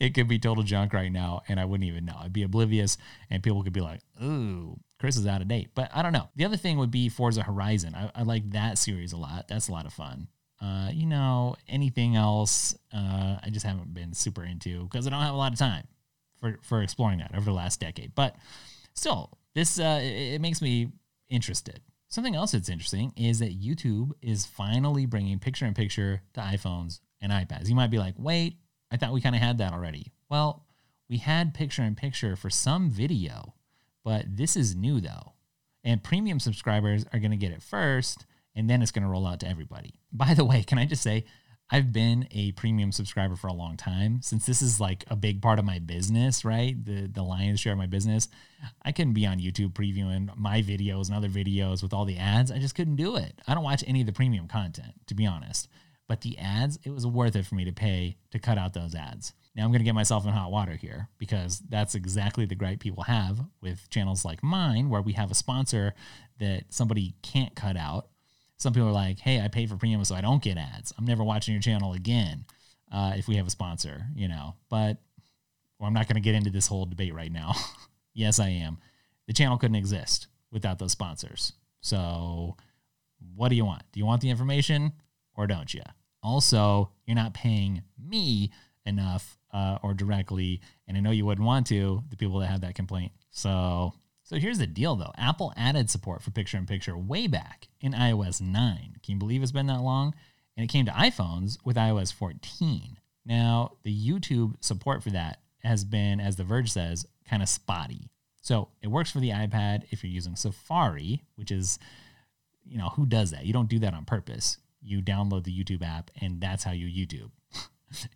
it 0.00 0.14
could 0.14 0.26
be 0.26 0.40
total 0.40 0.64
junk 0.64 0.92
right 0.92 1.12
now, 1.12 1.42
and 1.46 1.60
I 1.60 1.64
wouldn't 1.64 1.88
even 1.88 2.06
know. 2.06 2.16
I'd 2.18 2.32
be 2.32 2.42
oblivious, 2.42 2.98
and 3.30 3.40
people 3.40 3.62
could 3.62 3.72
be 3.72 3.80
like, 3.80 4.00
"Ooh, 4.20 4.80
Chris 4.98 5.16
is 5.16 5.28
out 5.28 5.42
of 5.42 5.46
date." 5.46 5.68
But 5.76 5.92
I 5.94 6.02
don't 6.02 6.12
know. 6.12 6.28
The 6.34 6.44
other 6.44 6.56
thing 6.56 6.76
would 6.78 6.90
be 6.90 7.08
Forza 7.08 7.44
Horizon. 7.44 7.94
I, 7.94 8.10
I 8.16 8.22
like 8.24 8.50
that 8.50 8.78
series 8.78 9.12
a 9.12 9.16
lot. 9.16 9.46
That's 9.46 9.68
a 9.68 9.72
lot 9.72 9.86
of 9.86 9.92
fun. 9.92 10.26
Uh, 10.60 10.90
you 10.92 11.06
know, 11.06 11.54
anything 11.68 12.16
else, 12.16 12.76
uh, 12.92 13.38
I 13.40 13.48
just 13.52 13.64
haven't 13.64 13.94
been 13.94 14.12
super 14.12 14.42
into 14.42 14.88
because 14.88 15.06
I 15.06 15.10
don't 15.10 15.22
have 15.22 15.34
a 15.34 15.38
lot 15.38 15.52
of 15.52 15.58
time 15.60 15.86
for 16.40 16.58
for 16.62 16.82
exploring 16.82 17.20
that 17.20 17.30
over 17.32 17.44
the 17.44 17.52
last 17.52 17.78
decade. 17.78 18.16
But 18.16 18.34
still, 18.94 19.38
this 19.54 19.78
uh, 19.78 20.00
it, 20.02 20.34
it 20.34 20.40
makes 20.40 20.60
me 20.60 20.88
interested. 21.28 21.80
Something 22.10 22.34
else 22.34 22.52
that's 22.52 22.70
interesting 22.70 23.12
is 23.16 23.38
that 23.40 23.60
YouTube 23.60 24.12
is 24.22 24.46
finally 24.46 25.04
bringing 25.04 25.38
picture 25.38 25.66
in 25.66 25.74
picture 25.74 26.22
to 26.32 26.40
iPhones 26.40 27.00
and 27.20 27.30
iPads. 27.30 27.68
You 27.68 27.74
might 27.74 27.90
be 27.90 27.98
like, 27.98 28.14
wait, 28.16 28.56
I 28.90 28.96
thought 28.96 29.12
we 29.12 29.20
kind 29.20 29.34
of 29.36 29.42
had 29.42 29.58
that 29.58 29.74
already. 29.74 30.12
Well, 30.30 30.64
we 31.10 31.18
had 31.18 31.52
picture 31.52 31.82
in 31.82 31.94
picture 31.94 32.34
for 32.34 32.48
some 32.48 32.90
video, 32.90 33.54
but 34.04 34.24
this 34.26 34.56
is 34.56 34.74
new 34.74 35.00
though. 35.00 35.34
And 35.84 36.02
premium 36.02 36.40
subscribers 36.40 37.04
are 37.12 37.18
going 37.18 37.30
to 37.30 37.36
get 37.36 37.52
it 37.52 37.62
first, 37.62 38.24
and 38.54 38.68
then 38.68 38.80
it's 38.80 38.90
going 38.90 39.04
to 39.04 39.08
roll 39.08 39.26
out 39.26 39.40
to 39.40 39.48
everybody. 39.48 40.00
By 40.10 40.32
the 40.32 40.44
way, 40.44 40.62
can 40.62 40.78
I 40.78 40.86
just 40.86 41.02
say, 41.02 41.26
I've 41.70 41.92
been 41.92 42.26
a 42.30 42.52
premium 42.52 42.92
subscriber 42.92 43.36
for 43.36 43.48
a 43.48 43.52
long 43.52 43.76
time 43.76 44.22
since 44.22 44.46
this 44.46 44.62
is 44.62 44.80
like 44.80 45.04
a 45.08 45.16
big 45.16 45.42
part 45.42 45.58
of 45.58 45.66
my 45.66 45.78
business, 45.78 46.44
right? 46.44 46.82
The 46.82 47.08
the 47.08 47.22
lion's 47.22 47.60
share 47.60 47.72
of 47.72 47.78
my 47.78 47.86
business. 47.86 48.28
I 48.82 48.92
couldn't 48.92 49.12
be 49.12 49.26
on 49.26 49.38
YouTube 49.38 49.74
previewing 49.74 50.34
my 50.36 50.62
videos 50.62 51.08
and 51.08 51.16
other 51.16 51.28
videos 51.28 51.82
with 51.82 51.92
all 51.92 52.06
the 52.06 52.16
ads. 52.16 52.50
I 52.50 52.58
just 52.58 52.74
couldn't 52.74 52.96
do 52.96 53.16
it. 53.16 53.40
I 53.46 53.54
don't 53.54 53.64
watch 53.64 53.84
any 53.86 54.00
of 54.00 54.06
the 54.06 54.12
premium 54.12 54.48
content, 54.48 54.94
to 55.08 55.14
be 55.14 55.26
honest. 55.26 55.68
But 56.08 56.22
the 56.22 56.38
ads, 56.38 56.78
it 56.84 56.90
was 56.90 57.06
worth 57.06 57.36
it 57.36 57.44
for 57.44 57.54
me 57.54 57.66
to 57.66 57.72
pay 57.72 58.16
to 58.30 58.38
cut 58.38 58.56
out 58.56 58.72
those 58.72 58.94
ads. 58.94 59.34
Now 59.54 59.64
I'm 59.64 59.70
going 59.70 59.80
to 59.80 59.84
get 59.84 59.94
myself 59.94 60.24
in 60.24 60.32
hot 60.32 60.50
water 60.50 60.74
here 60.74 61.10
because 61.18 61.58
that's 61.68 61.94
exactly 61.94 62.46
the 62.46 62.54
gripe 62.54 62.80
people 62.80 63.02
have 63.02 63.40
with 63.60 63.90
channels 63.90 64.24
like 64.24 64.42
mine 64.42 64.88
where 64.88 65.02
we 65.02 65.12
have 65.12 65.30
a 65.30 65.34
sponsor 65.34 65.94
that 66.38 66.64
somebody 66.70 67.14
can't 67.22 67.54
cut 67.54 67.76
out 67.76 68.08
some 68.58 68.72
people 68.72 68.88
are 68.88 68.92
like, 68.92 69.20
hey, 69.20 69.40
I 69.40 69.48
pay 69.48 69.66
for 69.66 69.76
premium 69.76 70.04
so 70.04 70.14
I 70.14 70.20
don't 70.20 70.42
get 70.42 70.58
ads. 70.58 70.92
I'm 70.98 71.04
never 71.04 71.24
watching 71.24 71.54
your 71.54 71.62
channel 71.62 71.92
again 71.94 72.44
uh, 72.92 73.14
if 73.16 73.28
we 73.28 73.36
have 73.36 73.46
a 73.46 73.50
sponsor, 73.50 74.06
you 74.14 74.28
know. 74.28 74.54
But 74.68 74.98
well, 75.78 75.86
I'm 75.86 75.94
not 75.94 76.08
going 76.08 76.16
to 76.16 76.20
get 76.20 76.34
into 76.34 76.50
this 76.50 76.66
whole 76.66 76.84
debate 76.84 77.14
right 77.14 77.32
now. 77.32 77.54
yes, 78.14 78.40
I 78.40 78.48
am. 78.48 78.78
The 79.26 79.32
channel 79.32 79.58
couldn't 79.58 79.76
exist 79.76 80.26
without 80.50 80.78
those 80.78 80.92
sponsors. 80.92 81.52
So, 81.80 82.56
what 83.34 83.48
do 83.48 83.54
you 83.54 83.64
want? 83.64 83.82
Do 83.92 84.00
you 84.00 84.06
want 84.06 84.20
the 84.20 84.30
information 84.30 84.92
or 85.36 85.46
don't 85.46 85.72
you? 85.72 85.82
Also, 86.22 86.90
you're 87.06 87.14
not 87.14 87.34
paying 87.34 87.82
me 87.96 88.50
enough 88.84 89.38
uh, 89.52 89.78
or 89.82 89.94
directly, 89.94 90.60
and 90.88 90.96
I 90.96 91.00
know 91.00 91.10
you 91.12 91.24
wouldn't 91.24 91.46
want 91.46 91.68
to, 91.68 92.02
the 92.10 92.16
people 92.16 92.40
that 92.40 92.48
have 92.48 92.62
that 92.62 92.74
complaint. 92.74 93.12
So, 93.30 93.94
so 94.28 94.36
here's 94.36 94.58
the 94.58 94.66
deal 94.66 94.94
though 94.94 95.12
Apple 95.16 95.54
added 95.56 95.88
support 95.88 96.20
for 96.20 96.30
picture 96.30 96.58
in 96.58 96.66
picture 96.66 96.98
way 96.98 97.26
back 97.26 97.68
in 97.80 97.92
iOS 97.92 98.42
9. 98.42 98.96
Can 99.02 99.14
you 99.14 99.16
believe 99.16 99.42
it's 99.42 99.52
been 99.52 99.68
that 99.68 99.80
long? 99.80 100.14
And 100.54 100.62
it 100.62 100.68
came 100.68 100.84
to 100.84 100.92
iPhones 100.92 101.56
with 101.64 101.76
iOS 101.76 102.12
14. 102.12 102.98
Now, 103.24 103.78
the 103.84 104.08
YouTube 104.08 104.62
support 104.62 105.02
for 105.02 105.08
that 105.10 105.40
has 105.62 105.82
been, 105.82 106.20
as 106.20 106.36
The 106.36 106.44
Verge 106.44 106.70
says, 106.70 107.06
kind 107.26 107.42
of 107.42 107.48
spotty. 107.48 108.10
So 108.42 108.68
it 108.82 108.88
works 108.88 109.10
for 109.10 109.18
the 109.18 109.30
iPad 109.30 109.84
if 109.90 110.04
you're 110.04 110.12
using 110.12 110.36
Safari, 110.36 111.22
which 111.36 111.50
is, 111.50 111.78
you 112.66 112.76
know, 112.76 112.90
who 112.90 113.06
does 113.06 113.30
that? 113.30 113.46
You 113.46 113.54
don't 113.54 113.70
do 113.70 113.78
that 113.78 113.94
on 113.94 114.04
purpose. 114.04 114.58
You 114.82 115.00
download 115.00 115.44
the 115.44 115.58
YouTube 115.58 115.82
app 115.82 116.10
and 116.20 116.38
that's 116.38 116.64
how 116.64 116.72
you 116.72 116.86
YouTube. 116.86 117.30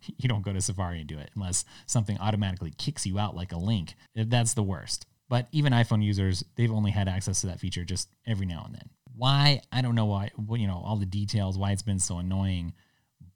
you 0.17 0.29
don't 0.29 0.43
go 0.43 0.53
to 0.53 0.61
Safari 0.61 0.99
and 0.99 1.07
do 1.07 1.17
it 1.17 1.31
unless 1.33 1.65
something 1.87 2.19
automatically 2.19 2.71
kicks 2.77 3.07
you 3.07 3.17
out 3.17 3.35
like 3.35 3.51
a 3.51 3.57
link. 3.57 3.95
That's 4.15 4.53
the 4.53 4.61
worst. 4.61 5.07
But 5.29 5.47
even 5.51 5.73
iPhone 5.73 6.03
users, 6.03 6.43
they've 6.55 6.71
only 6.71 6.91
had 6.91 7.07
access 7.07 7.41
to 7.41 7.47
that 7.47 7.59
feature 7.59 7.83
just 7.83 8.09
every 8.27 8.45
now 8.45 8.63
and 8.65 8.75
then. 8.75 8.89
Why? 9.15 9.61
I 9.71 9.81
don't 9.81 9.95
know 9.95 10.05
why, 10.05 10.31
you 10.55 10.67
know, 10.67 10.81
all 10.83 10.97
the 10.97 11.05
details, 11.05 11.57
why 11.57 11.71
it's 11.71 11.81
been 11.81 11.99
so 11.99 12.17
annoying. 12.17 12.73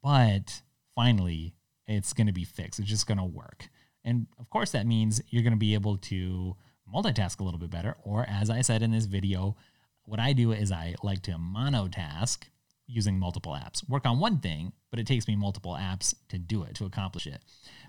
But 0.04 0.62
finally, 0.96 1.54
it's 1.88 2.14
going 2.14 2.28
to 2.28 2.34
be 2.34 2.44
fixed. 2.44 2.80
It's 2.80 2.90
just 2.90 3.08
going 3.08 3.18
to 3.20 3.24
work. 3.24 3.70
And 4.04 4.28
of 4.40 4.50
course, 4.50 4.72
that 4.72 4.86
means 4.86 5.22
you're 5.30 5.44
going 5.44 5.54
to 5.54 5.58
be 5.58 5.74
able 5.74 5.98
to 5.98 6.56
multitask 6.94 7.40
a 7.40 7.44
little 7.44 7.60
bit 7.60 7.70
better. 7.70 7.96
Or, 8.04 8.26
as 8.28 8.50
I 8.50 8.62
said 8.62 8.82
in 8.82 8.92
this 8.92 9.06
video, 9.06 9.56
what 10.04 10.20
I 10.20 10.34
do 10.34 10.52
is 10.52 10.72
I 10.72 10.96
like 11.04 11.22
to 11.24 11.32
monotask 11.32 12.44
using 12.88 13.20
multiple 13.20 13.54
apps. 13.54 13.88
Work 13.90 14.06
on 14.06 14.20
one 14.20 14.40
thing, 14.40 14.72
but 14.98 15.02
it 15.02 15.06
takes 15.06 15.28
me 15.28 15.36
multiple 15.36 15.78
apps 15.80 16.16
to 16.28 16.40
do 16.40 16.64
it, 16.64 16.74
to 16.74 16.84
accomplish 16.84 17.28
it. 17.28 17.40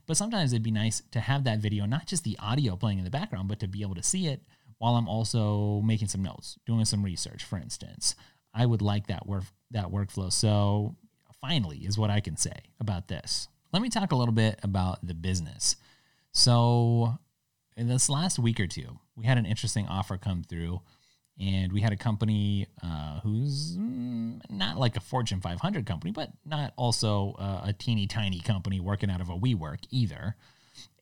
But 0.07 0.19
sometimes 0.19 0.53
it'd 0.53 0.63
be 0.63 0.71
nice 0.71 1.01
to 1.13 1.21
have 1.21 1.45
that 1.45 1.59
video, 1.59 1.87
not 1.87 2.07
just 2.07 2.23
the 2.23 2.39
audio 2.39 2.77
playing 2.77 2.99
in 2.99 3.05
the 3.05 3.11
background, 3.11 3.49
but 3.49 3.61
to 3.61 3.67
be 3.67 3.81
able 3.81 3.95
to 3.95 4.03
see 4.03 4.27
it 4.27 4.43
while 4.77 4.95
I'm 4.95 5.09
also 5.09 5.81
making 5.81 6.09
some 6.09 6.23
notes, 6.23 6.59
doing 6.67 6.85
some 6.85 7.03
research, 7.03 7.45
for 7.45 7.57
instance. 7.57 8.15
I 8.53 8.67
would 8.67 8.83
like 8.83 9.07
that 9.07 9.27
work 9.27 9.45
that 9.71 9.87
workflow. 9.87 10.31
So 10.31 10.97
finally 11.41 11.79
is 11.79 11.97
what 11.97 12.11
I 12.11 12.21
can 12.21 12.37
say 12.37 12.53
about 12.79 13.09
this. 13.09 13.49
Let 13.73 13.81
me 13.81 13.89
talk 13.89 14.13
a 14.13 14.17
little 14.17 14.35
bit 14.35 14.61
about 14.63 14.99
the 15.03 15.15
business. 15.15 15.77
So 16.33 17.17
in 17.75 17.89
this 17.89 18.11
last 18.11 18.39
week 18.39 18.61
or 18.61 18.67
two, 18.67 18.99
we 19.17 19.25
had 19.25 19.39
an 19.39 19.47
interesting 19.47 19.87
offer 19.89 20.19
come 20.19 20.43
through 20.43 20.83
and 21.41 21.73
we 21.73 21.81
had 21.81 21.93
a 21.93 21.97
company 21.97 22.67
uh, 22.83 23.21
who's 23.21 23.77
mm, 23.77 24.41
not 24.51 24.79
like 24.79 24.97
a 24.97 25.01
Fortune 25.01 25.41
500 25.41 25.87
company, 25.87 26.11
but 26.11 26.31
not 26.45 26.73
also 26.77 27.37
uh, 27.39 27.63
a 27.65 27.73
teeny 27.73 28.07
tiny 28.07 28.41
company 28.41 28.81
working 28.81 29.11
out 29.11 29.21
of 29.21 29.29
a 29.29 29.37
WeWork 29.37 29.85
either. 29.91 30.35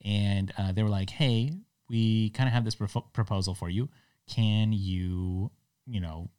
And 0.05 0.53
uh, 0.57 0.71
they 0.71 0.83
were 0.83 0.89
like, 0.89 1.09
"Hey, 1.09 1.51
we 1.89 2.29
kind 2.31 2.47
of 2.47 2.53
have 2.53 2.65
this 2.65 2.75
pro- 2.75 3.01
proposal 3.13 3.55
for 3.55 3.69
you. 3.69 3.89
Can 4.27 4.73
you, 4.73 5.51
you 5.87 5.99
know, 5.99 6.29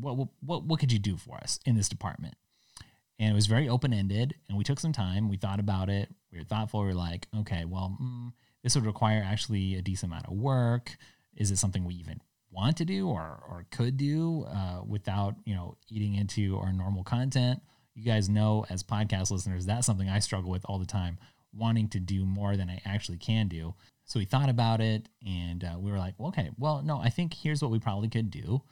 what 0.00 0.28
what 0.40 0.64
what 0.64 0.80
could 0.80 0.92
you 0.92 0.98
do 0.98 1.16
for 1.16 1.36
us 1.36 1.58
in 1.66 1.76
this 1.76 1.88
department?" 1.88 2.34
And 3.18 3.32
it 3.32 3.34
was 3.34 3.46
very 3.46 3.68
open 3.68 3.92
ended, 3.92 4.36
and 4.48 4.56
we 4.56 4.62
took 4.62 4.78
some 4.78 4.92
time. 4.92 5.28
We 5.28 5.36
thought 5.36 5.58
about 5.58 5.90
it. 5.90 6.08
We 6.32 6.38
were 6.38 6.44
thoughtful. 6.44 6.80
We 6.80 6.86
were 6.86 6.94
like, 6.94 7.26
"Okay, 7.40 7.64
well, 7.64 7.96
mm, 8.00 8.32
this 8.62 8.76
would 8.76 8.86
require 8.86 9.24
actually 9.24 9.74
a 9.74 9.82
decent 9.82 10.12
amount 10.12 10.26
of 10.26 10.34
work." 10.34 10.96
Is 11.36 11.50
it 11.50 11.58
something 11.58 11.84
we 11.84 11.94
even 11.94 12.20
want 12.50 12.76
to 12.78 12.84
do 12.84 13.08
or 13.08 13.42
or 13.48 13.66
could 13.70 13.96
do 13.96 14.46
uh, 14.48 14.80
without 14.86 15.34
you 15.44 15.54
know 15.54 15.76
eating 15.88 16.14
into 16.14 16.58
our 16.58 16.72
normal 16.72 17.04
content. 17.04 17.60
You 17.94 18.04
guys 18.04 18.28
know 18.28 18.64
as 18.70 18.82
podcast 18.82 19.30
listeners 19.30 19.66
that's 19.66 19.86
something 19.86 20.08
I 20.08 20.20
struggle 20.20 20.50
with 20.50 20.64
all 20.66 20.78
the 20.78 20.86
time, 20.86 21.18
wanting 21.52 21.88
to 21.88 22.00
do 22.00 22.24
more 22.24 22.56
than 22.56 22.70
I 22.70 22.80
actually 22.84 23.18
can 23.18 23.48
do. 23.48 23.74
So 24.04 24.18
we 24.18 24.24
thought 24.24 24.48
about 24.48 24.80
it 24.80 25.08
and 25.26 25.62
uh, 25.62 25.76
we 25.78 25.90
were 25.90 25.98
like, 25.98 26.14
well, 26.16 26.28
okay, 26.28 26.50
well, 26.58 26.82
no, 26.82 26.98
I 26.98 27.10
think 27.10 27.34
here's 27.34 27.60
what 27.60 27.70
we 27.70 27.78
probably 27.78 28.08
could 28.08 28.30
do. 28.30 28.62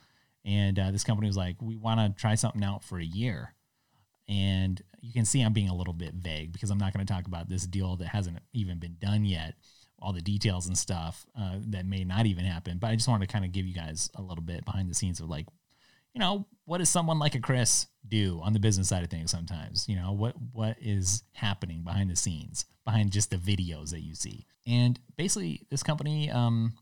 And 0.43 0.79
uh, 0.79 0.91
this 0.91 1.03
company 1.03 1.27
was 1.27 1.37
like, 1.37 1.61
we 1.61 1.75
want 1.75 1.99
to 1.99 2.19
try 2.19 2.35
something 2.35 2.63
out 2.63 2.83
for 2.83 2.97
a 2.97 3.05
year. 3.05 3.53
And 4.27 4.81
you 4.99 5.13
can 5.13 5.25
see 5.25 5.41
I'm 5.41 5.53
being 5.53 5.69
a 5.69 5.75
little 5.75 5.93
bit 5.93 6.15
vague 6.15 6.53
because 6.53 6.71
I'm 6.71 6.77
not 6.77 6.93
going 6.93 7.05
to 7.05 7.13
talk 7.13 7.27
about 7.27 7.49
this 7.49 7.67
deal 7.67 7.97
that 7.97 8.07
hasn't 8.07 8.39
even 8.53 8.79
been 8.79 8.97
done 8.99 9.25
yet 9.25 9.53
all 9.99 10.13
the 10.13 10.21
details 10.21 10.67
and 10.67 10.77
stuff 10.77 11.25
uh, 11.37 11.55
that 11.67 11.85
may 11.85 12.03
not 12.03 12.25
even 12.25 12.45
happen. 12.45 12.77
But 12.77 12.87
I 12.91 12.95
just 12.95 13.07
wanted 13.07 13.27
to 13.27 13.33
kind 13.33 13.45
of 13.45 13.51
give 13.51 13.65
you 13.65 13.73
guys 13.73 14.09
a 14.15 14.21
little 14.21 14.43
bit 14.43 14.65
behind 14.65 14.89
the 14.89 14.93
scenes 14.93 15.19
of 15.19 15.29
like, 15.29 15.47
you 16.13 16.19
know, 16.19 16.45
what 16.65 16.79
does 16.79 16.89
someone 16.89 17.19
like 17.19 17.35
a 17.35 17.39
Chris 17.39 17.87
do 18.07 18.39
on 18.43 18.53
the 18.53 18.59
business 18.59 18.89
side 18.89 19.03
of 19.03 19.09
things 19.09 19.31
sometimes? 19.31 19.87
You 19.87 19.95
know, 19.95 20.11
what 20.11 20.35
what 20.51 20.77
is 20.81 21.23
happening 21.33 21.83
behind 21.83 22.09
the 22.09 22.15
scenes, 22.15 22.65
behind 22.85 23.11
just 23.11 23.31
the 23.31 23.37
videos 23.37 23.91
that 23.91 24.01
you 24.01 24.15
see. 24.15 24.45
And 24.65 24.99
basically, 25.15 25.61
this 25.69 25.83
company, 25.83 26.29
um, 26.29 26.73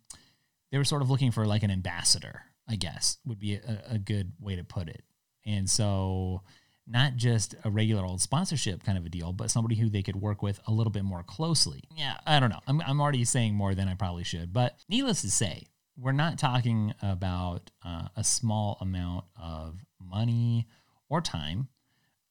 they 0.72 0.78
were 0.78 0.84
sort 0.84 1.02
of 1.02 1.10
looking 1.10 1.32
for 1.32 1.46
like 1.46 1.64
an 1.64 1.72
ambassador, 1.72 2.42
I 2.68 2.76
guess, 2.76 3.18
would 3.26 3.40
be 3.40 3.56
a, 3.56 3.84
a 3.92 3.98
good 3.98 4.34
way 4.40 4.56
to 4.56 4.64
put 4.64 4.90
it. 4.90 5.04
And 5.46 5.70
so 5.70 6.42
not 6.88 7.16
just 7.16 7.56
a 7.64 7.70
regular 7.70 8.06
old 8.06 8.22
sponsorship 8.22 8.84
kind 8.84 8.98
of 8.98 9.06
a 9.06 9.10
deal, 9.10 9.34
but 9.34 9.50
somebody 9.50 9.76
who 9.76 9.90
they 9.90 10.04
could 10.04 10.16
work 10.16 10.42
with 10.42 10.60
a 10.68 10.72
little 10.72 10.92
bit 10.92 11.04
more 11.04 11.24
closely. 11.24 11.84
Yeah, 11.96 12.18
I 12.26 12.40
don't 12.40 12.50
know. 12.50 12.60
I'm, 12.68 12.82
I'm 12.82 13.02
already 13.02 13.26
saying 13.26 13.56
more 13.56 13.74
than 13.74 13.88
I 13.88 13.96
probably 13.96 14.24
should, 14.24 14.54
but 14.54 14.78
needless 14.88 15.22
to 15.22 15.32
say, 15.32 15.64
we're 15.98 16.12
not 16.12 16.38
talking 16.38 16.94
about 17.02 17.72
uh, 17.84 18.10
a 18.16 18.24
small 18.24 18.78
amount 18.82 19.26
of 19.42 19.80
money 20.00 20.68
or 21.10 21.22
time. 21.22 21.70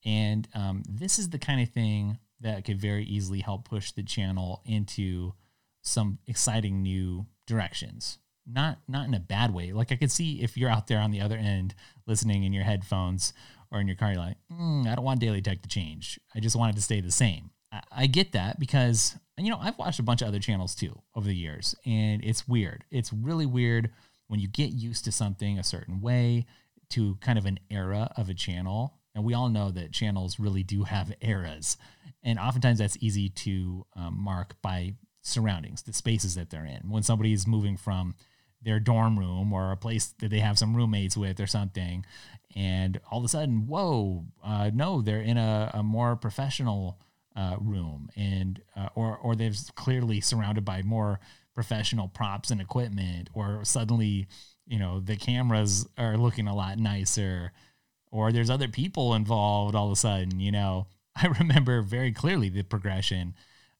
And 0.05 0.47
um, 0.53 0.83
this 0.87 1.17
is 1.17 1.29
the 1.29 1.39
kind 1.39 1.61
of 1.61 1.69
thing 1.69 2.19
that 2.41 2.63
could 2.63 2.79
very 2.79 3.03
easily 3.05 3.39
help 3.39 3.67
push 3.67 3.91
the 3.91 4.03
channel 4.03 4.61
into 4.65 5.33
some 5.81 6.19
exciting 6.27 6.81
new 6.83 7.25
directions. 7.47 8.19
Not 8.47 8.77
not 8.87 9.07
in 9.07 9.15
a 9.15 9.19
bad 9.19 9.51
way. 9.51 9.71
Like 9.71 9.91
I 9.91 9.95
could 9.95 10.11
see 10.11 10.43
if 10.43 10.55
you're 10.55 10.69
out 10.69 10.85
there 10.85 10.99
on 10.99 11.09
the 11.09 11.21
other 11.21 11.37
end 11.37 11.73
listening 12.05 12.43
in 12.43 12.53
your 12.53 12.63
headphones 12.63 13.33
or 13.71 13.79
in 13.79 13.87
your 13.87 13.95
car, 13.95 14.11
you're 14.11 14.19
like, 14.19 14.37
mm, 14.51 14.87
I 14.87 14.95
don't 14.95 15.05
want 15.05 15.19
daily 15.19 15.41
tech 15.41 15.61
to 15.61 15.67
change. 15.67 16.19
I 16.33 16.39
just 16.39 16.55
want 16.55 16.73
it 16.73 16.75
to 16.75 16.81
stay 16.81 17.01
the 17.01 17.11
same. 17.11 17.51
I, 17.71 17.81
I 17.91 18.07
get 18.07 18.31
that 18.33 18.59
because, 18.59 19.15
you 19.37 19.49
know, 19.49 19.59
I've 19.59 19.77
watched 19.77 19.99
a 19.99 20.03
bunch 20.03 20.21
of 20.21 20.27
other 20.27 20.39
channels 20.39 20.75
too 20.75 20.99
over 21.15 21.27
the 21.27 21.35
years, 21.35 21.75
and 21.85 22.23
it's 22.23 22.47
weird. 22.47 22.83
It's 22.91 23.11
really 23.11 23.45
weird 23.45 23.91
when 24.27 24.39
you 24.39 24.47
get 24.47 24.71
used 24.71 25.05
to 25.05 25.11
something 25.11 25.59
a 25.59 25.63
certain 25.63 26.01
way 26.01 26.45
to 26.89 27.15
kind 27.21 27.37
of 27.37 27.45
an 27.45 27.59
era 27.69 28.11
of 28.17 28.29
a 28.29 28.33
channel. 28.33 28.93
And 29.13 29.23
we 29.23 29.33
all 29.33 29.49
know 29.49 29.71
that 29.71 29.91
channels 29.91 30.39
really 30.39 30.63
do 30.63 30.83
have 30.83 31.13
eras. 31.21 31.77
And 32.23 32.39
oftentimes 32.39 32.79
that's 32.79 32.97
easy 33.01 33.29
to 33.29 33.85
um, 33.95 34.17
mark 34.19 34.55
by 34.61 34.95
surroundings, 35.21 35.83
the 35.83 35.93
spaces 35.93 36.35
that 36.35 36.49
they're 36.49 36.65
in. 36.65 36.89
When 36.89 37.03
somebody 37.03 37.33
is 37.33 37.47
moving 37.47 37.77
from 37.77 38.15
their 38.65 38.79
dorm 38.79 39.17
room 39.17 39.53
or 39.53 39.71
a 39.71 39.77
place 39.77 40.07
that 40.19 40.29
they 40.29 40.39
have 40.39 40.59
some 40.59 40.75
roommates 40.75 41.15
with 41.15 41.39
or 41.39 41.47
something, 41.47 42.05
and 42.55 42.99
all 43.11 43.19
of 43.19 43.25
a 43.25 43.29
sudden, 43.29 43.67
whoa, 43.67 44.25
uh, 44.43 44.71
no, 44.73 45.01
they're 45.01 45.21
in 45.21 45.37
a, 45.37 45.71
a 45.73 45.83
more 45.83 46.15
professional 46.15 46.99
uh, 47.35 47.57
room, 47.59 48.09
and 48.15 48.61
uh, 48.75 48.89
or 48.95 49.17
or 49.17 49.35
they're 49.35 49.51
clearly 49.75 50.21
surrounded 50.21 50.63
by 50.63 50.81
more 50.81 51.19
professional 51.53 52.07
props 52.07 52.51
and 52.51 52.61
equipment, 52.61 53.29
or 53.33 53.63
suddenly, 53.63 54.27
you 54.67 54.79
know, 54.79 54.99
the 54.99 55.17
cameras 55.17 55.87
are 55.97 56.17
looking 56.17 56.47
a 56.47 56.55
lot 56.55 56.77
nicer, 56.77 57.51
or 58.09 58.31
there's 58.31 58.49
other 58.49 58.69
people 58.69 59.13
involved 59.13 59.75
all 59.75 59.87
of 59.87 59.91
a 59.91 59.97
sudden. 59.97 60.39
You 60.39 60.53
know, 60.53 60.87
I 61.15 61.27
remember 61.27 61.81
very 61.81 62.13
clearly 62.13 62.49
the 62.49 62.63
progression. 62.63 63.35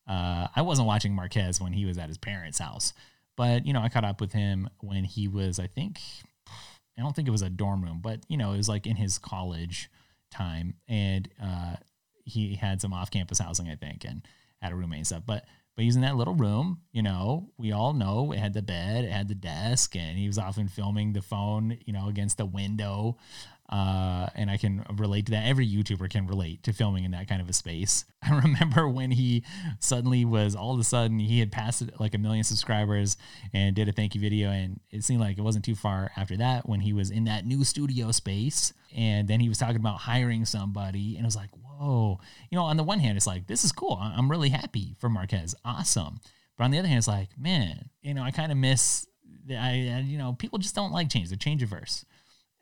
Uh, 0.08 0.48
I 0.56 0.62
wasn't 0.62 0.88
watching 0.88 1.13
Marques 1.15 1.60
when 1.60 1.74
he 1.74 1.86
was 1.86 1.98
at 1.98 2.10
his 2.10 2.17
parents' 2.17 2.60
house, 2.60 2.93
but 3.36 3.65
you 3.65 3.74
know, 3.74 3.82
I 3.82 3.89
caught 3.89 4.06
up 4.06 4.21
with 4.21 4.34
him 4.34 4.69
when 4.80 5.04
he 5.04 5.28
was, 5.28 5.60
I 5.60 5.67
think, 5.67 6.00
I 6.98 7.02
don't 7.02 7.15
think 7.15 7.28
it 7.28 7.32
was 7.32 7.41
a 7.41 7.50
dorm 7.50 7.84
room, 7.84 8.00
but 8.02 8.21
you 8.28 8.38
know, 8.38 8.54
it 8.54 8.58
was 8.58 8.69
like 8.69 8.88
in 8.88 8.95
his 8.95 9.17
college 9.17 9.89
time, 10.32 10.76
and 10.88 11.28
uh, 11.41 11.76
he 12.24 12.56
had 12.56 12.82
some 12.82 12.93
off-campus 12.93 13.39
housing, 13.39 13.69
I 13.69 13.76
think, 13.76 14.06
and 14.06 14.26
had 14.62 14.71
a 14.71 14.76
roommate 14.76 15.00
and 15.00 15.08
stuff. 15.08 15.24
But 15.26 15.45
but 15.76 15.84
he's 15.84 15.98
in 15.98 16.04
that 16.04 16.15
little 16.15 16.36
room, 16.36 16.80
you 16.93 17.04
know, 17.04 17.50
we 17.58 17.74
all 17.74 17.93
know 17.93 18.32
it 18.32 18.39
had 18.39 18.54
the 18.54 18.62
bed, 18.62 19.04
it 19.04 19.12
had 19.12 19.28
the 19.28 19.36
desk, 19.36 19.95
and 19.95 20.17
he 20.17 20.28
was 20.28 20.38
often 20.38 20.69
filming 20.69 21.12
the 21.12 21.21
phone, 21.21 21.78
you 21.86 21.91
know, 21.91 22.08
against 22.08 22.38
the 22.38 22.45
window. 22.45 23.17
Uh, 23.67 24.28
and 24.36 24.51
I 24.51 24.58
can 24.58 24.86
relate 24.97 25.25
to 25.25 25.32
that. 25.32 25.47
Every 25.47 25.67
YouTuber 25.67 26.10
can 26.10 26.28
relate 26.28 26.62
to 26.63 26.73
filming 26.73 27.04
in 27.04 27.12
that 27.12 27.28
kind 27.28 27.41
of 27.41 27.49
a 27.49 27.54
space. 27.54 28.06
I 28.21 28.38
remember 28.38 28.88
when 28.88 29.10
he 29.10 29.43
suddenly 29.80 30.23
was 30.23 30.56
all 30.56 30.73
of 30.73 30.80
a 30.80 30.84
sudden 30.84 31.17
he 31.17 31.39
had 31.39 31.51
passed 31.51 31.84
like 31.99 32.13
a 32.13 32.19
million 32.19 32.43
subscribers 32.43 33.17
and 33.54 33.75
did 33.75 33.89
a 33.89 33.91
thank 33.91 34.13
you 34.13 34.21
video, 34.21 34.49
and 34.49 34.80
it 34.91 35.04
seemed 35.04 35.19
like 35.19 35.38
it 35.38 35.41
wasn't 35.41 35.65
too 35.65 35.75
far 35.75 36.12
after 36.15 36.38
that 36.38 36.69
when 36.69 36.80
he 36.80 36.93
was 36.93 37.10
in 37.10 37.23
that 37.23 37.45
new 37.45 37.63
studio 37.63 38.12
space, 38.12 38.71
and 38.95 39.28
then 39.28 39.39
he 39.39 39.49
was 39.49 39.58
talking 39.58 39.78
about 39.78 39.97
hiring 39.97 40.45
somebody, 40.45 41.15
and 41.15 41.25
it 41.25 41.28
was 41.28 41.36
like, 41.36 41.49
whoa, 41.51 42.19
you 42.51 42.58
know. 42.58 42.65
On 42.65 42.78
the 42.78 42.84
one 42.84 42.99
hand, 42.99 43.17
it's 43.17 43.28
like 43.28 43.47
this 43.47 43.63
is 43.63 43.71
cool. 43.71 43.97
I'm 43.99 44.30
really 44.30 44.49
happy 44.49 44.95
for 44.99 45.10
Marques, 45.10 45.56
awesome. 45.63 46.19
But 46.58 46.65
on 46.65 46.71
the 46.71 46.80
other 46.80 46.88
hand, 46.88 46.99
it's 46.99 47.08
like, 47.08 47.30
man, 47.38 47.89
you 48.01 48.13
know, 48.13 48.23
I 48.23 48.32
kind 48.32 48.51
of 48.51 48.58
miss. 48.60 49.08
I, 49.49 50.04
you 50.06 50.17
know, 50.17 50.34
people 50.34 50.58
just 50.58 50.73
don't 50.73 50.91
like 50.91 51.10
change. 51.10 51.30
They're 51.30 51.38
change 51.38 51.62
averse 51.62 52.06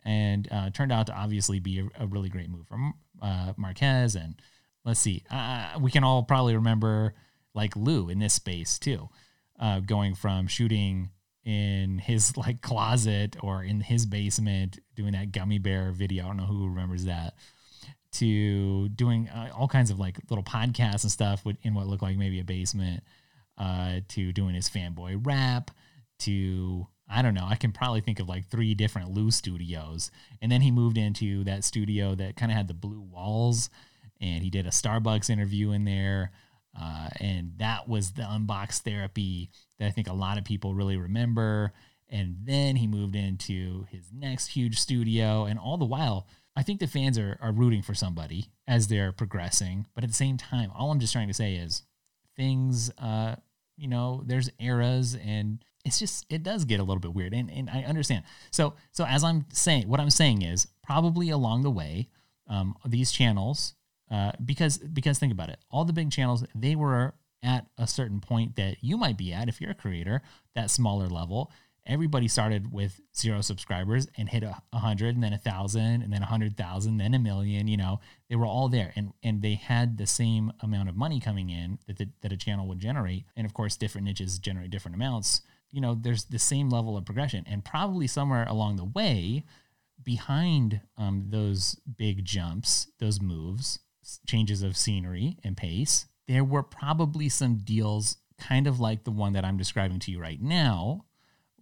and 0.06 0.48
uh, 0.52 0.70
turned 0.70 0.92
out 0.92 1.08
to 1.08 1.14
obviously 1.14 1.60
be 1.60 1.80
a, 1.80 2.04
a 2.04 2.08
really 2.08 2.30
great 2.30 2.50
move 2.50 2.68
from 2.68 2.94
uh, 3.22 3.54
Marques. 3.58 4.16
And 4.16 4.36
let's 4.86 5.00
see, 5.00 5.24
uh, 5.32 5.74
we 5.80 5.92
can 5.92 6.04
all 6.04 6.24
probably 6.24 6.56
remember 6.56 7.14
like 7.54 7.76
Lew 7.76 8.10
in 8.10 8.20
this 8.20 8.34
space 8.34 8.80
too, 8.80 9.10
uh, 9.60 9.80
going 9.80 10.16
from 10.16 10.48
shooting 10.48 11.10
in 11.46 12.00
his 12.00 12.36
like 12.38 12.62
closet 12.62 13.36
or 13.42 13.64
in 13.64 13.82
his 13.82 14.06
basement, 14.06 14.80
doing 14.96 15.14
that 15.14 15.32
gummy 15.32 15.60
bear 15.60 15.92
video. 15.92 16.26
I 16.26 16.28
don't 16.28 16.38
know 16.38 16.46
who 16.46 16.68
remembers 16.68 17.06
that. 17.06 17.36
To 18.14 18.90
doing 18.90 19.28
uh, 19.30 19.50
all 19.58 19.68
kinds 19.68 19.90
of 19.90 20.00
like 20.00 20.20
little 20.30 20.44
podcasts 20.44 21.02
and 21.02 21.12
stuff 21.12 21.44
in 21.64 21.74
what 21.74 21.88
looked 21.88 22.04
like 22.04 22.16
maybe 22.16 22.40
a 22.40 22.44
basement, 22.44 23.04
uh, 23.58 24.02
to 24.10 24.32
doing 24.32 24.54
his 24.54 24.70
fanboy 24.70 25.20
rap, 25.26 25.72
to 26.20 26.88
I 27.14 27.22
don't 27.22 27.34
know. 27.34 27.46
I 27.48 27.56
can 27.56 27.72
probably 27.72 28.02
think 28.02 28.20
of 28.20 28.28
like 28.28 28.48
three 28.50 28.74
different 28.74 29.14
Lew 29.14 29.30
studios. 29.30 30.10
And 30.42 30.52
then 30.52 30.62
he 30.62 30.72
moved 30.72 30.98
into 30.98 31.44
that 31.44 31.64
studio 31.64 32.16
that 32.16 32.36
kind 32.36 32.52
of 32.52 32.58
had 32.58 32.68
the 32.68 32.74
blue 32.74 33.02
walls 33.02 33.70
and 34.20 34.44
he 34.44 34.50
did 34.50 34.66
a 34.66 34.70
Starbucks 34.70 35.30
interview 35.30 35.72
in 35.72 35.86
there. 35.86 36.32
Uh, 36.80 37.10
and 37.20 37.54
that 37.58 37.88
was 37.88 38.14
the 38.14 38.24
unbox 38.24 38.80
therapy 38.80 39.52
that 39.78 39.88
I 39.88 39.92
think 39.92 40.08
a 40.08 40.14
lot 40.14 40.38
of 40.38 40.46
people 40.46 40.74
really 40.74 40.98
remember. 40.98 41.72
And 42.10 42.38
then 42.44 42.78
he 42.78 42.88
moved 42.88 43.16
into 43.16 43.86
his 43.92 44.12
next 44.12 44.48
huge 44.48 44.80
studio. 44.80 45.46
And 45.46 45.60
all 45.60 45.78
the 45.78 45.86
while, 45.86 46.28
I 46.56 46.64
think 46.64 46.80
the 46.80 46.88
fans 46.88 47.20
are, 47.20 47.38
are 47.42 47.52
rooting 47.52 47.82
for 47.82 47.94
somebody 47.94 48.48
as 48.68 48.88
they're 48.88 49.12
progressing. 49.12 49.86
But 49.94 50.04
at 50.04 50.10
the 50.10 50.16
same 50.16 50.38
time, 50.38 50.72
all 50.76 50.92
I'm 50.92 51.00
just 51.00 51.14
trying 51.14 51.28
to 51.28 51.34
say 51.34 51.56
is 51.56 51.84
things, 52.36 52.92
uh, 52.98 53.36
you 53.84 53.90
know, 53.90 54.24
there's 54.26 54.50
eras 54.60 55.18
and 55.26 55.64
it's 55.84 56.00
just, 56.00 56.26
it 56.30 56.42
does 56.42 56.64
get 56.64 56.80
a 56.80 56.84
little 56.84 57.02
bit 57.02 57.14
weird. 57.14 57.34
And, 57.34 57.52
and 57.52 57.70
I 57.70 57.84
understand. 57.84 58.24
So, 58.50 58.76
so 58.94 59.06
as 59.06 59.26
I'm 59.26 59.46
saying, 59.52 59.90
what 59.90 60.00
I'm 60.00 60.10
saying 60.10 60.42
is 60.42 60.68
probably 60.82 61.30
along 61.30 61.64
the 61.64 61.70
way, 61.70 62.08
um, 62.48 62.76
these 62.86 63.12
channels, 63.12 63.76
uh, 64.10 64.32
because, 64.44 64.78
because 64.78 65.20
think 65.20 65.34
about 65.34 65.50
it, 65.50 65.60
all 65.70 65.84
the 65.84 65.92
big 65.92 66.10
channels, 66.12 66.46
they 66.56 66.76
were 66.76 67.14
at 67.44 67.68
a 67.78 67.86
certain 67.86 68.22
point 68.22 68.56
that 68.56 68.78
you 68.80 68.96
might 68.96 69.18
be 69.18 69.34
at 69.34 69.50
if 69.50 69.60
you're 69.60 69.72
a 69.72 69.76
creator, 69.76 70.22
that 70.56 70.72
smaller 70.72 71.08
level 71.08 71.52
everybody 71.86 72.28
started 72.28 72.72
with 72.72 73.00
zero 73.16 73.42
subscribers 73.42 74.08
and 74.18 74.30
hit 74.30 74.44
a, 74.44 74.62
a 74.72 74.80
hundred 74.80 75.16
and 75.16 75.24
then 75.24 75.34
a 75.34 75.38
thousand 75.38 76.02
and 76.02 76.14
then 76.14 76.22
a 76.22 76.28
hundred 76.28 76.56
thousand, 76.56 76.98
then 76.98 77.14
a 77.14 77.20
million, 77.20 77.68
you 77.68 77.78
know, 77.78 78.00
they 78.30 78.36
were 78.36 78.46
all 78.46 78.70
there 78.70 78.94
and, 78.96 79.14
and 79.24 79.42
they 79.42 79.56
had 79.56 79.98
the 79.98 80.08
same 80.08 80.52
amount 80.62 80.90
of 80.90 80.96
money 80.96 81.20
coming 81.20 81.50
in 81.50 81.80
that, 81.88 81.98
the, 81.98 82.10
that 82.22 82.32
a 82.32 82.38
channel 82.38 82.68
would 82.68 82.80
generate. 82.80 83.26
And 83.36 83.46
of 83.46 83.54
course, 83.54 83.76
different 83.76 84.06
niches 84.06 84.40
generate 84.40 84.70
different 84.70 84.96
amounts. 84.96 85.42
You 85.72 85.82
know, 85.82 85.96
there's 85.96 86.26
the 86.26 86.40
same 86.40 86.70
level 86.70 86.96
of 86.96 87.06
progression 87.06 87.46
and 87.48 87.66
probably 87.66 88.08
somewhere 88.08 88.46
along 88.48 88.78
the 88.78 88.86
way 88.86 89.44
behind 90.04 90.82
um, 90.98 91.26
those 91.30 91.80
big 91.98 92.26
jumps, 92.26 92.88
those 93.00 93.22
moves, 93.22 93.80
changes 94.28 94.64
of 94.64 94.78
scenery 94.78 95.38
and 95.44 95.56
pace, 95.58 96.08
there 96.28 96.44
were 96.44 96.64
probably 96.64 97.30
some 97.30 97.58
deals 97.58 98.18
kind 98.40 98.68
of 98.68 98.80
like 98.80 99.04
the 99.04 99.12
one 99.12 99.34
that 99.34 99.46
I'm 99.46 99.58
describing 99.58 100.00
to 100.00 100.12
you 100.12 100.20
right 100.20 100.42
now 100.42 101.06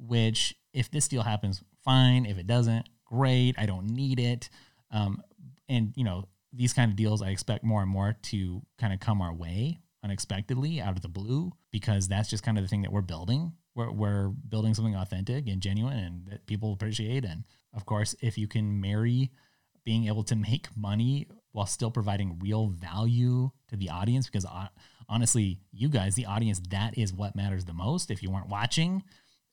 which 0.06 0.56
if 0.74 0.90
this 0.90 1.08
deal 1.08 1.22
happens, 1.22 1.62
fine. 1.84 2.26
If 2.26 2.38
it 2.38 2.48
doesn't, 2.48 2.88
great. 3.06 3.56
I 3.58 3.66
don't 3.66 3.88
need 3.88 4.20
it. 4.20 4.50
Um, 4.92 5.22
and 5.70 5.94
you 5.96 6.04
know, 6.04 6.26
these 6.54 6.74
kind 6.74 6.90
of 6.90 6.96
deals, 6.96 7.22
I 7.22 7.30
expect 7.30 7.64
more 7.64 7.82
and 7.82 7.90
more 7.90 8.18
to 8.24 8.62
kind 8.78 8.94
of 8.94 9.00
come 9.00 9.22
our 9.22 9.34
way 9.34 9.80
unexpectedly 10.04 10.82
out 10.82 10.96
of 10.96 11.02
the 11.02 11.08
blue 11.08 11.52
because 11.72 12.08
that's 12.08 12.30
just 12.30 12.44
kind 12.44 12.58
of 12.58 12.64
the 12.64 12.68
thing 12.68 12.82
that 12.82 12.92
we're 12.92 13.02
building. 13.02 13.54
We're, 13.76 13.92
we're 13.92 14.28
building 14.28 14.74
something 14.74 14.96
authentic 14.96 15.48
and 15.48 15.62
genuine 15.62 15.98
and 15.98 16.28
that 16.28 16.46
people 16.46 16.74
appreciate. 16.74 17.24
And 17.24 17.46
of 17.74 17.86
course, 17.86 18.16
if 18.22 18.38
you 18.38 18.48
can 18.48 18.82
marry 18.82 19.32
being 19.86 20.08
able 20.08 20.24
to 20.24 20.36
make 20.36 20.68
money 20.76 21.28
while 21.54 21.66
still 21.66 21.92
providing 21.92 22.40
real 22.40 22.68
value 22.68 23.52
to 23.70 23.78
the 23.78 23.90
audience, 23.90 24.26
because 24.26 24.46
honestly, 25.08 25.60
you 25.72 25.88
guys, 25.88 26.16
the 26.16 26.26
audience, 26.26 26.62
that 26.70 26.98
is 26.98 27.14
what 27.14 27.36
matters 27.36 27.66
the 27.66 27.74
most. 27.74 28.12
If 28.12 28.22
you 28.22 28.30
weren't 28.30 28.50
watching, 28.50 29.04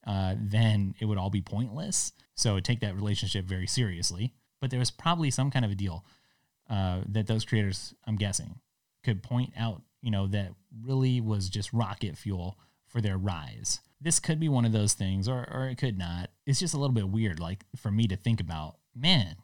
uh, 0.09 0.35
then 0.41 0.95
it 0.99 1.05
would 1.05 1.19
all 1.19 1.29
be 1.29 1.43
pointless. 1.43 2.13
So 2.35 2.59
take 2.61 2.81
that 2.81 2.97
relationship 2.97 3.45
very 3.45 3.67
seriously. 3.67 4.33
But 4.61 4.71
there 4.71 4.81
was 4.81 4.91
probably 4.91 5.31
some 5.31 5.51
kind 5.51 5.65
of 5.65 5.71
a 5.71 5.75
deal 5.75 6.05
uh, 6.71 7.03
that 7.11 7.27
those 7.27 7.45
creators, 7.45 7.95
I'm 8.07 8.17
guessing, 8.17 8.59
could 9.05 9.23
point 9.23 9.53
out, 9.57 9.83
you 10.01 10.11
know, 10.11 10.27
that 10.29 10.53
really 10.83 11.21
was 11.21 11.51
just 11.51 11.73
rocket 11.73 12.17
fuel 12.17 12.59
for 12.87 13.01
their 13.03 13.19
rise. 13.19 13.81
This 14.01 14.19
could 14.19 14.41
be 14.41 14.49
one 14.49 14.65
of 14.65 14.73
those 14.73 14.95
things, 14.95 15.29
or, 15.29 15.47
or 15.53 15.69
it 15.69 15.77
could 15.77 15.99
not. 15.99 16.31
It's 16.47 16.61
just 16.61 16.75
a 16.75 16.79
little 16.79 16.95
bit 16.95 17.09
weird, 17.09 17.39
like 17.39 17.65
for 17.77 17.91
me 17.91 18.07
to 18.09 18.17
think 18.17 18.41
about. 18.41 18.77
Man, 18.97 19.37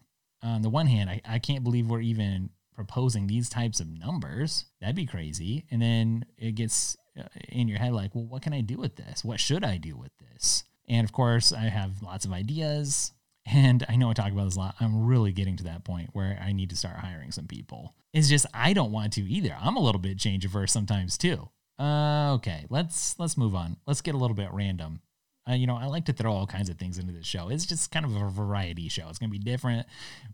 on 0.43 0.63
the 0.63 0.71
one 0.71 0.87
hand, 0.87 1.11
I, 1.11 1.21
I 1.29 1.39
can't 1.39 1.65
believe 1.65 1.89
we're 1.89 2.01
even 2.01 2.51
proposing 2.75 3.27
these 3.27 3.49
types 3.49 3.81
of 3.81 3.89
numbers. 3.89 4.65
That'd 4.81 4.97
be 4.97 5.07
crazy. 5.07 5.67
And 5.71 5.83
then 5.83 6.25
it 6.39 6.53
gets 6.53 6.97
in 7.49 7.69
your 7.69 7.79
head 7.79 7.93
like, 7.93 8.15
well, 8.15 8.25
what 8.25 8.43
can 8.43 8.53
I 8.53 8.61
do 8.61 8.77
with 8.77 8.97
this? 8.97 9.25
What 9.25 9.41
should 9.41 9.65
I 9.65 9.77
do 9.77 9.97
with 9.97 10.13
this? 10.19 10.65
And 10.89 11.05
of 11.05 11.13
course, 11.13 11.53
I 11.53 11.63
have 11.63 12.03
lots 12.03 12.25
of 12.25 12.33
ideas. 12.33 13.13
And 13.47 13.85
I 13.89 13.97
know 13.97 14.09
I 14.09 14.15
talk 14.15 14.33
about 14.33 14.47
this 14.47 14.57
a 14.57 14.61
lot. 14.61 14.75
I'm 14.81 15.07
really 15.07 15.33
getting 15.33 15.57
to 15.57 15.65
that 15.65 15.85
point 15.85 16.11
where 16.15 16.39
I 16.43 16.53
need 16.53 16.71
to 16.71 16.77
start 16.77 16.97
hiring 16.97 17.31
some 17.31 17.47
people. 17.47 17.95
It's 18.15 18.29
just 18.29 18.47
I 18.55 18.73
don't 18.73 18.93
want 18.93 19.13
to 19.15 19.23
either. 19.23 19.55
I'm 19.61 19.77
a 19.77 19.83
little 19.83 20.01
bit 20.01 20.19
change 20.19 20.45
averse 20.45 20.73
sometimes 20.73 21.19
too. 21.19 21.51
Uh, 21.79 22.33
okay, 22.35 22.65
let's 22.71 23.19
let's 23.19 23.37
move 23.37 23.55
on. 23.55 23.77
Let's 23.87 24.01
get 24.01 24.15
a 24.15 24.19
little 24.19 24.37
bit 24.37 24.49
random. 24.53 25.01
Uh, 25.47 25.53
you 25.53 25.67
know, 25.67 25.77
I 25.77 25.87
like 25.87 26.07
to 26.07 26.15
throw 26.15 26.33
all 26.33 26.47
kinds 26.47 26.71
of 26.71 26.79
things 26.79 26.97
into 26.97 27.13
this 27.13 27.27
show. 27.27 27.51
It's 27.51 27.67
just 27.67 27.91
kind 27.91 28.07
of 28.07 28.17
a 28.17 28.31
variety 28.31 28.89
show. 28.89 29.09
It's 29.11 29.19
going 29.19 29.29
to 29.31 29.39
be 29.39 29.45
different, 29.45 29.87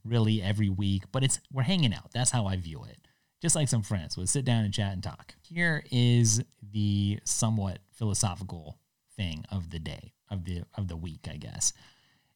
really, 0.05 0.41
every 0.41 0.69
week. 0.69 1.05
But 1.11 1.25
it's 1.25 1.41
we're 1.53 1.65
hanging 1.65 1.93
out. 1.93 2.13
That's 2.13 2.31
how 2.31 2.47
I 2.47 2.57
view 2.57 2.85
it 2.85 3.09
just 3.41 3.57
like 3.57 3.69
some 3.69 3.83
friends 3.83 4.17
would 4.17 4.29
sit 4.29 4.45
down 4.45 4.65
and 4.65 4.73
chat 4.73 4.93
and 4.93 5.03
talk. 5.03 5.35
Here 5.43 5.83
is 5.91 6.43
the 6.73 7.21
somewhat 7.25 7.79
philosophical 7.93 8.79
thing 9.17 9.45
of 9.51 9.71
the 9.71 9.79
day, 9.79 10.15
of 10.31 10.45
the 10.45 10.63
of 10.77 10.89
the 10.89 10.97
week, 10.97 11.29
I 11.31 11.37
guess. 11.37 11.73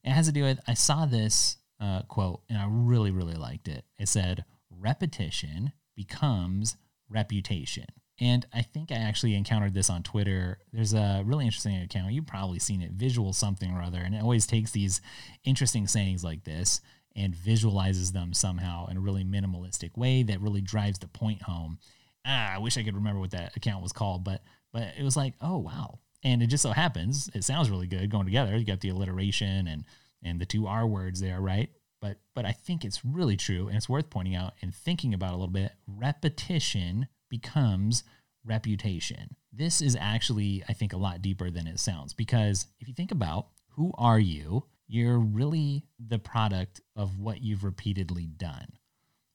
It 0.03 0.11
has 0.11 0.27
to 0.27 0.33
do 0.33 0.43
with 0.43 0.61
I 0.67 0.75
saw 0.75 1.07
this 1.07 1.57
uh, 1.81 2.03
quote 2.03 2.43
and 2.49 2.59
I 2.59 2.67
really 2.69 3.11
really 3.11 3.35
liked 3.35 3.69
it. 3.69 3.85
It 3.99 4.09
said, 4.09 4.45
"Repetition 4.71 5.73
becomes 5.95 6.77
reputation." 7.09 7.87
And 8.21 8.47
I 8.55 8.62
think 8.62 8.93
I 8.93 8.97
actually 8.97 9.35
encountered 9.35 9.75
this 9.75 9.90
on 9.90 10.05
Twitter. 10.05 10.59
There's 10.73 10.95
a 10.95 11.23
really 11.27 11.47
interesting 11.47 11.83
account. 11.83 12.12
You've 12.12 12.29
probably 12.29 12.61
seen 12.61 12.81
it, 12.81 12.93
visual 12.93 13.33
something 13.33 13.73
or 13.73 13.83
other. 13.83 13.99
And 13.99 14.14
it 14.14 14.23
always 14.23 14.47
takes 14.47 14.71
these 14.71 15.01
interesting 15.43 15.88
sayings 15.88 16.23
like 16.23 16.45
this 16.45 16.81
and 17.16 17.35
visualizes 17.35 18.12
them 18.12 18.33
somehow 18.33 18.87
in 18.87 18.96
a 18.96 19.00
really 19.00 19.24
minimalistic 19.24 19.96
way 19.96 20.22
that 20.22 20.40
really 20.40 20.61
drives 20.61 20.98
the 20.98 21.07
point 21.09 21.42
home. 21.42 21.79
Ah, 22.27 22.55
I 22.55 22.59
wish 22.59 22.77
I 22.77 22.83
could 22.83 22.96
remember 22.96 23.20
what 23.20 23.31
that 23.33 23.57
account 23.57 23.83
was 23.83 23.92
called, 23.92 24.24
but 24.24 24.42
but 24.72 24.94
it 24.98 25.05
was 25.05 25.16
like, 25.16 25.35
oh 25.40 25.59
wow. 25.59 26.00
And 26.24 26.42
it 26.42 26.46
just 26.46 26.62
so 26.62 26.72
happens, 26.72 27.31
it 27.35 27.44
sounds 27.44 27.70
really 27.70 27.87
good 27.87 28.11
going 28.11 28.24
together. 28.24 28.57
You 28.57 28.64
got 28.64 28.81
the 28.81 28.88
alliteration 28.88 29.68
and 29.68 29.85
and 30.22 30.40
the 30.40 30.46
two 30.46 30.66
R 30.66 30.87
words 30.87 31.20
there, 31.20 31.40
right? 31.40 31.70
But 32.00 32.18
but 32.35 32.44
I 32.44 32.53
think 32.53 32.85
it's 32.85 33.05
really 33.05 33.37
true 33.37 33.68
and 33.68 33.77
it's 33.77 33.88
worth 33.88 34.11
pointing 34.11 34.35
out 34.35 34.55
and 34.62 34.74
thinking 34.74 35.14
about 35.14 35.31
a 35.31 35.37
little 35.37 35.48
bit. 35.48 35.72
Repetition 35.87 37.09
becomes 37.31 38.05
reputation. 38.44 39.37
This 39.53 39.81
is 39.81 39.96
actually, 39.98 40.64
I 40.68 40.72
think, 40.72 40.92
a 40.92 40.98
lot 40.98 41.22
deeper 41.22 41.50
than 41.50 41.66
it 41.66 41.79
sounds 41.79 42.12
because 42.12 42.66
if 42.81 42.88
you 42.88 42.94
think 42.94 43.12
about 43.12 43.48
who 43.70 43.92
are 43.96 44.18
you 44.18 44.64
you're 44.87 45.18
really 45.18 45.85
the 45.99 46.18
product 46.18 46.81
of 46.97 47.18
what 47.18 47.42
you've 47.42 47.64
repeatedly 47.64 48.27
done. 48.27 48.66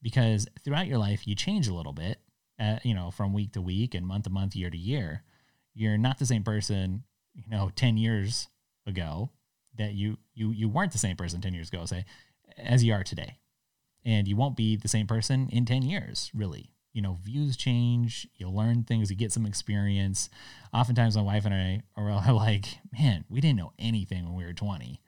Because 0.02 0.46
throughout 0.64 0.86
your 0.86 0.98
life, 0.98 1.26
you 1.26 1.34
change 1.34 1.68
a 1.68 1.74
little 1.74 1.92
bit, 1.92 2.20
uh, 2.58 2.78
you 2.82 2.94
know, 2.94 3.10
from 3.10 3.32
week 3.32 3.52
to 3.52 3.60
week 3.60 3.94
and 3.94 4.06
month 4.06 4.24
to 4.24 4.30
month, 4.30 4.56
year 4.56 4.70
to 4.70 4.78
year. 4.78 5.24
You're 5.74 5.98
not 5.98 6.18
the 6.18 6.26
same 6.26 6.42
person, 6.42 7.04
you 7.34 7.44
know, 7.50 7.70
10 7.74 7.96
years 7.96 8.48
ago 8.86 9.30
that 9.76 9.92
you, 9.92 10.18
you, 10.34 10.50
you 10.50 10.68
weren't 10.68 10.92
the 10.92 10.98
same 10.98 11.16
person 11.16 11.40
10 11.40 11.54
years 11.54 11.68
ago, 11.68 11.84
say, 11.84 12.04
as 12.56 12.82
you 12.82 12.92
are 12.92 13.04
today. 13.04 13.38
And 14.04 14.26
you 14.26 14.36
won't 14.36 14.56
be 14.56 14.76
the 14.76 14.88
same 14.88 15.06
person 15.06 15.48
in 15.50 15.66
10 15.66 15.82
years, 15.82 16.30
really. 16.34 16.72
You 16.92 17.02
know, 17.02 17.18
views 17.22 17.56
change, 17.56 18.26
you'll 18.34 18.56
learn 18.56 18.84
things, 18.84 19.10
you 19.10 19.16
get 19.16 19.32
some 19.32 19.46
experience. 19.46 20.30
Oftentimes, 20.72 21.16
my 21.16 21.22
wife 21.22 21.44
and 21.44 21.54
I 21.54 21.82
are 21.96 22.32
like, 22.32 22.78
man, 22.98 23.24
we 23.28 23.40
didn't 23.40 23.58
know 23.58 23.72
anything 23.78 24.24
when 24.24 24.34
we 24.34 24.44
were 24.44 24.54
20 24.54 25.00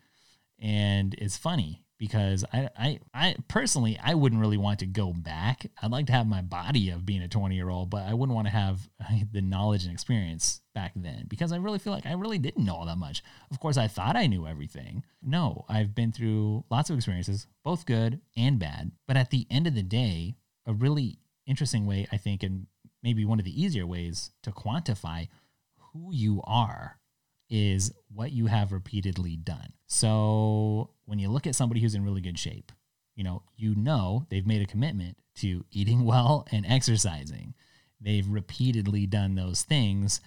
and 0.62 1.14
it's 1.18 1.36
funny 1.36 1.84
because 1.98 2.44
I, 2.52 2.68
I, 2.76 3.00
I 3.14 3.36
personally, 3.46 3.98
I 4.02 4.14
wouldn't 4.14 4.40
really 4.40 4.56
want 4.56 4.80
to 4.80 4.86
go 4.86 5.12
back. 5.12 5.66
I'd 5.80 5.90
like 5.90 6.06
to 6.06 6.12
have 6.12 6.26
my 6.26 6.42
body 6.42 6.90
of 6.90 7.06
being 7.06 7.22
a 7.22 7.28
20 7.28 7.54
year 7.54 7.68
old, 7.68 7.90
but 7.90 8.02
I 8.02 8.14
wouldn't 8.14 8.34
want 8.34 8.46
to 8.46 8.52
have 8.52 8.88
the 9.32 9.40
knowledge 9.40 9.84
and 9.84 9.92
experience 9.92 10.60
back 10.74 10.92
then 10.96 11.26
because 11.28 11.52
I 11.52 11.58
really 11.58 11.78
feel 11.78 11.92
like 11.92 12.06
I 12.06 12.14
really 12.14 12.38
didn't 12.38 12.64
know 12.64 12.74
all 12.74 12.86
that 12.86 12.98
much. 12.98 13.22
Of 13.50 13.60
course, 13.60 13.76
I 13.76 13.88
thought 13.88 14.16
I 14.16 14.26
knew 14.26 14.46
everything. 14.46 15.04
No, 15.22 15.64
I've 15.68 15.94
been 15.94 16.12
through 16.12 16.64
lots 16.70 16.90
of 16.90 16.96
experiences, 16.96 17.46
both 17.64 17.86
good 17.86 18.20
and 18.36 18.58
bad. 18.58 18.92
But 19.06 19.16
at 19.16 19.30
the 19.30 19.46
end 19.50 19.66
of 19.66 19.74
the 19.74 19.82
day, 19.82 20.34
a 20.66 20.72
really 20.72 21.18
interesting 21.46 21.86
way, 21.86 22.06
I 22.10 22.16
think, 22.16 22.42
and 22.42 22.66
maybe 23.02 23.24
one 23.24 23.38
of 23.38 23.44
the 23.44 23.62
easier 23.62 23.86
ways 23.86 24.30
to 24.42 24.50
quantify 24.50 25.28
who 25.92 26.12
you 26.12 26.40
are 26.44 26.98
is 27.52 27.92
what 28.14 28.32
you 28.32 28.46
have 28.46 28.72
repeatedly 28.72 29.36
done. 29.36 29.74
So 29.86 30.88
when 31.04 31.18
you 31.18 31.28
look 31.28 31.46
at 31.46 31.54
somebody 31.54 31.82
who's 31.82 31.94
in 31.94 32.02
really 32.02 32.22
good 32.22 32.38
shape, 32.38 32.72
you 33.14 33.22
know, 33.22 33.42
you 33.56 33.74
know 33.74 34.24
they've 34.30 34.46
made 34.46 34.62
a 34.62 34.66
commitment 34.66 35.18
to 35.36 35.62
eating 35.70 36.04
well 36.06 36.46
and 36.50 36.64
exercising. 36.66 37.52
They've 38.00 38.26
repeatedly 38.26 39.06
done 39.06 39.34
those 39.34 39.62
things 39.62 40.22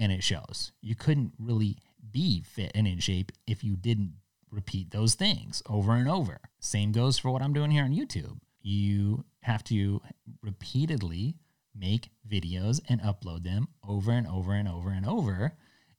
and 0.00 0.10
it 0.10 0.24
shows. 0.24 0.72
You 0.82 0.96
couldn't 0.96 1.34
really 1.38 1.78
be 2.10 2.42
fit 2.42 2.72
and 2.74 2.86
in 2.86 2.98
shape 2.98 3.30
if 3.46 3.62
you 3.62 3.76
didn't 3.76 4.14
repeat 4.50 4.90
those 4.90 5.14
things 5.14 5.62
over 5.68 5.92
and 5.92 6.08
over. 6.08 6.40
Same 6.58 6.90
goes 6.90 7.16
for 7.16 7.30
what 7.30 7.42
I'm 7.42 7.52
doing 7.52 7.70
here 7.70 7.84
on 7.84 7.94
YouTube. 7.94 8.38
You 8.60 9.24
have 9.42 9.62
to 9.64 10.02
repeatedly 10.42 11.36
make 11.78 12.10
videos 12.28 12.80
and 12.88 13.00
upload 13.02 13.44
them 13.44 13.68
over 13.86 14.10
and 14.10 14.26
over 14.26 14.52
and 14.52 14.68
over 14.68 14.90
and 14.90 15.06
over 15.06 15.56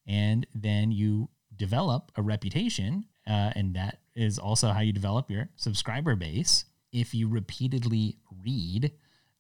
and 0.08 0.48
then 0.56 0.92
you 0.92 1.30
develop 1.56 2.12
a 2.16 2.22
reputation, 2.22 3.06
uh, 3.28 3.52
and 3.56 3.76
that 3.76 4.00
is 4.16 4.40
also 4.40 4.70
how 4.70 4.80
you 4.80 4.94
develop 4.94 5.30
your 5.30 5.50
subscriber 5.56 6.16
base. 6.16 6.66
If 6.92 7.14
you 7.14 7.28
repeatedly 7.28 8.18
read 8.44 8.94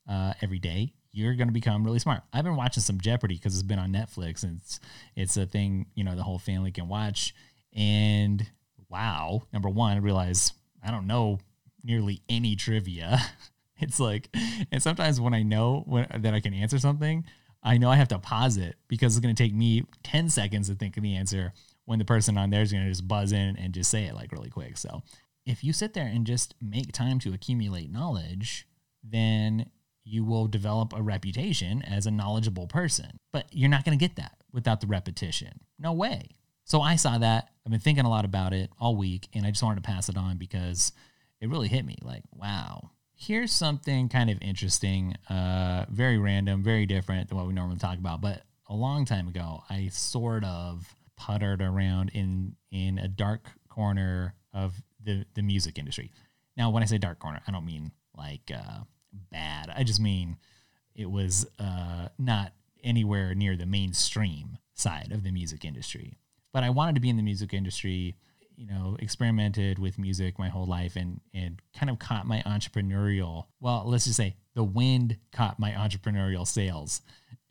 uh, 0.09 0.33
every 0.41 0.59
day, 0.59 0.93
you're 1.11 1.35
going 1.35 1.47
to 1.47 1.53
become 1.53 1.83
really 1.83 1.99
smart. 1.99 2.21
I've 2.33 2.43
been 2.43 2.55
watching 2.55 2.83
some 2.83 2.99
Jeopardy 2.99 3.35
because 3.35 3.53
it's 3.53 3.63
been 3.63 3.79
on 3.79 3.91
Netflix 3.91 4.43
and 4.43 4.59
it's 4.59 4.79
it's 5.15 5.37
a 5.37 5.45
thing 5.45 5.87
you 5.95 6.03
know 6.03 6.15
the 6.15 6.23
whole 6.23 6.37
family 6.39 6.71
can 6.71 6.87
watch. 6.87 7.33
And 7.73 8.45
wow, 8.89 9.43
number 9.53 9.69
one, 9.69 9.97
I 9.97 9.99
realize 9.99 10.53
I 10.85 10.91
don't 10.91 11.07
know 11.07 11.39
nearly 11.83 12.21
any 12.29 12.55
trivia. 12.55 13.19
it's 13.79 13.99
like, 13.99 14.29
and 14.71 14.81
sometimes 14.81 15.19
when 15.19 15.33
I 15.33 15.43
know 15.43 15.83
when, 15.85 16.07
that 16.19 16.33
I 16.33 16.39
can 16.39 16.53
answer 16.53 16.79
something, 16.79 17.25
I 17.63 17.77
know 17.77 17.89
I 17.89 17.95
have 17.95 18.07
to 18.09 18.19
pause 18.19 18.57
it 18.57 18.75
because 18.87 19.15
it's 19.15 19.23
going 19.23 19.35
to 19.35 19.43
take 19.43 19.53
me 19.53 19.83
10 20.03 20.29
seconds 20.29 20.69
to 20.69 20.75
think 20.75 20.97
of 20.97 21.03
the 21.03 21.15
answer 21.15 21.53
when 21.85 21.99
the 21.99 22.05
person 22.05 22.37
on 22.37 22.49
there 22.49 22.61
is 22.61 22.71
going 22.71 22.83
to 22.83 22.89
just 22.89 23.07
buzz 23.07 23.31
in 23.31 23.57
and 23.57 23.73
just 23.73 23.89
say 23.89 24.05
it 24.05 24.15
like 24.15 24.31
really 24.31 24.49
quick. 24.49 24.77
So 24.77 25.03
if 25.45 25.63
you 25.63 25.73
sit 25.73 25.93
there 25.93 26.05
and 26.05 26.25
just 26.25 26.55
make 26.61 26.91
time 26.91 27.19
to 27.19 27.33
accumulate 27.33 27.91
knowledge, 27.91 28.67
then 29.03 29.69
you 30.03 30.23
will 30.23 30.47
develop 30.47 30.93
a 30.93 31.01
reputation 31.01 31.81
as 31.81 32.05
a 32.05 32.11
knowledgeable 32.11 32.67
person. 32.67 33.19
But 33.31 33.47
you're 33.51 33.69
not 33.69 33.83
going 33.83 33.97
to 33.97 34.03
get 34.03 34.15
that 34.17 34.37
without 34.51 34.81
the 34.81 34.87
repetition. 34.87 35.59
No 35.79 35.93
way. 35.93 36.29
So 36.63 36.81
I 36.81 36.95
saw 36.95 37.17
that. 37.17 37.49
I've 37.65 37.71
been 37.71 37.79
thinking 37.79 38.05
a 38.05 38.09
lot 38.09 38.25
about 38.25 38.53
it 38.53 38.69
all 38.79 38.95
week, 38.95 39.27
and 39.33 39.45
I 39.45 39.51
just 39.51 39.63
wanted 39.63 39.83
to 39.83 39.87
pass 39.87 40.09
it 40.09 40.17
on 40.17 40.37
because 40.37 40.91
it 41.39 41.49
really 41.49 41.67
hit 41.67 41.85
me. 41.85 41.97
Like, 42.01 42.23
wow, 42.33 42.91
here's 43.17 43.51
something 43.51 44.07
kind 44.07 44.29
of 44.29 44.37
interesting, 44.41 45.15
uh, 45.29 45.85
very 45.89 46.17
random, 46.17 46.63
very 46.63 46.85
different 46.85 47.27
than 47.27 47.37
what 47.37 47.47
we 47.47 47.53
normally 47.53 47.79
talk 47.79 47.97
about. 47.97 48.21
But 48.21 48.43
a 48.69 48.75
long 48.75 49.05
time 49.05 49.27
ago, 49.27 49.63
I 49.69 49.87
sort 49.87 50.43
of 50.43 50.95
puttered 51.17 51.61
around 51.61 52.11
in 52.13 52.55
in 52.71 52.99
a 52.99 53.07
dark 53.07 53.49
corner 53.69 54.35
of 54.53 54.81
the 55.03 55.25
the 55.33 55.41
music 55.41 55.79
industry. 55.79 56.11
Now, 56.55 56.69
when 56.69 56.83
I 56.83 56.85
say 56.85 56.97
dark 56.97 57.19
corner, 57.19 57.41
I 57.47 57.51
don't 57.51 57.65
mean 57.65 57.91
like 58.15 58.51
uh, 58.53 58.81
bad. 59.31 59.73
I 59.75 59.83
just 59.83 59.99
mean 59.99 60.37
it 60.95 61.09
was 61.09 61.47
uh, 61.59 62.09
not 62.19 62.53
anywhere 62.83 63.33
near 63.33 63.55
the 63.55 63.65
mainstream 63.65 64.57
side 64.73 65.11
of 65.11 65.23
the 65.23 65.31
music 65.31 65.65
industry. 65.65 66.17
But 66.53 66.63
I 66.63 66.69
wanted 66.69 66.95
to 66.95 67.01
be 67.01 67.09
in 67.09 67.17
the 67.17 67.23
music 67.23 67.53
industry 67.53 68.15
you 68.57 68.65
know, 68.65 68.97
experimented 68.99 69.77
with 69.77 69.99
music 69.99 70.37
my 70.39 70.49
whole 70.49 70.65
life 70.65 70.95
and 70.95 71.21
and 71.33 71.61
kind 71.77 71.89
of 71.89 71.99
caught 71.99 72.25
my 72.25 72.41
entrepreneurial, 72.45 73.45
well, 73.59 73.83
let's 73.85 74.05
just 74.05 74.17
say 74.17 74.35
the 74.55 74.63
wind 74.63 75.17
caught 75.31 75.59
my 75.59 75.71
entrepreneurial 75.71 76.45
sails 76.45 77.01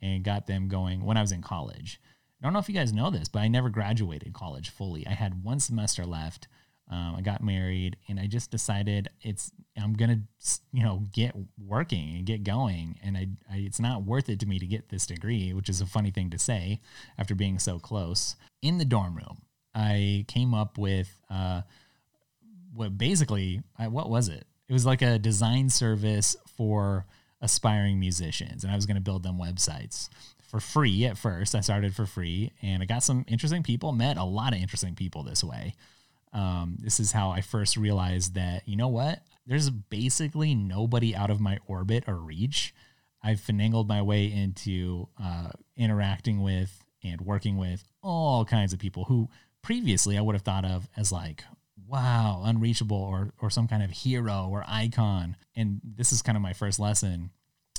and 0.02 0.24
got 0.24 0.46
them 0.46 0.68
going 0.68 1.04
when 1.04 1.16
I 1.16 1.20
was 1.20 1.32
in 1.32 1.42
college. 1.42 2.00
I 2.40 2.46
don't 2.46 2.52
know 2.52 2.58
if 2.58 2.68
you 2.68 2.74
guys 2.74 2.92
know 2.92 3.10
this, 3.10 3.28
but 3.28 3.38
I 3.38 3.48
never 3.48 3.70
graduated 3.70 4.34
college 4.34 4.68
fully. 4.70 5.06
I 5.06 5.12
had 5.12 5.42
one 5.42 5.60
semester 5.60 6.04
left. 6.04 6.48
Um, 6.88 7.16
I 7.16 7.20
got 7.20 7.42
married, 7.42 7.96
and 8.08 8.20
I 8.20 8.26
just 8.26 8.50
decided 8.50 9.08
it's 9.22 9.50
I'm 9.76 9.94
gonna 9.94 10.20
you 10.72 10.84
know 10.84 11.06
get 11.12 11.34
working 11.56 12.16
and 12.16 12.26
get 12.26 12.44
going, 12.44 12.98
and 13.02 13.16
I, 13.16 13.28
I 13.50 13.56
it's 13.58 13.80
not 13.80 14.04
worth 14.04 14.28
it 14.28 14.40
to 14.40 14.46
me 14.46 14.58
to 14.58 14.66
get 14.66 14.88
this 14.88 15.06
degree, 15.06 15.52
which 15.52 15.68
is 15.68 15.80
a 15.80 15.86
funny 15.86 16.10
thing 16.10 16.30
to 16.30 16.38
say 16.38 16.80
after 17.16 17.34
being 17.34 17.58
so 17.58 17.78
close. 17.78 18.36
In 18.62 18.78
the 18.78 18.84
dorm 18.84 19.16
room, 19.16 19.42
I 19.76 20.24
came 20.26 20.54
up 20.54 20.78
with 20.78 21.20
uh, 21.28 21.60
what 22.74 22.96
basically 22.96 23.62
I, 23.78 23.88
what 23.88 24.08
was 24.08 24.28
it? 24.28 24.46
It 24.68 24.72
was 24.72 24.86
like 24.86 25.02
a 25.02 25.18
design 25.18 25.68
service 25.68 26.34
for 26.56 27.04
aspiring 27.42 28.00
musicians, 28.00 28.64
and 28.64 28.72
I 28.72 28.74
was 28.74 28.86
going 28.86 28.96
to 28.96 29.02
build 29.02 29.22
them 29.22 29.38
websites 29.38 30.08
for 30.48 30.60
free 30.60 31.04
at 31.04 31.18
first. 31.18 31.54
I 31.54 31.60
started 31.60 31.94
for 31.94 32.06
free, 32.06 32.52
and 32.62 32.82
I 32.82 32.86
got 32.86 33.02
some 33.02 33.26
interesting 33.28 33.62
people. 33.62 33.92
Met 33.92 34.16
a 34.16 34.24
lot 34.24 34.54
of 34.54 34.60
interesting 34.60 34.94
people 34.94 35.22
this 35.22 35.44
way. 35.44 35.74
Um, 36.32 36.78
this 36.80 36.98
is 36.98 37.12
how 37.12 37.30
I 37.30 37.42
first 37.42 37.76
realized 37.76 38.34
that 38.34 38.66
you 38.66 38.76
know 38.76 38.88
what? 38.88 39.20
There's 39.46 39.68
basically 39.68 40.54
nobody 40.54 41.14
out 41.14 41.30
of 41.30 41.38
my 41.38 41.58
orbit 41.66 42.04
or 42.06 42.16
reach. 42.16 42.74
I've 43.22 43.40
finagled 43.40 43.88
my 43.88 44.00
way 44.00 44.32
into 44.32 45.08
uh, 45.22 45.50
interacting 45.76 46.42
with 46.42 46.82
and 47.04 47.20
working 47.20 47.56
with 47.56 47.84
all 48.02 48.44
kinds 48.44 48.72
of 48.72 48.78
people 48.78 49.04
who 49.04 49.28
previously 49.66 50.16
I 50.16 50.20
would 50.20 50.36
have 50.36 50.42
thought 50.42 50.64
of 50.64 50.88
as 50.96 51.10
like, 51.10 51.42
wow, 51.88 52.42
unreachable 52.44 52.96
or 52.96 53.32
or 53.42 53.50
some 53.50 53.66
kind 53.66 53.82
of 53.82 53.90
hero 53.90 54.48
or 54.48 54.64
icon. 54.68 55.36
And 55.56 55.80
this 55.82 56.12
is 56.12 56.22
kind 56.22 56.36
of 56.36 56.42
my 56.42 56.52
first 56.52 56.78
lesson. 56.78 57.30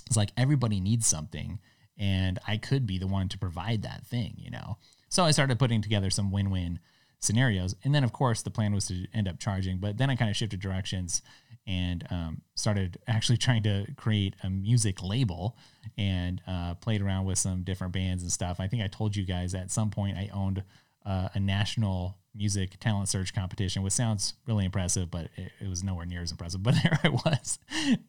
It's 0.05 0.17
like 0.17 0.31
everybody 0.35 0.81
needs 0.81 1.07
something 1.07 1.59
and 1.97 2.39
I 2.45 2.57
could 2.57 2.85
be 2.85 2.97
the 2.97 3.07
one 3.07 3.29
to 3.29 3.37
provide 3.37 3.83
that 3.83 4.05
thing, 4.05 4.33
you 4.37 4.51
know. 4.51 4.77
So 5.07 5.23
I 5.23 5.31
started 5.31 5.59
putting 5.59 5.81
together 5.81 6.09
some 6.09 6.29
win-win 6.29 6.79
scenarios. 7.19 7.73
And 7.85 7.95
then, 7.95 8.03
of 8.03 8.11
course, 8.11 8.41
the 8.41 8.51
plan 8.51 8.73
was 8.73 8.87
to 8.87 9.07
end 9.13 9.29
up 9.29 9.39
charging. 9.39 9.77
But 9.77 9.97
then 9.97 10.09
I 10.09 10.17
kind 10.17 10.29
of 10.29 10.35
shifted 10.35 10.59
directions 10.59 11.21
and 11.65 12.05
um, 12.11 12.41
started 12.55 12.97
actually 13.07 13.37
trying 13.45 13.63
to 13.63 13.87
create 13.95 14.35
a 14.43 14.49
music 14.49 15.01
label 15.01 15.57
and 15.97 16.41
uh, 16.47 16.75
played 16.75 17.01
around 17.01 17.25
with 17.25 17.37
some 17.37 17.63
different 17.63 17.93
bands 17.93 18.23
and 18.23 18.31
stuff. 18.31 18.59
I 18.59 18.67
think 18.67 18.83
I 18.83 18.87
told 18.87 19.15
you 19.15 19.25
guys 19.25 19.55
at 19.55 19.71
some 19.71 19.89
point 19.89 20.17
I 20.17 20.29
owned 20.33 20.63
uh, 21.07 21.29
a 21.33 21.39
national 21.39 22.17
music 22.35 22.79
talent 22.79 23.09
search 23.09 23.33
competition, 23.33 23.81
which 23.81 23.93
sounds 23.93 24.33
really 24.45 24.65
impressive, 24.65 25.09
but 25.09 25.29
it, 25.37 25.51
it, 25.59 25.69
was 25.69 25.83
nowhere 25.83 26.05
near 26.05 26.21
as 26.21 26.31
impressive. 26.31 26.61
But 26.67 26.75
there 26.83 26.99
I 27.03 27.09
was 27.09 27.57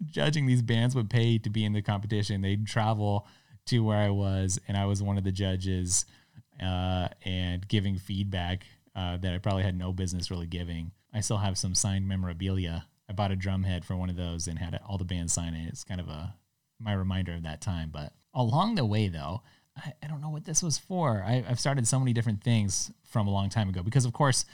judging 0.05 0.47
these 0.47 0.63
bands 0.63 0.95
would 0.95 1.09
pay 1.09 1.39
to 1.39 1.49
be 1.49 1.65
in 1.65 1.73
the 1.73 1.81
competition. 1.81 2.43
They'd 2.43 2.67
travel 2.67 3.27
to 3.67 3.81
where 3.81 3.99
I 3.99 4.11
was, 4.11 4.61
and 4.67 4.77
I 4.77 4.87
was 4.87 5.03
one 5.03 5.17
of 5.17 5.25
the 5.25 5.33
judges 5.33 6.07
uh, 6.63 7.09
and 7.25 7.67
giving 7.69 7.99
feedback 7.99 8.67
uh, 8.97 9.17
that 9.19 9.33
I 9.33 9.39
probably 9.39 9.63
had 9.63 9.79
no 9.79 9.93
business 9.93 10.31
really 10.31 10.47
giving. 10.47 10.91
I 11.15 11.21
still 11.21 11.39
have 11.39 11.57
some 11.57 11.75
signed 11.75 12.09
memorabilia. 12.09 12.87
I 13.09 13.13
bought 13.13 13.31
a 13.31 13.37
drum 13.37 13.63
head 13.63 13.85
for 13.85 13.97
one 13.97 14.11
of 14.11 14.17
those 14.17 14.49
and 14.49 14.59
had 14.59 14.79
all 14.87 14.99
the 14.99 15.05
bands 15.05 15.33
sign 15.33 15.55
it. 15.55 15.69
It's 15.69 15.85
kind 15.85 16.01
of 16.01 16.09
a 16.09 16.35
my 16.81 16.93
reminder 16.93 17.33
of 17.35 17.45
that 17.45 17.61
time. 17.61 17.91
But 17.93 18.13
along 18.35 18.75
the 18.75 18.85
way, 18.85 19.09
though, 19.09 19.43
I, 19.85 19.95
I 20.03 20.07
don't 20.07 20.21
know 20.21 20.31
what 20.31 20.45
this 20.45 20.63
was 20.63 20.79
for. 20.79 21.25
I, 21.27 21.45
I've 21.49 21.61
started 21.61 21.87
so 21.87 21.99
many 21.99 22.13
different 22.13 22.43
things 22.43 22.91
from 23.05 23.27
a 23.27 23.31
long 23.31 23.49
time 23.49 23.69
ago 23.69 23.83
because, 23.83 24.05
of 24.05 24.13
course, 24.13 24.45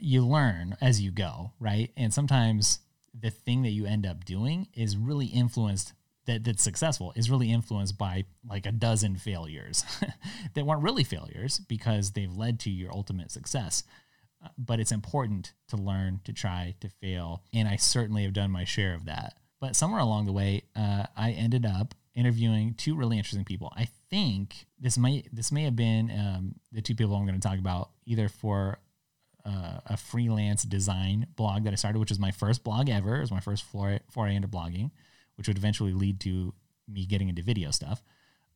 you 0.00 0.26
learn 0.26 0.76
as 0.80 1.00
you 1.00 1.10
go, 1.10 1.52
right? 1.58 1.90
And 1.96 2.12
sometimes 2.12 2.80
the 3.18 3.30
thing 3.30 3.62
that 3.62 3.70
you 3.70 3.86
end 3.86 4.06
up 4.06 4.24
doing 4.24 4.68
is 4.74 4.96
really 4.96 5.26
influenced 5.26 5.92
that 6.26 6.44
that's 6.44 6.62
successful 6.62 7.12
is 7.16 7.30
really 7.30 7.50
influenced 7.50 7.98
by 7.98 8.24
like 8.48 8.66
a 8.66 8.72
dozen 8.72 9.16
failures 9.16 9.84
that 10.54 10.66
weren't 10.66 10.82
really 10.82 11.02
failures 11.02 11.60
because 11.66 12.12
they've 12.12 12.36
led 12.36 12.60
to 12.60 12.70
your 12.70 12.92
ultimate 12.92 13.30
success. 13.30 13.82
But 14.56 14.80
it's 14.80 14.92
important 14.92 15.52
to 15.68 15.76
learn, 15.76 16.20
to 16.24 16.32
try, 16.32 16.74
to 16.80 16.88
fail, 16.88 17.42
and 17.52 17.68
I 17.68 17.76
certainly 17.76 18.22
have 18.22 18.32
done 18.32 18.50
my 18.50 18.64
share 18.64 18.94
of 18.94 19.04
that. 19.04 19.34
But 19.60 19.76
somewhere 19.76 20.00
along 20.00 20.26
the 20.26 20.32
way, 20.32 20.62
uh, 20.74 21.04
I 21.14 21.32
ended 21.32 21.66
up 21.66 21.94
interviewing 22.14 22.74
two 22.74 22.94
really 22.94 23.18
interesting 23.18 23.44
people. 23.44 23.70
I 23.76 23.88
think 24.10 24.66
this 24.78 24.98
might 24.98 25.28
this 25.32 25.52
may 25.52 25.64
have 25.64 25.76
been 25.76 26.10
um, 26.10 26.54
the 26.72 26.82
two 26.82 26.94
people 26.94 27.14
I'm 27.14 27.26
going 27.26 27.40
to 27.40 27.48
talk 27.48 27.58
about 27.58 27.90
either 28.04 28.28
for 28.28 28.78
uh, 29.44 29.80
a 29.86 29.96
freelance 29.96 30.64
design 30.64 31.26
blog 31.36 31.64
that 31.64 31.72
I 31.72 31.76
started, 31.76 31.98
which 31.98 32.10
was 32.10 32.18
my 32.18 32.30
first 32.30 32.64
blog 32.64 32.88
ever. 32.88 33.16
It 33.16 33.20
was 33.20 33.30
my 33.30 33.40
first 33.40 33.64
foray, 33.64 34.00
foray 34.10 34.34
into 34.34 34.48
blogging, 34.48 34.90
which 35.36 35.48
would 35.48 35.56
eventually 35.56 35.92
lead 35.92 36.20
to 36.20 36.52
me 36.88 37.06
getting 37.06 37.28
into 37.28 37.42
video 37.42 37.70
stuff, 37.70 38.02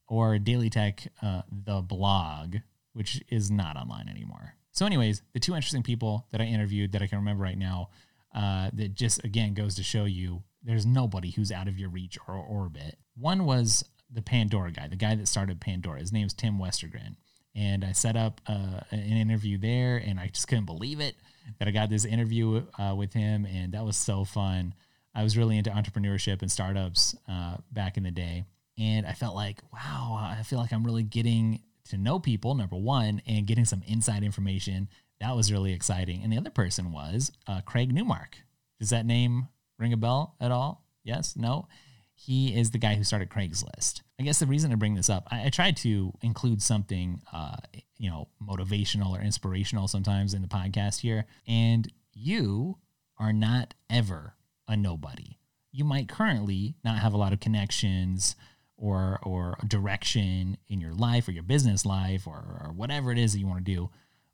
or 0.09 0.39
Daily 0.39 0.71
Tech, 0.71 1.07
uh, 1.23 1.43
the 1.51 1.81
blog, 1.81 2.57
which 2.93 3.23
is 3.29 3.51
not 3.51 3.77
online 3.77 4.09
anymore. 4.09 4.55
So, 4.73 4.85
anyways, 4.85 5.23
the 5.33 5.41
two 5.41 5.55
interesting 5.55 5.83
people 5.83 6.27
that 6.33 6.41
I 6.41 6.45
interviewed 6.45 6.93
that 6.93 7.03
I 7.03 7.07
can 7.07 7.19
remember 7.19 7.45
right 7.45 7.59
now, 7.59 7.91
uh, 8.35 8.71
that 8.73 8.95
just 8.95 9.23
again 9.25 9.55
goes 9.55 9.77
to 9.77 9.85
show 9.85 10.05
you 10.05 10.43
there's 10.65 10.85
nobody 10.85 11.31
who's 11.31 11.53
out 11.53 11.69
of 11.69 11.79
your 11.79 11.89
reach 11.89 12.19
or 12.27 12.35
orbit. 12.35 12.99
One 13.17 13.45
was 13.45 13.85
the 14.15 14.23
Pandora 14.23 14.71
guy, 14.71 14.89
the 14.89 14.97
guy 14.97 15.15
that 15.15 15.29
started 15.29 15.61
Pandora. 15.61 16.01
His 16.01 16.13
name 16.13 16.27
is 16.27 16.33
Tim 16.33 16.59
Westergren. 16.59 17.17
And 17.57 17.85
I 17.85 17.93
set 17.93 18.17
up 18.17 18.41
uh, 18.49 18.81
an 18.91 19.01
interview 19.01 19.59
there, 19.59 19.97
and 19.99 20.19
I 20.19 20.27
just 20.27 20.49
couldn't 20.49 20.65
believe 20.65 21.01
it 21.01 21.15
that 21.59 21.69
I 21.69 21.71
got 21.71 21.89
this 21.89 22.05
interview 22.05 22.65
uh, 22.79 22.95
with 22.97 23.13
him, 23.13 23.47
and 23.47 23.73
that 23.73 23.85
was 23.85 23.97
so 23.97 24.25
fun. 24.25 24.75
I 25.15 25.23
was 25.23 25.37
really 25.37 25.57
into 25.57 25.71
entrepreneurship 25.71 26.43
and 26.43 26.51
startups 26.51 27.15
uh, 27.29 27.59
back 27.71 27.97
in 27.97 28.03
the 28.03 28.11
day, 28.11 28.45
and 28.77 29.07
I 29.07 29.13
felt 29.13 29.37
like, 29.37 29.61
wow, 29.73 30.19
I 30.37 30.43
feel 30.43 30.59
like 30.59 30.73
I'm 30.73 30.85
really 30.85 31.05
getting 31.05 31.61
to 31.91 31.97
know 31.97 32.19
people, 32.19 32.55
number 32.55 32.77
one, 32.77 33.23
and 33.27 33.47
getting 33.47 33.65
some 33.65 33.83
inside 33.87 34.25
information. 34.25 34.89
That 35.21 35.37
was 35.37 35.53
really 35.53 35.73
exciting. 35.73 36.23
And 36.23 36.33
the 36.33 36.39
other 36.39 36.51
person 36.51 36.91
was 36.91 37.31
uh, 37.47 37.61
Craig 37.61 37.95
Newmark. 37.95 38.39
Does 38.81 38.91
that 38.91 39.07
name 39.07 39.49
ring 39.79 39.93
a 39.93 39.97
bell 39.97 40.35
at 40.41 40.51
all? 40.51 40.85
Yes? 41.05 41.37
No? 41.37 41.69
He 42.15 42.59
is 42.59 42.71
the 42.71 42.79
guy 42.79 42.95
who 42.95 43.05
started 43.05 43.29
Craigslist. 43.29 44.03
I 44.19 44.23
guess 44.23 44.39
the 44.39 44.47
reason 44.47 44.71
I 44.71 44.77
bring 44.77 44.95
this 44.95 45.11
up, 45.11 45.27
I, 45.31 45.47
I 45.47 45.49
tried 45.51 45.77
to 45.79 46.13
include 46.23 46.63
something, 46.63 47.21
uh, 47.33 47.57
you 47.99 48.09
know, 48.11 48.29
motivational 48.43 49.11
or 49.11 49.21
inspirational 49.21 49.89
sometimes 49.89 50.35
in 50.35 50.43
the 50.43 50.49
podcast 50.49 51.01
here. 51.01 51.27
And 51.49 51.91
you 52.13 52.79
are 53.19 53.33
not 53.33 53.75
ever 53.91 54.35
a 54.69 54.77
nobody. 54.77 55.39
You 55.73 55.85
might 55.85 56.09
currently 56.09 56.77
not 56.85 56.99
have 56.99 57.13
a 57.13 57.17
lot 57.17 57.33
of 57.33 57.41
connections 57.41 58.37
or 58.77 59.21
or 59.23 59.57
direction 59.67 60.59
in 60.69 60.81
your 60.81 60.95
life 60.95 61.29
or 61.29 61.33
your 61.33 61.43
business 61.43 61.87
life 61.87 62.27
or, 62.27 62.61
or 62.65 62.73
whatever 62.75 63.13
it 63.13 63.19
is 63.19 63.33
that 63.33 63.39
you 63.39 63.47
want 63.47 63.65
to 63.65 63.73
do, 63.73 63.91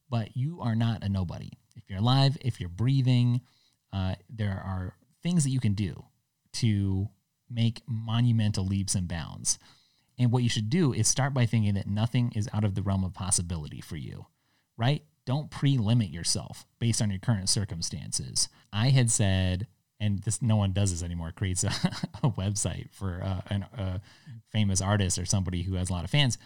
but 0.08 0.36
you 0.36 0.60
are 0.60 0.74
not 0.74 1.02
a 1.02 1.08
nobody. 1.08 1.50
If 1.76 1.88
you're 1.88 1.98
alive, 1.98 2.36
if 2.40 2.60
you're 2.60 2.68
breathing, 2.68 3.40
uh, 3.92 4.14
there 4.28 4.62
are 4.64 4.94
things 5.22 5.44
that 5.44 5.50
you 5.50 5.60
can 5.60 5.74
do 5.74 6.04
to 6.54 7.08
make 7.50 7.82
monumental 7.86 8.64
leaps 8.64 8.94
and 8.94 9.08
bounds. 9.08 9.58
And 10.18 10.30
what 10.30 10.42
you 10.42 10.48
should 10.48 10.70
do 10.70 10.92
is 10.92 11.08
start 11.08 11.32
by 11.32 11.46
thinking 11.46 11.74
that 11.74 11.86
nothing 11.86 12.32
is 12.34 12.48
out 12.52 12.64
of 12.64 12.74
the 12.74 12.82
realm 12.82 13.04
of 13.04 13.14
possibility 13.14 13.80
for 13.80 13.96
you, 13.96 14.26
right? 14.76 15.02
Don't 15.24 15.50
pre 15.50 15.78
limit 15.78 16.10
yourself 16.10 16.66
based 16.78 17.00
on 17.00 17.10
your 17.10 17.18
current 17.18 17.48
circumstances. 17.48 18.48
I 18.72 18.90
had 18.90 19.10
said, 19.10 19.66
and 19.98 20.22
this 20.22 20.42
no 20.42 20.56
one 20.56 20.72
does 20.72 20.90
this 20.90 21.02
anymore, 21.02 21.32
creates 21.32 21.64
a, 21.64 21.68
a 22.22 22.30
website 22.30 22.90
for 22.90 23.22
uh, 23.22 23.40
an, 23.48 23.66
a 23.76 24.00
famous 24.50 24.80
artist 24.80 25.18
or 25.18 25.24
somebody 25.24 25.62
who 25.62 25.74
has 25.74 25.90
a 25.90 25.92
lot 25.92 26.04
of 26.04 26.10
fans. 26.10 26.38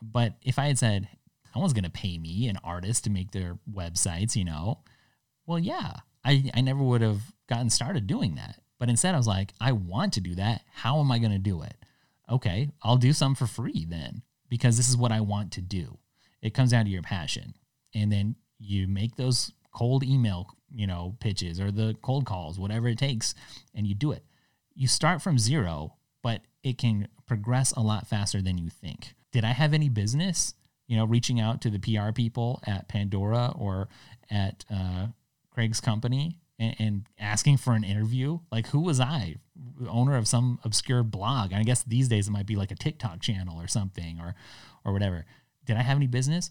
But 0.00 0.34
if 0.42 0.58
I 0.58 0.66
had 0.66 0.78
said, 0.78 1.08
no 1.54 1.60
one's 1.60 1.72
going 1.72 1.84
to 1.84 1.90
pay 1.90 2.18
me, 2.18 2.48
an 2.48 2.58
artist, 2.64 3.04
to 3.04 3.10
make 3.10 3.30
their 3.30 3.58
websites, 3.72 4.34
you 4.34 4.44
know, 4.44 4.80
well, 5.46 5.58
yeah, 5.58 5.96
I, 6.24 6.50
I 6.54 6.60
never 6.60 6.82
would 6.82 7.02
have 7.02 7.20
gotten 7.48 7.70
started 7.70 8.06
doing 8.06 8.36
that. 8.36 8.58
But 8.82 8.88
instead, 8.88 9.14
I 9.14 9.18
was 9.18 9.28
like, 9.28 9.52
I 9.60 9.70
want 9.70 10.14
to 10.14 10.20
do 10.20 10.34
that. 10.34 10.62
How 10.74 10.98
am 10.98 11.12
I 11.12 11.20
going 11.20 11.30
to 11.30 11.38
do 11.38 11.62
it? 11.62 11.76
Okay, 12.28 12.68
I'll 12.82 12.96
do 12.96 13.12
some 13.12 13.36
for 13.36 13.46
free 13.46 13.86
then 13.88 14.22
because 14.48 14.76
this 14.76 14.88
is 14.88 14.96
what 14.96 15.12
I 15.12 15.20
want 15.20 15.52
to 15.52 15.60
do. 15.60 15.98
It 16.40 16.52
comes 16.52 16.72
down 16.72 16.86
to 16.86 16.90
your 16.90 17.02
passion. 17.02 17.54
And 17.94 18.10
then 18.10 18.34
you 18.58 18.88
make 18.88 19.14
those 19.14 19.52
cold 19.72 20.02
email, 20.02 20.56
you 20.74 20.88
know, 20.88 21.14
pitches 21.20 21.60
or 21.60 21.70
the 21.70 21.94
cold 22.02 22.26
calls, 22.26 22.58
whatever 22.58 22.88
it 22.88 22.98
takes, 22.98 23.36
and 23.72 23.86
you 23.86 23.94
do 23.94 24.10
it. 24.10 24.24
You 24.74 24.88
start 24.88 25.22
from 25.22 25.38
zero, 25.38 25.94
but 26.20 26.40
it 26.64 26.76
can 26.76 27.06
progress 27.24 27.70
a 27.70 27.80
lot 27.82 28.08
faster 28.08 28.42
than 28.42 28.58
you 28.58 28.68
think. 28.68 29.14
Did 29.30 29.44
I 29.44 29.52
have 29.52 29.74
any 29.74 29.90
business, 29.90 30.54
you 30.88 30.96
know, 30.96 31.04
reaching 31.04 31.38
out 31.38 31.60
to 31.60 31.70
the 31.70 31.78
PR 31.78 32.10
people 32.10 32.60
at 32.66 32.88
Pandora 32.88 33.54
or 33.56 33.86
at 34.28 34.64
uh, 34.68 35.06
Craig's 35.52 35.80
company 35.80 36.40
and, 36.58 36.76
and 36.78 37.06
asking 37.18 37.56
for 37.58 37.74
an 37.74 37.84
interview. 37.84 38.38
Like, 38.50 38.68
who 38.68 38.80
was 38.80 39.00
I? 39.00 39.36
Owner 39.88 40.16
of 40.16 40.28
some 40.28 40.58
obscure 40.64 41.02
blog. 41.02 41.52
I 41.52 41.62
guess 41.62 41.82
these 41.82 42.08
days 42.08 42.28
it 42.28 42.32
might 42.32 42.46
be 42.46 42.56
like 42.56 42.70
a 42.70 42.76
TikTok 42.76 43.20
channel 43.20 43.60
or 43.60 43.68
something 43.68 44.20
or 44.20 44.34
or 44.84 44.92
whatever. 44.92 45.24
Did 45.64 45.76
I 45.76 45.82
have 45.82 45.96
any 45.96 46.06
business? 46.06 46.50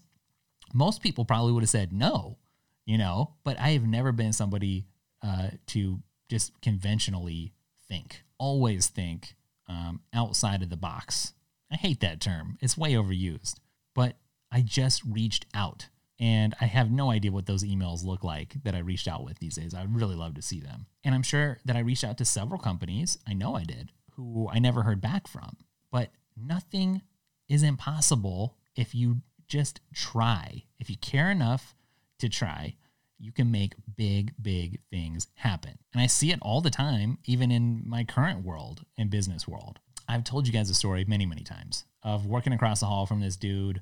Most 0.72 1.02
people 1.02 1.24
probably 1.24 1.52
would 1.52 1.62
have 1.62 1.70
said 1.70 1.92
no, 1.92 2.38
you 2.86 2.96
know, 2.96 3.34
but 3.44 3.58
I 3.58 3.70
have 3.70 3.86
never 3.86 4.12
been 4.12 4.32
somebody 4.32 4.86
uh, 5.22 5.48
to 5.68 6.00
just 6.30 6.58
conventionally 6.62 7.52
think, 7.88 8.22
always 8.38 8.86
think 8.86 9.34
um, 9.68 10.00
outside 10.14 10.62
of 10.62 10.70
the 10.70 10.76
box. 10.76 11.34
I 11.70 11.76
hate 11.76 12.00
that 12.00 12.20
term, 12.20 12.58
it's 12.60 12.76
way 12.76 12.92
overused, 12.92 13.56
but 13.94 14.16
I 14.50 14.60
just 14.62 15.02
reached 15.04 15.46
out 15.54 15.88
and 16.22 16.54
I 16.60 16.66
have 16.66 16.92
no 16.92 17.10
idea 17.10 17.32
what 17.32 17.46
those 17.46 17.64
emails 17.64 18.04
look 18.04 18.22
like 18.22 18.54
that 18.62 18.76
I 18.76 18.78
reached 18.78 19.08
out 19.08 19.24
with 19.24 19.40
these 19.40 19.56
days. 19.56 19.74
I'd 19.74 19.92
really 19.92 20.14
love 20.14 20.34
to 20.34 20.42
see 20.42 20.60
them. 20.60 20.86
And 21.02 21.16
I'm 21.16 21.24
sure 21.24 21.58
that 21.64 21.74
I 21.74 21.80
reached 21.80 22.04
out 22.04 22.16
to 22.18 22.24
several 22.24 22.60
companies, 22.60 23.18
I 23.26 23.34
know 23.34 23.56
I 23.56 23.64
did, 23.64 23.90
who 24.12 24.48
I 24.48 24.60
never 24.60 24.84
heard 24.84 25.00
back 25.00 25.26
from. 25.26 25.56
But 25.90 26.10
nothing 26.36 27.02
is 27.48 27.64
impossible 27.64 28.56
if 28.76 28.94
you 28.94 29.22
just 29.48 29.80
try. 29.92 30.62
If 30.78 30.88
you 30.88 30.96
care 30.96 31.28
enough 31.28 31.74
to 32.20 32.28
try, 32.28 32.76
you 33.18 33.32
can 33.32 33.50
make 33.50 33.74
big, 33.96 34.32
big 34.40 34.78
things 34.92 35.26
happen. 35.34 35.76
And 35.92 36.00
I 36.00 36.06
see 36.06 36.30
it 36.30 36.38
all 36.40 36.60
the 36.60 36.70
time, 36.70 37.18
even 37.24 37.50
in 37.50 37.82
my 37.84 38.04
current 38.04 38.44
world 38.44 38.84
and 38.96 39.10
business 39.10 39.48
world. 39.48 39.80
I've 40.06 40.22
told 40.22 40.46
you 40.46 40.52
guys 40.52 40.70
a 40.70 40.74
story 40.74 41.04
many, 41.04 41.26
many 41.26 41.42
times 41.42 41.84
of 42.04 42.26
working 42.26 42.52
across 42.52 42.78
the 42.78 42.86
hall 42.86 43.06
from 43.06 43.20
this 43.20 43.36
dude 43.36 43.80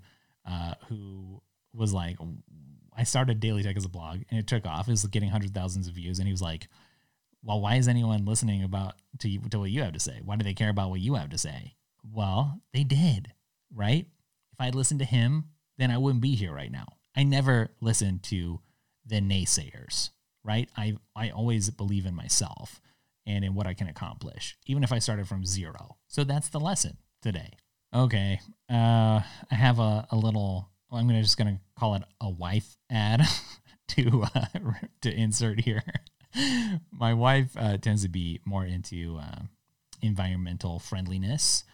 uh, 0.49 0.75
who 0.89 1.43
was 1.75 1.93
like, 1.93 2.17
I 2.97 3.05
started 3.05 3.41
Daily 3.41 3.63
Tech 3.63 3.77
as 3.77 3.85
a 3.85 3.91
blog 3.91 4.21
and 4.31 4.39
it 4.39 4.47
took 4.47 4.67
off. 4.67 4.89
It 4.89 4.93
was 4.93 5.05
getting 5.07 5.31
hundred 5.31 5.55
thousands 5.55 5.89
of 5.89 5.95
views, 5.95 6.19
and 6.19 6.27
he 6.27 6.33
was 6.33 6.43
like, 6.43 6.69
"Well, 7.43 7.61
why 7.61 7.77
is 7.77 7.89
anyone 7.89 8.25
listening 8.25 8.63
about 8.63 8.95
to 9.21 9.39
to 9.39 9.59
what 9.59 9.71
you 9.71 9.83
have 9.83 9.95
to 9.95 10.01
say? 10.01 10.21
Why 10.25 10.37
do 10.37 10.45
they 10.45 10.55
care 10.55 10.71
about 10.71 10.91
what 10.91 11.01
you 11.01 11.15
have 11.15 11.31
to 11.31 11.39
say?" 11.39 11.77
Well, 12.03 12.61
they 12.73 12.85
did, 12.85 13.33
right? 13.75 14.07
If 14.53 14.61
I'd 14.61 14.75
listened 14.75 15.01
to 15.01 15.07
him, 15.07 15.47
then 15.79 15.91
I 15.91 15.99
wouldn't 15.99 16.23
be 16.23 16.35
here 16.35 16.53
right 16.53 16.73
now. 16.73 16.87
I 17.17 17.23
never 17.23 17.71
listened 17.81 18.23
to 18.25 18.61
the 19.07 19.21
naysayers, 19.21 20.11
right? 20.45 20.69
I 20.77 20.97
I 21.17 21.31
always 21.31 21.71
believe 21.71 22.07
in 22.07 22.15
myself 22.15 22.81
and 23.27 23.45
in 23.45 23.55
what 23.55 23.67
I 23.67 23.75
can 23.75 23.89
accomplish, 23.89 24.57
even 24.67 24.83
if 24.83 24.93
I 24.93 24.99
started 24.99 25.29
from 25.29 25.47
zero. 25.47 25.97
So 26.09 26.25
that's 26.25 26.49
the 26.49 26.61
lesson 26.61 26.99
today. 27.23 27.53
Okay, 27.95 28.41
uh, 28.71 29.21
I 29.51 29.55
have 29.55 29.79
a, 29.79 30.07
a 30.11 30.17
little 30.17 30.71
I'm 30.93 31.07
gonna 31.07 31.23
just 31.23 31.37
gonna 31.37 31.61
call 31.79 31.95
it 31.95 32.03
a 32.21 32.29
wife 32.29 32.77
ad 32.91 33.23
to 33.89 34.25
uh, 34.35 34.47
to 35.03 35.13
insert 35.13 35.61
here. 35.61 35.83
My 36.93 37.15
wife 37.15 37.57
uh, 37.57 37.77
tends 37.77 38.03
to 38.03 38.09
be 38.09 38.41
more 38.45 38.65
into 38.65 39.19
uh, 39.21 39.43
environmental 40.03 40.79
friendliness 40.79 41.65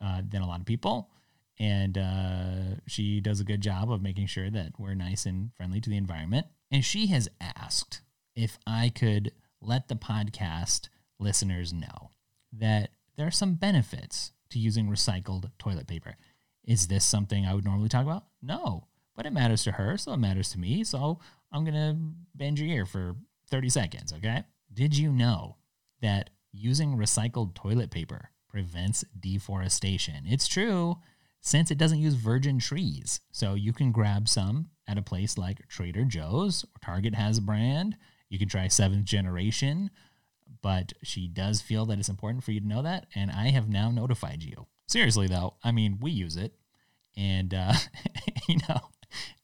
uh, 0.00 0.22
than 0.26 0.42
a 0.42 0.46
lot 0.46 0.60
of 0.60 0.66
people, 0.66 1.10
and 1.58 1.98
uh, 1.98 2.76
she 2.86 3.20
does 3.20 3.40
a 3.40 3.44
good 3.44 3.60
job 3.60 3.90
of 3.90 4.02
making 4.02 4.26
sure 4.26 4.50
that 4.50 4.72
we're 4.78 4.94
nice 4.94 5.26
and 5.26 5.50
friendly 5.56 5.80
to 5.80 5.90
the 5.90 5.96
environment. 5.96 6.46
And 6.70 6.84
she 6.84 7.08
has 7.08 7.28
asked 7.40 8.00
if 8.34 8.58
I 8.66 8.90
could 8.90 9.32
let 9.60 9.88
the 9.88 9.96
podcast 9.96 10.88
listeners 11.18 11.72
know 11.72 12.10
that 12.52 12.90
there 13.16 13.26
are 13.26 13.32
some 13.32 13.54
benefits 13.54 14.32
to 14.50 14.58
using 14.58 14.88
recycled 14.88 15.50
toilet 15.58 15.86
paper. 15.86 16.16
Is 16.64 16.88
this 16.88 17.04
something 17.04 17.46
I 17.46 17.54
would 17.54 17.64
normally 17.64 17.88
talk 17.88 18.04
about? 18.04 18.24
No, 18.42 18.86
but 19.16 19.26
it 19.26 19.32
matters 19.32 19.64
to 19.64 19.72
her, 19.72 19.96
so 19.96 20.12
it 20.12 20.18
matters 20.18 20.50
to 20.50 20.58
me. 20.58 20.84
So 20.84 21.18
I'm 21.52 21.64
going 21.64 21.74
to 21.74 21.96
bend 22.34 22.58
your 22.58 22.68
ear 22.68 22.86
for 22.86 23.16
30 23.50 23.68
seconds, 23.68 24.12
okay? 24.12 24.44
Did 24.72 24.96
you 24.96 25.10
know 25.12 25.56
that 26.00 26.30
using 26.52 26.96
recycled 26.96 27.54
toilet 27.54 27.90
paper 27.90 28.30
prevents 28.48 29.04
deforestation? 29.18 30.24
It's 30.26 30.48
true 30.48 30.98
since 31.40 31.70
it 31.70 31.78
doesn't 31.78 31.98
use 31.98 32.14
virgin 32.14 32.58
trees. 32.58 33.20
So 33.32 33.54
you 33.54 33.72
can 33.72 33.92
grab 33.92 34.28
some 34.28 34.68
at 34.86 34.98
a 34.98 35.02
place 35.02 35.38
like 35.38 35.66
Trader 35.68 36.04
Joe's 36.04 36.64
or 36.64 36.78
Target 36.84 37.14
has 37.14 37.38
a 37.38 37.42
brand. 37.42 37.96
You 38.28 38.38
can 38.38 38.48
try 38.48 38.68
seventh 38.68 39.04
generation, 39.04 39.90
but 40.62 40.92
she 41.02 41.26
does 41.26 41.60
feel 41.60 41.86
that 41.86 41.98
it's 41.98 42.08
important 42.08 42.44
for 42.44 42.52
you 42.52 42.60
to 42.60 42.68
know 42.68 42.82
that. 42.82 43.06
And 43.14 43.30
I 43.30 43.50
have 43.50 43.68
now 43.68 43.90
notified 43.90 44.42
you. 44.42 44.66
Seriously, 44.90 45.28
though, 45.28 45.54
I 45.62 45.70
mean, 45.70 45.98
we 46.00 46.10
use 46.10 46.36
it. 46.36 46.52
And, 47.16 47.54
uh, 47.54 47.74
you 48.48 48.56
know, 48.68 48.80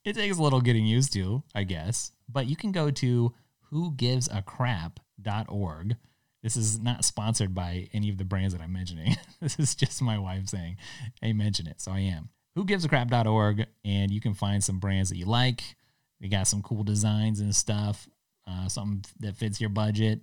it 0.05 0.17
takes 0.17 0.39
a 0.39 0.43
little 0.43 0.61
getting 0.61 0.85
used 0.85 1.13
to, 1.13 1.45
I 1.55 1.63
guess. 1.63 2.11
But 2.29 2.49
you 2.49 2.57
can 2.57 2.73
go 2.73 2.91
to 2.91 3.33
whogivesacrap.org. 3.73 5.97
This 6.43 6.57
is 6.57 6.81
not 6.81 7.05
sponsored 7.05 7.55
by 7.55 7.89
any 7.93 8.11
of 8.11 8.19
the 8.19 8.25
brands 8.25 8.55
that 8.55 8.63
I'm 8.63 8.73
mentioning. 8.73 9.15
this 9.41 9.57
is 9.61 9.77
just 9.77 10.03
my 10.03 10.19
wife 10.19 10.49
saying, 10.49 10.79
hey, 11.23 11.33
mention 11.33 11.69
it. 11.69 11.81
So 11.81 11.93
I 11.93 12.01
am. 12.01 12.31
Whogivesacrap.org. 12.59 13.67
And 13.85 14.11
you 14.11 14.21
can 14.21 14.35
find 14.35 14.65
some 14.65 14.81
brands 14.81 15.11
that 15.11 15.17
you 15.17 15.27
like. 15.27 15.77
They 16.21 16.27
got 16.27 16.49
some 16.49 16.63
cool 16.63 16.83
designs 16.83 17.39
and 17.39 17.55
stuff, 17.55 18.09
uh, 18.49 18.67
something 18.67 19.05
that 19.21 19.37
fits 19.37 19.61
your 19.61 19.71
budget, 19.71 20.23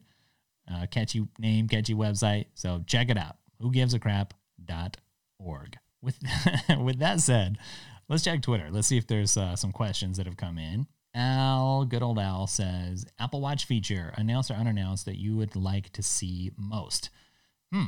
uh, 0.70 0.86
catchy 0.92 1.26
name, 1.40 1.70
catchy 1.70 1.94
website. 1.94 2.48
So 2.56 2.84
check 2.88 3.10
it 3.10 3.18
out. 3.18 3.38
Whogivesacrap.org 5.42 5.78
with 6.04 6.20
with 6.80 7.00
that 7.00 7.22
said, 7.22 7.58
let's 8.10 8.24
check 8.24 8.42
Twitter. 8.42 8.70
Let's 8.70 8.88
see 8.88 8.98
if 8.98 9.08
there's 9.08 9.38
uh, 9.38 9.56
some 9.56 9.72
questions 9.72 10.18
that 10.18 10.26
have 10.26 10.38
come 10.38 10.58
in. 10.58 10.88
Al, 11.16 11.86
good 11.86 12.02
old 12.02 12.20
Al 12.20 12.48
says 12.48 13.06
Apple 13.20 13.42
Watch 13.42 13.66
feature 13.66 14.14
announced 14.18 14.50
or 14.50 14.56
unannounced 14.56 15.06
that 15.06 15.18
you 15.18 15.38
would 15.38 15.56
like 15.56 15.92
to 15.94 16.04
see 16.04 16.52
most. 16.58 17.10
Hmm. 17.72 17.86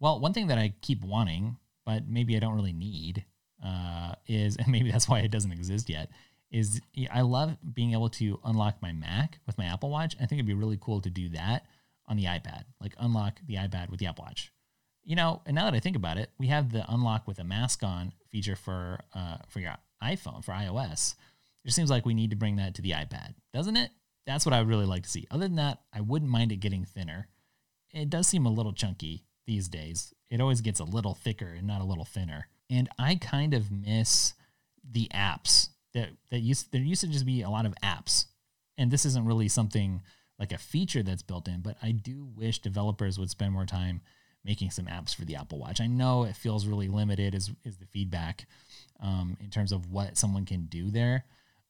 Well, 0.00 0.18
one 0.20 0.32
thing 0.32 0.48
that 0.48 0.58
I 0.58 0.74
keep 0.80 1.02
wanting, 1.04 1.58
but 1.84 2.08
maybe 2.08 2.36
I 2.36 2.40
don't 2.40 2.54
really 2.54 2.72
need, 2.72 3.24
uh, 3.64 4.14
is 4.26 4.56
and 4.58 4.68
maybe 4.68 4.90
that's 4.90 5.08
why 5.08 5.20
it 5.20 5.30
doesn't 5.30 5.52
exist 5.52 5.88
yet. 5.88 6.10
Is 6.50 6.80
I 7.12 7.22
love 7.22 7.56
being 7.74 7.92
able 7.92 8.10
to 8.10 8.38
unlock 8.44 8.80
my 8.80 8.92
Mac 8.92 9.40
with 9.46 9.58
my 9.58 9.64
Apple 9.64 9.90
Watch. 9.90 10.14
I 10.16 10.26
think 10.26 10.38
it'd 10.38 10.46
be 10.46 10.54
really 10.54 10.78
cool 10.80 11.00
to 11.00 11.10
do 11.10 11.28
that 11.30 11.66
on 12.06 12.16
the 12.16 12.24
iPad, 12.24 12.64
like 12.80 12.94
unlock 12.98 13.40
the 13.46 13.54
iPad 13.54 13.90
with 13.90 13.98
the 13.98 14.06
Apple 14.06 14.24
Watch 14.24 14.53
you 15.04 15.16
know, 15.16 15.42
and 15.46 15.54
now 15.54 15.64
that 15.64 15.74
I 15.74 15.80
think 15.80 15.96
about 15.96 16.16
it, 16.16 16.30
we 16.38 16.46
have 16.48 16.72
the 16.72 16.84
unlock 16.90 17.26
with 17.28 17.38
a 17.38 17.44
mask 17.44 17.82
on 17.82 18.12
feature 18.30 18.56
for 18.56 19.00
uh, 19.14 19.38
for 19.48 19.60
your 19.60 19.76
iPhone 20.02 20.44
for 20.44 20.52
iOS. 20.52 21.14
It 21.14 21.68
just 21.68 21.76
seems 21.76 21.90
like 21.90 22.06
we 22.06 22.14
need 22.14 22.30
to 22.30 22.36
bring 22.36 22.56
that 22.56 22.74
to 22.74 22.82
the 22.82 22.90
iPad, 22.90 23.34
doesn't 23.52 23.76
it? 23.76 23.90
That's 24.26 24.46
what 24.46 24.52
I 24.52 24.58
would 24.58 24.68
really 24.68 24.86
like 24.86 25.02
to 25.02 25.08
see. 25.08 25.26
Other 25.30 25.46
than 25.46 25.56
that, 25.56 25.80
I 25.92 26.00
wouldn't 26.00 26.30
mind 26.30 26.52
it 26.52 26.56
getting 26.56 26.84
thinner. 26.84 27.28
It 27.92 28.10
does 28.10 28.26
seem 28.26 28.46
a 28.46 28.50
little 28.50 28.72
chunky 28.72 29.24
these 29.46 29.68
days. 29.68 30.12
It 30.30 30.40
always 30.40 30.62
gets 30.62 30.80
a 30.80 30.84
little 30.84 31.14
thicker 31.14 31.46
and 31.46 31.66
not 31.66 31.80
a 31.80 31.84
little 31.84 32.04
thinner. 32.04 32.48
And 32.70 32.88
I 32.98 33.16
kind 33.16 33.54
of 33.54 33.70
miss 33.70 34.34
the 34.90 35.08
apps 35.14 35.68
that 35.92 36.10
that 36.30 36.40
used 36.40 36.72
there 36.72 36.80
used 36.80 37.02
to 37.02 37.08
just 37.08 37.26
be 37.26 37.42
a 37.42 37.50
lot 37.50 37.66
of 37.66 37.74
apps. 37.82 38.26
And 38.76 38.90
this 38.90 39.04
isn't 39.04 39.26
really 39.26 39.48
something 39.48 40.02
like 40.38 40.52
a 40.52 40.58
feature 40.58 41.02
that's 41.02 41.22
built 41.22 41.46
in, 41.46 41.60
but 41.60 41.76
I 41.82 41.92
do 41.92 42.26
wish 42.34 42.58
developers 42.58 43.18
would 43.18 43.30
spend 43.30 43.52
more 43.52 43.66
time 43.66 44.00
making 44.44 44.70
some 44.70 44.86
apps 44.86 45.14
for 45.14 45.24
the 45.24 45.36
Apple 45.36 45.58
Watch. 45.58 45.80
I 45.80 45.86
know 45.86 46.24
it 46.24 46.36
feels 46.36 46.66
really 46.66 46.88
limited, 46.88 47.34
is 47.34 47.50
is 47.64 47.78
the 47.78 47.86
feedback 47.86 48.46
um, 49.00 49.36
in 49.40 49.50
terms 49.50 49.72
of 49.72 49.90
what 49.90 50.18
someone 50.18 50.44
can 50.44 50.66
do 50.66 50.90
there, 50.90 51.24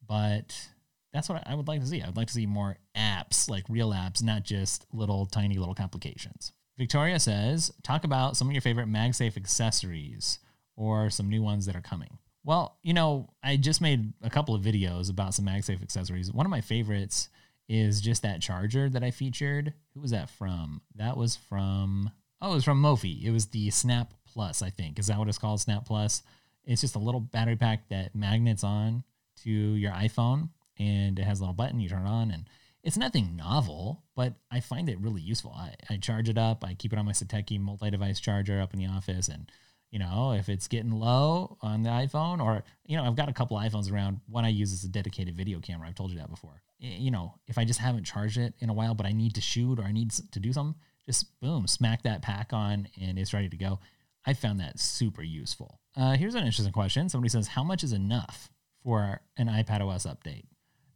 but 0.07 0.68
that's 1.12 1.29
what 1.29 1.43
I 1.47 1.55
would 1.55 1.68
like 1.68 1.81
to 1.81 1.87
see. 1.87 2.03
I 2.03 2.07
would 2.07 2.16
like 2.16 2.27
to 2.27 2.35
see 2.35 2.47
more 2.47 2.77
apps, 2.97 3.49
like 3.49 3.64
real 3.68 3.93
apps, 3.93 4.22
not 4.22 4.43
just 4.43 4.85
little 4.93 5.27
tiny 5.27 5.57
little 5.57 5.75
complications. 5.75 6.53
Victoria 6.77 7.20
says, 7.20 7.72
talk 7.85 8.03
about 8.03 8.37
some 8.37 8.49
of 8.49 8.53
your 8.53 8.61
favorite 8.61 8.89
MagSafe 8.89 9.37
accessories 9.37 10.41
or 10.77 11.09
some 11.11 11.29
new 11.29 11.41
ones 11.41 11.66
that 11.66 11.77
are 11.77 11.81
coming. 11.81 12.18
Well, 12.43 12.77
you 12.83 12.93
know, 12.93 13.31
I 13.45 13.57
just 13.57 13.81
made 13.81 14.12
a 14.22 14.29
couple 14.29 14.57
of 14.57 14.62
videos 14.62 15.09
about 15.09 15.35
some 15.35 15.47
MagSafe 15.47 15.83
accessories. 15.83 16.33
One 16.33 16.47
of 16.47 16.51
my 16.51 16.61
favorites 16.61 17.29
is 17.68 18.01
just 18.01 18.22
that 18.22 18.43
charger 18.43 18.91
that 18.91 19.05
I 19.05 19.12
featured. 19.12 19.72
Who 19.95 20.01
was 20.01 20.11
that 20.11 20.29
from? 20.29 20.83
That 20.97 21.16
was 21.16 21.37
from 21.37 22.11
oh, 22.45 22.53
it 22.53 22.57
was 22.57 22.64
from 22.64 22.82
Mophie. 22.82 23.24
It 23.24 23.30
was 23.30 23.47
the 23.47 23.70
Snap 23.70 24.12
Plus, 24.30 24.61
I 24.61 24.68
think. 24.68 24.99
Is 24.99 25.07
that 25.07 25.18
what 25.18 25.28
it's 25.28 25.38
called? 25.38 25.61
Snap 25.61 25.86
Plus. 25.86 26.22
It's 26.64 26.82
just 26.82 26.95
a 26.95 26.99
little 26.99 27.20
battery 27.20 27.57
pack 27.57 27.88
that 27.88 28.14
magnets 28.14 28.62
on 28.62 29.03
to 29.42 29.51
your 29.51 29.92
iPhone 29.92 30.51
and 30.78 31.18
it 31.18 31.24
has 31.24 31.40
a 31.40 31.42
little 31.42 31.55
button 31.55 31.80
you 31.80 31.88
turn 31.88 32.07
it 32.07 32.09
on 32.09 32.30
and 32.30 32.49
it's 32.82 32.99
nothing 32.99 33.34
novel, 33.36 34.03
but 34.14 34.34
I 34.51 34.61
find 34.61 34.90
it 34.90 35.01
really 35.01 35.22
useful. 35.22 35.55
I, 35.57 35.74
I 35.88 35.97
charge 35.97 36.28
it 36.28 36.36
up, 36.36 36.64
I 36.64 36.74
keep 36.74 36.92
it 36.92 36.99
on 36.99 37.07
my 37.07 37.12
Satechi 37.12 37.59
multi-device 37.59 38.20
charger 38.20 38.61
up 38.61 38.74
in 38.74 38.78
the 38.78 38.86
office 38.86 39.28
and 39.28 39.51
you 39.90 40.01
know, 40.01 40.32
if 40.32 40.49
it's 40.49 40.66
getting 40.66 40.90
low 40.90 41.57
on 41.62 41.84
the 41.84 41.90
iPhone, 41.90 42.42
or 42.42 42.64
you 42.84 42.97
know, 42.97 43.05
I've 43.05 43.14
got 43.14 43.28
a 43.28 43.32
couple 43.32 43.57
iPhones 43.57 43.92
around. 43.92 44.18
One 44.26 44.45
I 44.45 44.49
use 44.49 44.72
is 44.72 44.82
a 44.82 44.88
dedicated 44.88 45.36
video 45.36 45.61
camera. 45.61 45.86
I've 45.86 45.95
told 45.95 46.11
you 46.11 46.18
that 46.18 46.30
before. 46.30 46.61
You 46.80 47.12
know, 47.12 47.34
if 47.47 47.59
I 47.59 47.64
just 47.64 47.78
haven't 47.78 48.03
charged 48.03 48.36
it 48.36 48.55
in 48.59 48.70
a 48.70 48.72
while, 48.72 48.97
but 48.97 49.07
I 49.07 49.12
need 49.12 49.36
to 49.36 49.40
shoot 49.40 49.78
or 49.78 49.84
I 49.84 49.92
need 49.92 50.11
to 50.11 50.40
do 50.40 50.53
something, 50.53 50.74
just 51.07 51.38
boom, 51.40 51.66
smack 51.66 52.02
that 52.02 52.22
pack 52.22 52.52
on, 52.52 52.88
and 53.00 53.18
it's 53.18 53.32
ready 53.32 53.48
to 53.48 53.57
go. 53.57 53.80
I 54.26 54.32
found 54.32 54.61
that 54.61 54.78
super 54.78 55.22
useful. 55.22 55.80
Uh, 55.96 56.16
here's 56.16 56.34
an 56.34 56.44
interesting 56.44 56.72
question. 56.72 57.09
Somebody 57.09 57.28
says, 57.28 57.48
"How 57.48 57.62
much 57.62 57.84
is 57.84 57.92
enough 57.92 58.50
for 58.82 59.20
an 59.36 59.48
iPad 59.48 59.80
OS 59.80 60.07
update? 60.07 60.44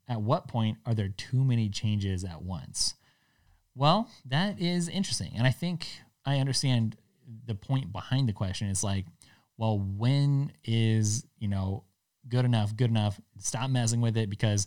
At 0.09 0.23
what 0.23 0.49
point 0.49 0.79
are 0.87 0.95
there 0.95 1.09
too 1.09 1.45
many 1.45 1.69
changes 1.69 2.25
at 2.25 2.43
once?" 2.43 2.95
Well, 3.75 4.09
that 4.25 4.61
is 4.61 4.89
interesting, 4.89 5.33
and 5.37 5.47
I 5.47 5.51
think 5.51 5.89
I 6.25 6.39
understand 6.39 6.97
the 7.47 7.55
point 7.55 7.93
behind 7.93 8.29
the 8.29 8.33
question 8.33 8.69
It's 8.69 8.85
like, 8.85 9.07
well, 9.57 9.79
when 9.79 10.53
is, 10.65 11.27
you 11.39 11.49
know, 11.49 11.85
good 12.29 12.45
enough, 12.45 12.77
good 12.77 12.91
enough? 12.91 13.21
Stop 13.39 13.71
messing 13.71 14.01
with 14.01 14.17
it 14.17 14.31
because 14.31 14.67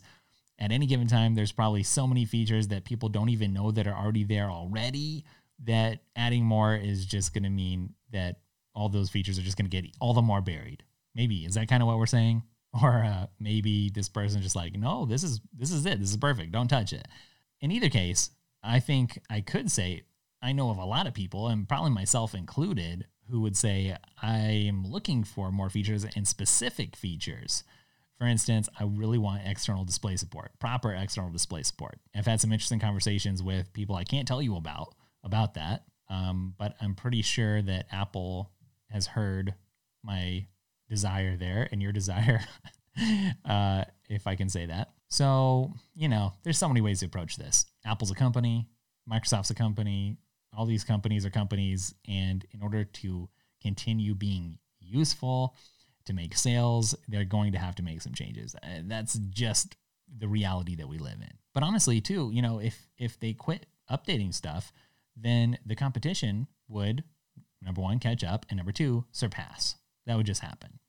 at 0.58 0.72
any 0.72 0.86
given 0.86 1.06
time, 1.06 1.34
there's 1.34 1.52
probably 1.52 1.82
so 1.82 2.06
many 2.06 2.24
features 2.24 2.68
that 2.68 2.84
people 2.84 3.08
don't 3.08 3.28
even 3.30 3.52
know 3.52 3.70
that 3.70 3.86
are 3.86 3.96
already 3.96 4.24
there 4.24 4.50
already 4.50 5.24
that 5.64 6.00
adding 6.16 6.44
more 6.44 6.74
is 6.74 7.06
just 7.06 7.34
going 7.34 7.44
to 7.44 7.50
mean 7.50 7.94
that 8.12 8.40
all 8.74 8.88
those 8.88 9.10
features 9.10 9.38
are 9.38 9.42
just 9.42 9.56
going 9.56 9.68
to 9.68 9.82
get 9.82 9.90
all 10.00 10.14
the 10.14 10.22
more 10.22 10.40
buried. 10.40 10.82
Maybe 11.14 11.44
is 11.44 11.54
that 11.54 11.68
kind 11.68 11.82
of 11.82 11.86
what 11.86 11.98
we're 11.98 12.06
saying? 12.06 12.42
Or 12.82 13.04
uh, 13.04 13.26
maybe 13.38 13.90
this 13.90 14.08
person 14.08 14.40
just 14.40 14.56
like, 14.56 14.74
no, 14.76 15.04
this 15.04 15.22
is 15.22 15.42
this 15.54 15.70
is 15.70 15.84
it. 15.84 16.00
This 16.00 16.08
is 16.08 16.16
perfect. 16.16 16.52
Don't 16.52 16.68
touch 16.68 16.94
it. 16.94 17.06
In 17.60 17.70
either 17.70 17.90
case, 17.90 18.30
I 18.62 18.80
think 18.80 19.20
I 19.28 19.42
could 19.42 19.70
say 19.70 20.04
I 20.42 20.52
know 20.52 20.70
of 20.70 20.78
a 20.78 20.84
lot 20.84 21.06
of 21.06 21.14
people, 21.14 21.48
and 21.48 21.68
probably 21.68 21.90
myself 21.90 22.34
included, 22.34 23.06
who 23.30 23.40
would 23.40 23.56
say, 23.56 23.96
I 24.20 24.38
am 24.38 24.84
looking 24.84 25.22
for 25.22 25.52
more 25.52 25.70
features 25.70 26.04
and 26.16 26.26
specific 26.26 26.96
features. 26.96 27.62
For 28.22 28.28
instance, 28.28 28.68
I 28.78 28.84
really 28.84 29.18
want 29.18 29.42
external 29.44 29.84
display 29.84 30.14
support, 30.14 30.52
proper 30.60 30.94
external 30.94 31.32
display 31.32 31.64
support. 31.64 31.98
I've 32.14 32.24
had 32.24 32.40
some 32.40 32.52
interesting 32.52 32.78
conversations 32.78 33.42
with 33.42 33.72
people 33.72 33.96
I 33.96 34.04
can't 34.04 34.28
tell 34.28 34.40
you 34.40 34.54
about 34.54 34.94
about 35.24 35.54
that, 35.54 35.86
um, 36.08 36.54
but 36.56 36.76
I'm 36.80 36.94
pretty 36.94 37.22
sure 37.22 37.60
that 37.62 37.86
Apple 37.90 38.52
has 38.90 39.08
heard 39.08 39.54
my 40.04 40.46
desire 40.88 41.36
there 41.36 41.68
and 41.72 41.82
your 41.82 41.90
desire, 42.00 42.42
uh, 43.44 43.86
if 44.08 44.28
I 44.28 44.36
can 44.36 44.48
say 44.48 44.66
that. 44.66 44.92
So, 45.10 45.72
you 45.96 46.08
know, 46.08 46.32
there's 46.44 46.58
so 46.58 46.68
many 46.68 46.80
ways 46.80 47.00
to 47.00 47.06
approach 47.06 47.36
this. 47.36 47.66
Apple's 47.84 48.12
a 48.12 48.14
company, 48.14 48.68
Microsoft's 49.10 49.50
a 49.50 49.54
company, 49.56 50.16
all 50.56 50.64
these 50.64 50.84
companies 50.84 51.26
are 51.26 51.30
companies, 51.30 51.92
and 52.06 52.46
in 52.52 52.62
order 52.62 52.84
to 52.84 53.28
continue 53.60 54.14
being 54.14 54.58
useful, 54.78 55.56
to 56.06 56.12
make 56.12 56.36
sales, 56.36 56.94
they're 57.08 57.24
going 57.24 57.52
to 57.52 57.58
have 57.58 57.74
to 57.76 57.82
make 57.82 58.02
some 58.02 58.14
changes. 58.14 58.54
Uh, 58.62 58.82
that's 58.84 59.14
just 59.14 59.76
the 60.18 60.28
reality 60.28 60.76
that 60.76 60.88
we 60.88 60.98
live 60.98 61.20
in. 61.20 61.32
But 61.54 61.62
honestly, 61.62 62.00
too, 62.00 62.30
you 62.32 62.42
know, 62.42 62.58
if 62.58 62.88
if 62.98 63.18
they 63.20 63.32
quit 63.32 63.66
updating 63.90 64.32
stuff, 64.32 64.72
then 65.16 65.58
the 65.66 65.76
competition 65.76 66.46
would 66.68 67.04
number 67.60 67.80
one 67.80 67.98
catch 67.98 68.24
up, 68.24 68.46
and 68.48 68.56
number 68.56 68.72
two 68.72 69.04
surpass. 69.12 69.76
That 70.06 70.16
would 70.16 70.26
just 70.26 70.40
happen, 70.40 70.80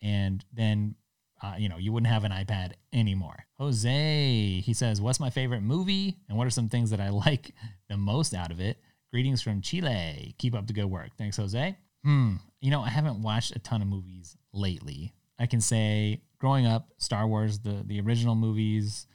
and 0.00 0.44
then 0.52 0.94
uh, 1.42 1.54
you 1.58 1.68
know, 1.68 1.76
you 1.76 1.92
wouldn't 1.92 2.12
have 2.12 2.24
an 2.24 2.32
iPad 2.32 2.72
anymore. 2.92 3.46
Jose, 3.58 4.60
he 4.60 4.72
says, 4.74 5.00
What's 5.00 5.20
my 5.20 5.30
favorite 5.30 5.62
movie? 5.62 6.16
And 6.28 6.38
what 6.38 6.46
are 6.46 6.50
some 6.50 6.68
things 6.68 6.90
that 6.90 7.00
I 7.00 7.08
like 7.10 7.52
the 7.88 7.96
most 7.96 8.34
out 8.34 8.52
of 8.52 8.60
it? 8.60 8.78
Greetings 9.10 9.42
from 9.42 9.60
Chile. 9.60 10.34
Keep 10.38 10.54
up 10.54 10.66
the 10.66 10.72
good 10.72 10.86
work. 10.86 11.10
Thanks, 11.18 11.36
Jose. 11.36 11.76
Hmm. 12.04 12.36
You 12.62 12.70
know, 12.70 12.80
I 12.80 12.88
haven't 12.88 13.20
watched 13.20 13.54
a 13.54 13.58
ton 13.58 13.82
of 13.82 13.88
movies 13.88 14.36
lately. 14.54 15.12
I 15.38 15.46
can 15.46 15.60
say 15.60 16.22
growing 16.38 16.64
up, 16.64 16.88
Star 16.96 17.26
Wars, 17.26 17.58
the 17.58 17.82
the 17.84 18.00
original 18.00 18.36
movies, 18.36 19.06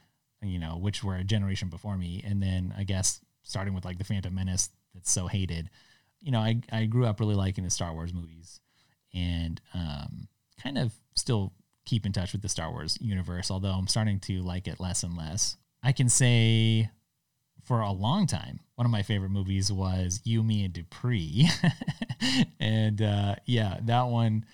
you 0.41 0.59
know, 0.59 0.77
which 0.77 1.03
were 1.03 1.15
a 1.15 1.23
generation 1.23 1.69
before 1.69 1.97
me, 1.97 2.21
and 2.27 2.43
then 2.43 2.73
I 2.77 2.83
guess 2.83 3.21
starting 3.43 3.73
with 3.73 3.85
like 3.85 3.97
the 3.97 4.03
Phantom 4.03 4.35
Menace 4.35 4.69
that's 4.93 5.09
so 5.09 5.27
hated. 5.27 5.69
You 6.19 6.31
know, 6.31 6.39
I 6.39 6.61
I 6.71 6.85
grew 6.85 7.05
up 7.05 7.19
really 7.19 7.35
liking 7.35 7.63
the 7.63 7.69
Star 7.69 7.93
Wars 7.93 8.13
movies, 8.13 8.59
and 9.13 9.61
um, 9.73 10.27
kind 10.61 10.77
of 10.77 10.93
still 11.15 11.53
keep 11.85 12.05
in 12.05 12.11
touch 12.11 12.33
with 12.33 12.41
the 12.41 12.49
Star 12.49 12.69
Wars 12.69 12.97
universe, 12.99 13.49
although 13.49 13.71
I'm 13.71 13.87
starting 13.87 14.19
to 14.21 14.41
like 14.41 14.67
it 14.67 14.79
less 14.79 15.03
and 15.03 15.15
less. 15.15 15.55
I 15.81 15.93
can 15.93 16.09
say 16.09 16.89
for 17.63 17.79
a 17.79 17.91
long 17.91 18.27
time, 18.27 18.59
one 18.77 18.85
of 18.85 18.91
my 18.91 19.01
favorite 19.01 19.31
movies 19.31 19.71
was 19.71 20.21
You, 20.23 20.43
Me, 20.43 20.63
and 20.63 20.71
Dupree. 20.71 21.49
and 22.59 23.01
uh, 23.01 23.35
yeah, 23.47 23.79
that 23.81 24.03
one, 24.03 24.45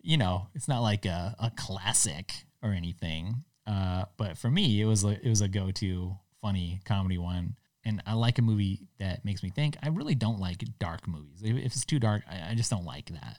you 0.00 0.16
know, 0.16 0.46
it's 0.54 0.68
not 0.68 0.82
like 0.82 1.04
a, 1.04 1.34
a 1.40 1.50
classic 1.50 2.32
or 2.62 2.70
anything. 2.70 3.42
Uh, 3.66 4.04
but 4.18 4.38
for 4.38 4.48
me, 4.48 4.80
it 4.80 4.84
was 4.84 5.02
a, 5.02 5.20
it 5.20 5.28
was 5.28 5.40
a 5.40 5.48
go 5.48 5.72
to 5.72 6.16
funny 6.40 6.80
comedy 6.84 7.18
one. 7.18 7.56
And 7.84 8.00
I 8.06 8.14
like 8.14 8.38
a 8.38 8.42
movie 8.42 8.86
that 9.00 9.24
makes 9.24 9.42
me 9.42 9.50
think. 9.50 9.76
I 9.82 9.88
really 9.88 10.14
don't 10.14 10.38
like 10.38 10.62
dark 10.78 11.08
movies. 11.08 11.42
If, 11.42 11.56
if 11.56 11.66
it's 11.66 11.84
too 11.84 11.98
dark, 11.98 12.22
I, 12.30 12.52
I, 12.52 12.54
just 12.54 12.70
don't 12.70 12.84
like 12.84 13.06
that. 13.06 13.38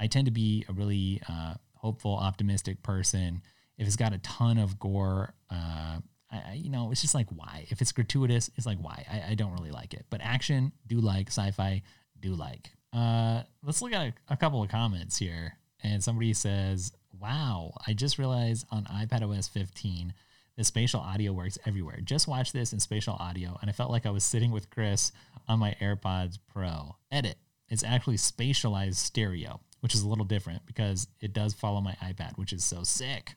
I 0.00 0.08
tend 0.08 0.24
to 0.24 0.32
be 0.32 0.64
a 0.68 0.72
really 0.72 1.22
uh, 1.28 1.54
hopeful, 1.74 2.16
optimistic 2.16 2.82
person. 2.82 3.40
If 3.78 3.86
it's 3.86 3.96
got 3.96 4.12
a 4.12 4.18
ton 4.18 4.58
of 4.58 4.80
gore, 4.80 5.32
uh, 5.48 5.98
I, 6.30 6.54
you 6.54 6.70
know, 6.70 6.90
it's 6.90 7.00
just 7.00 7.14
like 7.14 7.28
why? 7.30 7.66
If 7.70 7.80
it's 7.80 7.92
gratuitous, 7.92 8.50
it's 8.56 8.66
like 8.66 8.78
why? 8.78 9.04
I, 9.10 9.32
I 9.32 9.34
don't 9.34 9.52
really 9.52 9.70
like 9.70 9.94
it. 9.94 10.06
But 10.10 10.20
action, 10.22 10.72
do 10.86 11.00
like. 11.00 11.28
Sci-fi, 11.28 11.82
do 12.20 12.34
like. 12.34 12.70
Uh, 12.92 13.42
let's 13.64 13.82
look 13.82 13.92
at 13.92 14.08
a, 14.08 14.14
a 14.28 14.36
couple 14.36 14.62
of 14.62 14.68
comments 14.68 15.16
here. 15.16 15.56
And 15.82 16.02
somebody 16.02 16.32
says, 16.34 16.92
"Wow, 17.18 17.74
I 17.86 17.94
just 17.94 18.18
realized 18.18 18.66
on 18.70 18.84
iPad 18.84 19.22
OS 19.22 19.48
15." 19.48 20.14
the 20.60 20.64
spatial 20.64 21.00
audio 21.00 21.32
works 21.32 21.58
everywhere. 21.64 22.00
Just 22.04 22.28
watch 22.28 22.52
this 22.52 22.74
in 22.74 22.80
spatial 22.80 23.14
audio, 23.14 23.56
and 23.62 23.70
I 23.70 23.72
felt 23.72 23.90
like 23.90 24.04
I 24.04 24.10
was 24.10 24.24
sitting 24.24 24.50
with 24.50 24.68
Chris 24.68 25.10
on 25.48 25.58
my 25.58 25.74
AirPods 25.80 26.38
Pro. 26.52 26.96
Edit. 27.10 27.36
It's 27.70 27.82
actually 27.82 28.16
spatialized 28.16 28.96
stereo, 28.96 29.60
which 29.80 29.94
is 29.94 30.02
a 30.02 30.08
little 30.08 30.26
different 30.26 30.66
because 30.66 31.08
it 31.22 31.32
does 31.32 31.54
follow 31.54 31.80
my 31.80 31.96
iPad, 32.02 32.36
which 32.36 32.52
is 32.52 32.62
so 32.62 32.82
sick. 32.82 33.34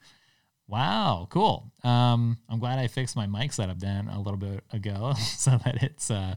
Wow, 0.67 1.27
cool. 1.29 1.71
Um, 1.83 2.37
I'm 2.49 2.59
glad 2.59 2.79
I 2.79 2.87
fixed 2.87 3.15
my 3.15 3.27
mic 3.27 3.51
setup 3.53 3.79
then 3.79 4.07
a 4.07 4.19
little 4.19 4.37
bit 4.37 4.63
ago 4.71 5.13
so 5.17 5.51
that 5.65 5.83
it's 5.83 6.09
uh, 6.09 6.35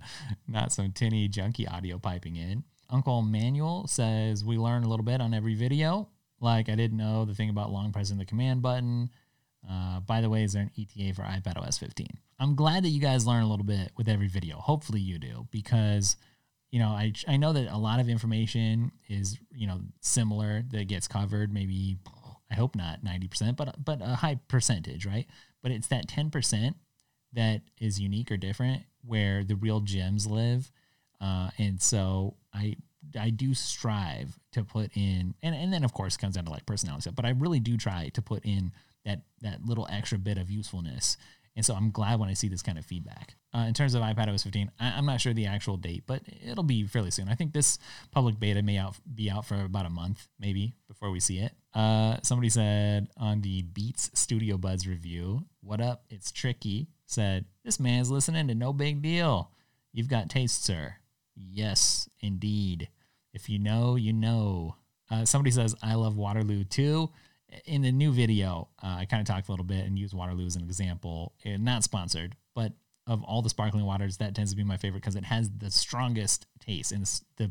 not 0.49 0.72
some 0.72 0.93
tinny, 0.93 1.29
junky 1.29 1.70
audio 1.72 1.99
piping 1.99 2.37
in. 2.37 2.64
Uncle 2.91 3.22
Manuel 3.22 3.87
says 3.87 4.45
we 4.45 4.59
learn 4.59 4.85
a 4.85 4.89
little 4.89 5.05
bit 5.05 5.20
on 5.20 5.35
every 5.35 5.55
video. 5.55 6.09
Like 6.41 6.68
I 6.68 6.74
didn't 6.74 6.99
know 6.99 7.24
the 7.24 7.35
thing 7.35 7.51
about 7.51 7.70
long 7.70 7.93
pressing 7.93 8.18
the 8.18 8.24
command 8.24 8.62
button. 8.62 9.11
Uh, 9.68 10.01
by 10.01 10.20
the 10.20 10.31
way, 10.31 10.45
is 10.45 10.53
there 10.53 10.62
an 10.62 10.70
ETA 10.79 11.14
for 11.14 11.22
iPad 11.22 11.57
OS 11.57 11.79
15? 11.79 12.07
I'm 12.39 12.55
glad 12.55 12.85
that 12.85 12.91
you 12.91 13.01
guys 13.01 13.27
learn 13.27 13.43
a 13.43 13.49
little 13.49 13.64
bit 13.64 13.91
with 13.97 14.09
every 14.09 14.29
video. 14.29 14.59
Hopefully 14.59 15.01
you 15.01 15.18
do 15.18 15.47
because 15.51 16.16
you 16.70 16.79
know 16.79 16.89
I 16.89 17.12
I 17.27 17.37
know 17.37 17.53
that 17.53 17.72
a 17.72 17.79
lot 17.79 18.01
of 18.01 18.09
information 18.09 18.93
is 19.09 19.39
you 19.55 19.66
know 19.66 19.81
similar 20.01 20.62
that 20.70 20.89
gets 20.89 21.09
covered 21.09 21.53
maybe 21.53 21.97
I 22.51 22.55
hope 22.55 22.76
not 22.76 23.05
90%, 23.05 23.57
but 23.57 23.84
but 23.84 24.01
a 24.03 24.16
high 24.16 24.38
percentage, 24.49 25.07
right? 25.07 25.26
But 25.62 25.72
it's 25.72 25.88
that 25.88 26.07
10% 26.09 26.74
that 27.32 27.62
is 27.78 28.01
unique 28.01 28.30
or 28.30 28.36
different 28.36 28.82
where 29.05 29.44
the 29.44 29.57
real 29.57 29.80
gems 29.80 30.26
live. 30.26 30.70
Uh, 31.20 31.51
and 31.59 31.80
so 31.80 32.36
I 32.53 32.76
I 33.18 33.30
do 33.30 33.55
strive 33.55 34.38
to 34.53 34.64
put 34.64 34.90
in 34.97 35.34
and, 35.42 35.55
and 35.55 35.72
then 35.72 35.84
of 35.84 35.92
course 35.92 36.16
comes 36.16 36.34
down 36.34 36.44
to 36.44 36.51
like 36.51 36.66
personality 36.66 37.03
stuff, 37.03 37.14
but 37.14 37.24
I 37.24 37.30
really 37.30 37.61
do 37.61 37.76
try 37.76 38.11
to 38.11 38.22
put 38.22 38.44
in 38.44 38.72
that 39.05 39.22
that 39.42 39.64
little 39.64 39.86
extra 39.90 40.18
bit 40.18 40.38
of 40.38 40.51
usefulness 40.51 41.16
And 41.57 41.64
so 41.64 41.74
I'm 41.74 41.90
glad 41.90 42.20
when 42.20 42.28
I 42.28 42.34
see 42.34 42.49
this 42.49 42.62
kind 42.62 42.78
of 42.78 42.84
feedback. 42.84 43.34
Uh, 43.57 43.66
in 43.66 43.72
terms 43.72 43.94
of 43.94 44.02
iPad 44.02 44.28
OS 44.28 44.42
15, 44.42 44.70
I, 44.78 44.98
am 44.98 45.07
not 45.07 45.18
sure 45.18 45.32
the 45.32 45.46
actual 45.46 45.78
date, 45.78 46.02
but 46.07 46.20
it'll 46.46 46.62
be 46.62 46.84
fairly 46.84 47.11
soon. 47.11 47.30
I 47.30 47.34
think 47.34 47.54
this 47.54 47.78
public 48.11 48.38
beta 48.38 48.61
may 48.61 48.76
out, 48.76 48.96
be 49.14 49.30
out 49.30 49.46
for 49.46 49.64
about 49.64 49.86
a 49.86 49.90
month, 49.90 50.28
maybe, 50.38 50.74
before 50.88 51.11
we 51.11 51.20
see 51.20 51.38
it. 51.38 51.52
Uh, 51.72 52.18
somebody 52.22 52.50
said 52.50 53.09
on 53.16 53.40
the 53.40 53.62
Beats 53.62 54.11
Studio 54.12 54.59
Buds 54.59 54.86
review, 54.86 55.46
What 55.62 55.80
up? 55.80 56.04
It's 56.11 56.32
tricky. 56.32 56.88
Said, 57.07 57.46
This 57.64 57.80
man's 57.80 58.11
listening 58.11 58.46
to 58.48 58.54
no 58.54 58.74
big 58.74 59.00
deal. 59.00 59.50
You've 59.90 60.11
got 60.11 60.28
taste, 60.28 60.62
sir. 60.62 60.96
Yes, 61.34 62.11
indeed. 62.20 62.90
If 63.32 63.48
you 63.48 63.59
know, 63.59 63.96
you 63.96 64.12
know. 64.12 64.76
Uh, 65.11 65.24
somebody 65.24 65.50
says, 65.50 65.74
I 65.82 65.94
love 65.94 66.18
Waterloo 66.18 66.64
too 66.64 67.11
in 67.64 67.82
the 67.82 67.92
new 67.92 68.12
video, 68.12 68.68
uh, 68.82 68.96
I 68.98 69.04
kind 69.04 69.20
of 69.20 69.26
talked 69.26 69.48
a 69.48 69.52
little 69.52 69.64
bit 69.64 69.86
and 69.86 69.98
used 69.98 70.12
Waterloo 70.12 70.46
as 70.46 70.57
an 70.57 70.62
example. 70.62 71.32
And 71.44 71.64
not 71.64 71.84
sponsored, 71.84 72.36
but 72.54 72.72
of 73.07 73.22
all 73.22 73.42
the 73.42 73.48
sparkling 73.48 73.84
waters, 73.84 74.16
that 74.18 74.34
tends 74.34 74.50
to 74.50 74.57
be 74.57 74.64
my 74.64 74.76
favorite 74.76 75.00
because 75.00 75.16
it 75.16 75.24
has 75.24 75.50
the 75.59 75.70
strongest 75.70 76.46
taste 76.61 76.92
and 76.92 77.09
the 77.36 77.50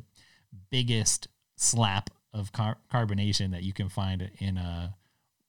biggest 0.69 1.27
slap 1.55 2.09
of 2.33 2.51
car- 2.51 2.77
carbonation 2.93 3.51
that 3.51 3.63
you 3.63 3.73
can 3.73 3.89
find 3.89 4.29
in 4.39 4.57
a 4.57 4.93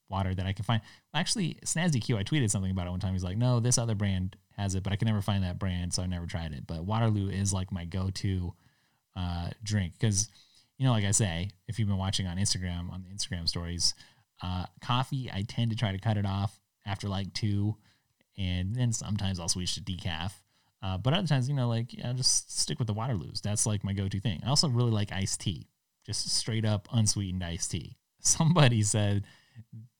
water 0.09 0.35
that 0.35 0.47
I 0.47 0.53
can 0.53 0.65
find. 0.65 0.81
Actually, 1.15 1.59
Snazzy 1.65 2.01
Q, 2.01 2.17
I 2.17 2.23
tweeted 2.23 2.51
something 2.51 2.71
about 2.71 2.87
it 2.87 2.91
one 2.91 3.01
time. 3.01 3.13
He's 3.13 3.25
like, 3.25 3.37
"No, 3.37 3.59
this 3.61 3.79
other 3.79 3.95
brand 3.95 4.37
has 4.57 4.75
it, 4.75 4.83
but 4.83 4.93
I 4.93 4.97
can 4.97 5.07
never 5.07 5.21
find 5.23 5.43
that 5.43 5.59
brand, 5.59 5.93
so 5.93 6.03
I 6.03 6.07
never 6.07 6.27
tried 6.27 6.53
it." 6.53 6.67
But 6.67 6.85
Waterloo 6.85 7.29
is 7.29 7.53
like 7.53 7.73
my 7.73 7.85
go-to 7.85 8.55
uh, 9.17 9.51
drink 9.63 9.95
because, 9.99 10.29
you 10.79 10.87
know, 10.87 10.93
like 10.93 11.05
I 11.05 11.11
say, 11.11 11.51
if 11.67 11.79
you've 11.79 11.89
been 11.89 11.97
watching 11.97 12.27
on 12.27 12.37
Instagram 12.37 12.93
on 12.93 13.03
the 13.03 13.11
Instagram 13.11 13.49
stories, 13.49 13.95
uh, 14.43 14.67
coffee, 14.81 15.31
I 15.33 15.43
tend 15.43 15.71
to 15.71 15.77
try 15.77 15.93
to 15.93 15.99
cut 15.99 16.17
it 16.17 16.27
off 16.27 16.61
after 16.85 17.09
like 17.09 17.33
two, 17.33 17.77
and 18.39 18.75
then 18.75 18.93
sometimes 18.93 19.41
I'll 19.41 19.49
switch 19.49 19.75
to 19.75 19.81
decaf. 19.81 20.33
Uh, 20.83 20.99
but 20.99 21.15
other 21.15 21.27
times, 21.27 21.49
you 21.49 21.55
know, 21.55 21.69
like 21.69 21.95
I'll 22.05 22.15
just 22.15 22.59
stick 22.59 22.79
with 22.79 22.87
the 22.87 22.95
Waterloos. 22.95 23.41
That's 23.41 23.67
like 23.67 23.83
my 23.83 23.93
go-to 23.93 24.21
thing. 24.21 24.41
I 24.45 24.49
also 24.49 24.69
really 24.69 24.91
like 24.91 25.13
iced 25.13 25.41
tea, 25.41 25.69
just 26.05 26.29
straight 26.31 26.65
up 26.65 26.89
unsweetened 26.93 27.43
iced 27.43 27.71
tea. 27.71 27.97
Somebody 28.21 28.83
said 28.83 29.25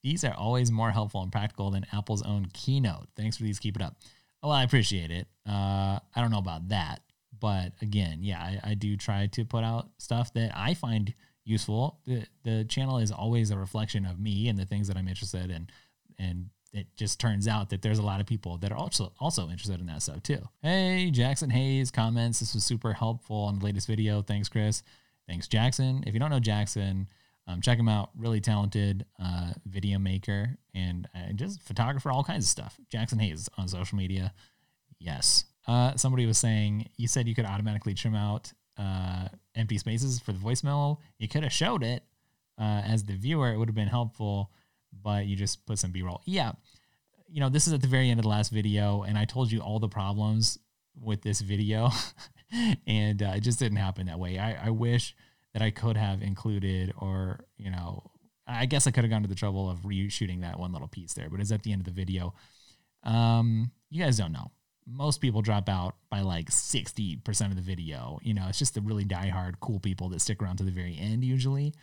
these 0.03 0.23
are 0.25 0.35
always 0.35 0.71
more 0.71 0.91
helpful 0.91 1.23
and 1.23 1.33
practical 1.33 1.71
than 1.71 1.87
Apple's 1.93 2.23
own 2.23 2.47
keynote. 2.53 3.09
Thanks 3.17 3.37
for 3.37 3.45
these. 3.45 3.59
Keep 3.59 3.77
it 3.77 3.83
up. 3.83 3.97
Well, 4.43 4.53
I 4.53 4.63
appreciate 4.63 5.11
it. 5.11 5.27
Uh, 5.49 5.99
I 6.15 6.21
don't 6.21 6.31
know 6.31 6.39
about 6.39 6.69
that, 6.69 7.01
but 7.41 7.73
again, 7.81 8.19
yeah, 8.21 8.39
I, 8.39 8.61
I 8.71 8.75
do 8.75 8.97
try 8.97 9.27
to 9.27 9.45
put 9.45 9.65
out 9.65 9.89
stuff 9.99 10.33
that 10.35 10.53
I 10.55 10.75
find 10.75 11.13
useful. 11.45 11.99
The 12.07 12.27
the 12.45 12.65
channel 12.65 12.99
is 12.99 13.11
always 13.11 13.51
a 13.51 13.57
reflection 13.57 14.05
of 14.05 14.21
me 14.21 14.49
and 14.49 14.59
the 14.59 14.67
things 14.67 14.89
that 14.89 14.97
I'm 14.97 15.09
interested 15.09 15.51
in, 15.51 15.69
and 16.19 16.51
it 16.79 16.87
just 16.97 17.21
turns 17.21 17.47
out 17.49 17.71
that 17.71 17.83
there's 17.83 17.99
a 17.99 18.03
lot 18.03 18.21
of 18.21 18.27
people 18.27 18.59
that 18.59 18.73
are 18.73 18.79
also 18.79 19.13
also 19.21 19.49
interested 19.49 19.81
in 19.81 19.87
that 19.87 20.03
stuff 20.03 20.23
too. 20.23 20.41
Hey, 20.63 21.11
Jackson 21.11 21.51
Hayes 21.51 21.91
comments. 21.91 22.41
This 22.41 22.55
was 22.55 22.65
super 22.65 22.93
helpful 22.93 23.37
on 23.37 23.59
the 23.59 23.65
latest 23.65 23.87
video. 23.87 24.23
Thanks, 24.23 24.49
Chris. 24.49 24.83
Thanks, 25.29 25.49
Jackson. 25.49 26.05
If 26.07 26.15
you 26.15 26.21
don't 26.21 26.31
know 26.31 26.41
Jackson, 26.41 27.09
um, 27.47 27.61
check 27.61 27.79
him 27.79 27.89
out. 27.89 28.11
Really 28.17 28.41
talented 28.41 29.07
uh, 29.23 29.53
video 29.67 29.99
maker 29.99 30.57
and 30.75 31.09
uh, 31.15 31.33
just 31.35 31.63
photographer, 31.63 32.11
all 32.11 32.25
kinds 32.25 32.45
of 32.45 32.51
stuff. 32.51 32.79
Jackson 32.91 33.19
Hayes 33.19 33.49
on 33.57 33.69
social 33.69 33.97
media. 33.97 34.33
Yes. 34.99 35.45
Uh, 35.67 35.97
somebody 35.97 36.27
was 36.27 36.39
saying 36.39 36.89
you 36.97 37.09
said 37.09 37.27
you 37.27 37.35
could 37.35 37.45
automatically 37.45 37.95
trim 37.95 38.15
out 38.15 38.53
uh, 38.79 39.29
empty 39.55 39.79
spaces 39.79 40.21
for 40.21 40.33
the 40.33 40.39
voicemail. 40.39 40.99
You 41.19 41.29
could 41.29 41.43
have 41.43 41.53
showed 41.53 41.83
it 41.83 42.03
uh, 42.59 42.83
as 42.85 43.05
the 43.05 43.15
viewer. 43.15 43.53
It 43.53 43.59
would 43.59 43.69
have 43.69 43.75
been 43.75 43.89
helpful, 43.89 44.51
but 45.03 45.27
you 45.27 45.37
just 45.37 45.67
put 45.67 45.79
some 45.79 45.93
B 45.93 46.03
roll. 46.03 46.23
Yeah. 46.25 46.53
You 47.29 47.41
know, 47.41 47.49
this 47.49 47.67
is 47.67 47.73
at 47.73 47.83
the 47.83 47.89
very 47.89 48.11
end 48.11 48.21
of 48.21 48.25
the 48.25 48.29
last 48.29 48.51
video, 48.51 49.03
and 49.03 49.19
I 49.19 49.25
told 49.25 49.51
you 49.51 49.61
all 49.61 49.79
the 49.79 49.89
problems 49.89 50.59
with 50.99 51.23
this 51.23 51.41
video, 51.41 51.91
and 52.87 53.23
uh, 53.23 53.33
it 53.37 53.41
just 53.41 53.59
didn't 53.59 53.79
happen 53.79 54.07
that 54.07 54.19
way. 54.19 54.39
I, 54.39 54.67
I 54.67 54.71
wish 54.71 55.15
that 55.53 55.63
I 55.63 55.71
could 55.71 55.97
have 55.97 56.23
included, 56.23 56.93
or, 56.99 57.41
you 57.57 57.71
know, 57.71 58.11
I 58.47 58.67
guess 58.67 58.87
I 58.87 58.93
could 58.93 59.03
have 59.03 59.11
gone 59.11 59.23
to 59.23 59.29
the 59.29 59.35
trouble 59.35 59.69
of 59.69 59.81
reshooting 59.81 60.43
that 60.43 60.59
one 60.59 60.73
little 60.73 60.89
piece 60.89 61.15
there, 61.15 61.29
but 61.29 61.41
it's 61.41 61.51
at 61.51 61.65
the 61.65 61.73
end 61.73 61.81
of 61.81 61.87
the 61.87 61.91
video. 61.91 62.35
Um, 63.03 63.73
you 63.91 64.03
guys 64.03 64.19
don't 64.19 64.33
know 64.33 64.53
most 64.87 65.21
people 65.21 65.43
drop 65.43 65.69
out 65.69 65.97
by 66.11 66.21
like 66.21 66.49
60% 66.49 67.47
of 67.47 67.57
the 67.57 67.63
video. 67.63 68.21
You 68.23 68.35
know, 68.35 68.47
it's 68.49 68.59
just 68.59 68.75
the 68.75 68.81
really 68.81 69.05
diehard 69.05 69.55
cool 69.61 69.81
people 69.81 70.09
that 70.11 70.21
stick 70.21 70.41
around 70.41 70.59
to 70.59 70.65
the 70.65 70.71
very 70.71 70.97
end 70.99 71.25
usually. 71.25 71.75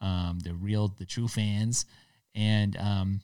Um, 0.00 0.38
the 0.42 0.54
real, 0.54 0.88
the 0.88 1.04
true 1.04 1.28
fans. 1.28 1.86
And, 2.34 2.76
um, 2.76 3.20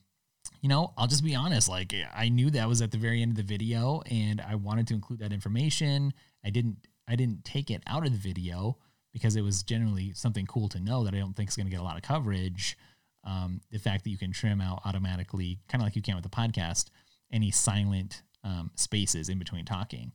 you 0.61 0.69
know, 0.69 0.93
I'll 0.97 1.07
just 1.07 1.25
be 1.25 1.35
honest. 1.35 1.69
Like, 1.69 1.95
I 2.15 2.29
knew 2.29 2.51
that 2.51 2.69
was 2.69 2.83
at 2.83 2.91
the 2.91 2.99
very 2.99 3.23
end 3.23 3.33
of 3.33 3.37
the 3.37 3.43
video, 3.43 4.03
and 4.11 4.41
I 4.41 4.55
wanted 4.55 4.87
to 4.89 4.95
include 4.95 5.21
that 5.21 5.33
information. 5.33 6.13
I 6.45 6.51
didn't, 6.51 6.87
I 7.09 7.17
didn't 7.17 7.45
take 7.45 7.71
it 7.71 7.83
out 7.87 8.07
of 8.07 8.13
the 8.13 8.19
video 8.19 8.79
because 9.13 9.37
it 9.37 9.43
was 9.43 9.63
generally 9.63 10.13
something 10.13 10.47
cool 10.47 10.69
to 10.69 10.81
know 10.81 11.05
that 11.05 11.15
I 11.15 11.19
don't 11.19 11.35
think 11.35 11.49
is 11.49 11.57
going 11.57 11.67
to 11.67 11.71
get 11.71 11.81
a 11.81 11.85
lot 11.85 11.97
of 11.97 12.03
coverage. 12.03 12.77
Um, 13.25 13.61
the 13.71 13.79
fact 13.79 14.05
that 14.05 14.11
you 14.11 14.17
can 14.19 14.33
trim 14.33 14.61
out 14.61 14.83
automatically, 14.85 15.59
kind 15.69 15.83
of 15.83 15.87
like 15.87 15.97
you 15.97 16.03
can 16.03 16.15
with 16.15 16.25
the 16.25 16.31
podcast, 16.31 16.91
any 17.33 17.51
silent 17.51 18.23
um, 18.45 18.71
spaces 18.77 19.29
in 19.29 19.39
between 19.39 19.65
talking. 19.65 20.13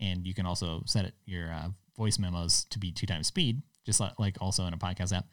And 0.00 0.26
you 0.26 0.32
can 0.32 0.46
also 0.46 0.82
set 0.86 1.04
it, 1.04 1.14
your 1.26 1.52
uh, 1.52 1.68
voice 1.96 2.18
memos 2.18 2.64
to 2.70 2.78
be 2.78 2.92
two 2.92 3.06
times 3.06 3.26
speed, 3.26 3.62
just 3.84 4.00
like, 4.00 4.36
also 4.40 4.64
in 4.64 4.72
a 4.72 4.78
podcast 4.78 5.16
app. 5.16 5.26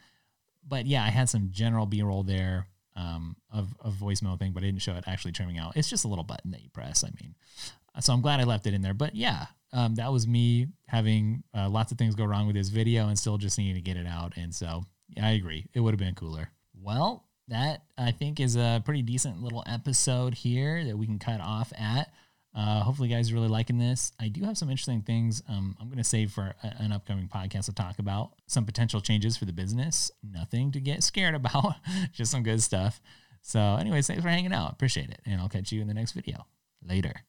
But 0.68 0.88
yeah, 0.88 1.03
I 1.03 1.10
had 1.10 1.30
some 1.30 1.49
general 1.51 1.86
B 1.86 2.01
roll 2.01 2.24
there 2.24 2.68
um, 2.95 3.35
of, 3.51 3.75
of 3.79 3.93
voicemail 3.95 4.37
thing, 4.37 4.51
but 4.51 4.63
I 4.63 4.67
didn't 4.67 4.81
show 4.81 4.95
it 4.95 5.03
actually 5.07 5.33
trimming 5.33 5.57
out. 5.57 5.75
It's 5.75 5.89
just 5.89 6.05
a 6.05 6.07
little 6.07 6.23
button 6.23 6.51
that 6.51 6.63
you 6.63 6.69
press. 6.69 7.03
I 7.03 7.09
mean, 7.21 7.35
so 7.99 8.13
I'm 8.13 8.21
glad 8.21 8.39
I 8.39 8.43
left 8.43 8.67
it 8.67 8.73
in 8.73 8.81
there. 8.81 8.93
But 8.93 9.15
yeah, 9.15 9.47
um, 9.73 9.95
that 9.95 10.11
was 10.11 10.27
me 10.27 10.67
having 10.87 11.43
uh, 11.55 11.69
lots 11.69 11.91
of 11.91 11.97
things 11.97 12.15
go 12.15 12.25
wrong 12.25 12.47
with 12.47 12.55
this 12.55 12.69
video 12.69 13.07
and 13.07 13.17
still 13.17 13.37
just 13.37 13.57
needing 13.57 13.75
to 13.75 13.81
get 13.81 13.97
it 13.97 14.07
out. 14.07 14.33
And 14.37 14.53
so 14.53 14.83
yeah, 15.09 15.27
I 15.27 15.31
agree. 15.31 15.67
It 15.73 15.79
would 15.79 15.91
have 15.91 15.99
been 15.99 16.15
cooler. 16.15 16.49
Well, 16.81 17.25
that 17.47 17.83
I 17.97 18.11
think 18.11 18.39
is 18.39 18.55
a 18.55 18.81
pretty 18.83 19.01
decent 19.01 19.41
little 19.41 19.63
episode 19.67 20.33
here 20.33 20.83
that 20.83 20.97
we 20.97 21.05
can 21.05 21.19
cut 21.19 21.41
off 21.41 21.71
at. 21.77 22.11
Uh, 22.56 22.82
hopefully, 22.82 23.10
you 23.10 23.16
guys 23.16 23.32
are 23.32 23.34
really 23.34 23.49
liking 23.49 23.78
this. 23.78 24.14
I 24.20 24.30
do 24.30 24.43
have 24.45 24.58
some 24.58 24.70
interesting 24.70 25.01
things 25.01 25.43
um, 25.49 25.76
I'm 25.80 25.88
going 25.88 25.97
to 25.97 26.03
save 26.06 26.32
for 26.32 26.56
a, 26.64 26.74
an 26.80 26.93
upcoming 26.93 27.28
podcast 27.28 27.66
to 27.66 27.74
talk 27.74 27.99
about. 27.99 28.32
Some 28.47 28.66
potential 28.66 29.01
changes 29.01 29.36
for 29.36 29.43
the 29.43 29.53
business. 29.53 30.10
Nothing 30.24 30.72
to 30.72 30.80
get 30.80 31.03
scared 31.03 31.36
about, 31.36 31.76
just 32.14 32.32
some 32.32 32.43
good 32.43 32.62
stuff. 32.64 33.01
So, 33.41 33.60
anyways, 33.60 34.08
thanks 34.08 34.24
for 34.24 34.30
hanging 34.30 34.53
out. 34.53 34.72
Appreciate 34.72 35.10
it. 35.10 35.22
And 35.26 35.41
I'll 35.41 35.49
catch 35.49 35.72
you 35.72 35.82
in 35.82 35.88
the 35.88 35.93
next 35.93 36.14
video. 36.14 36.45
Later. 36.82 37.24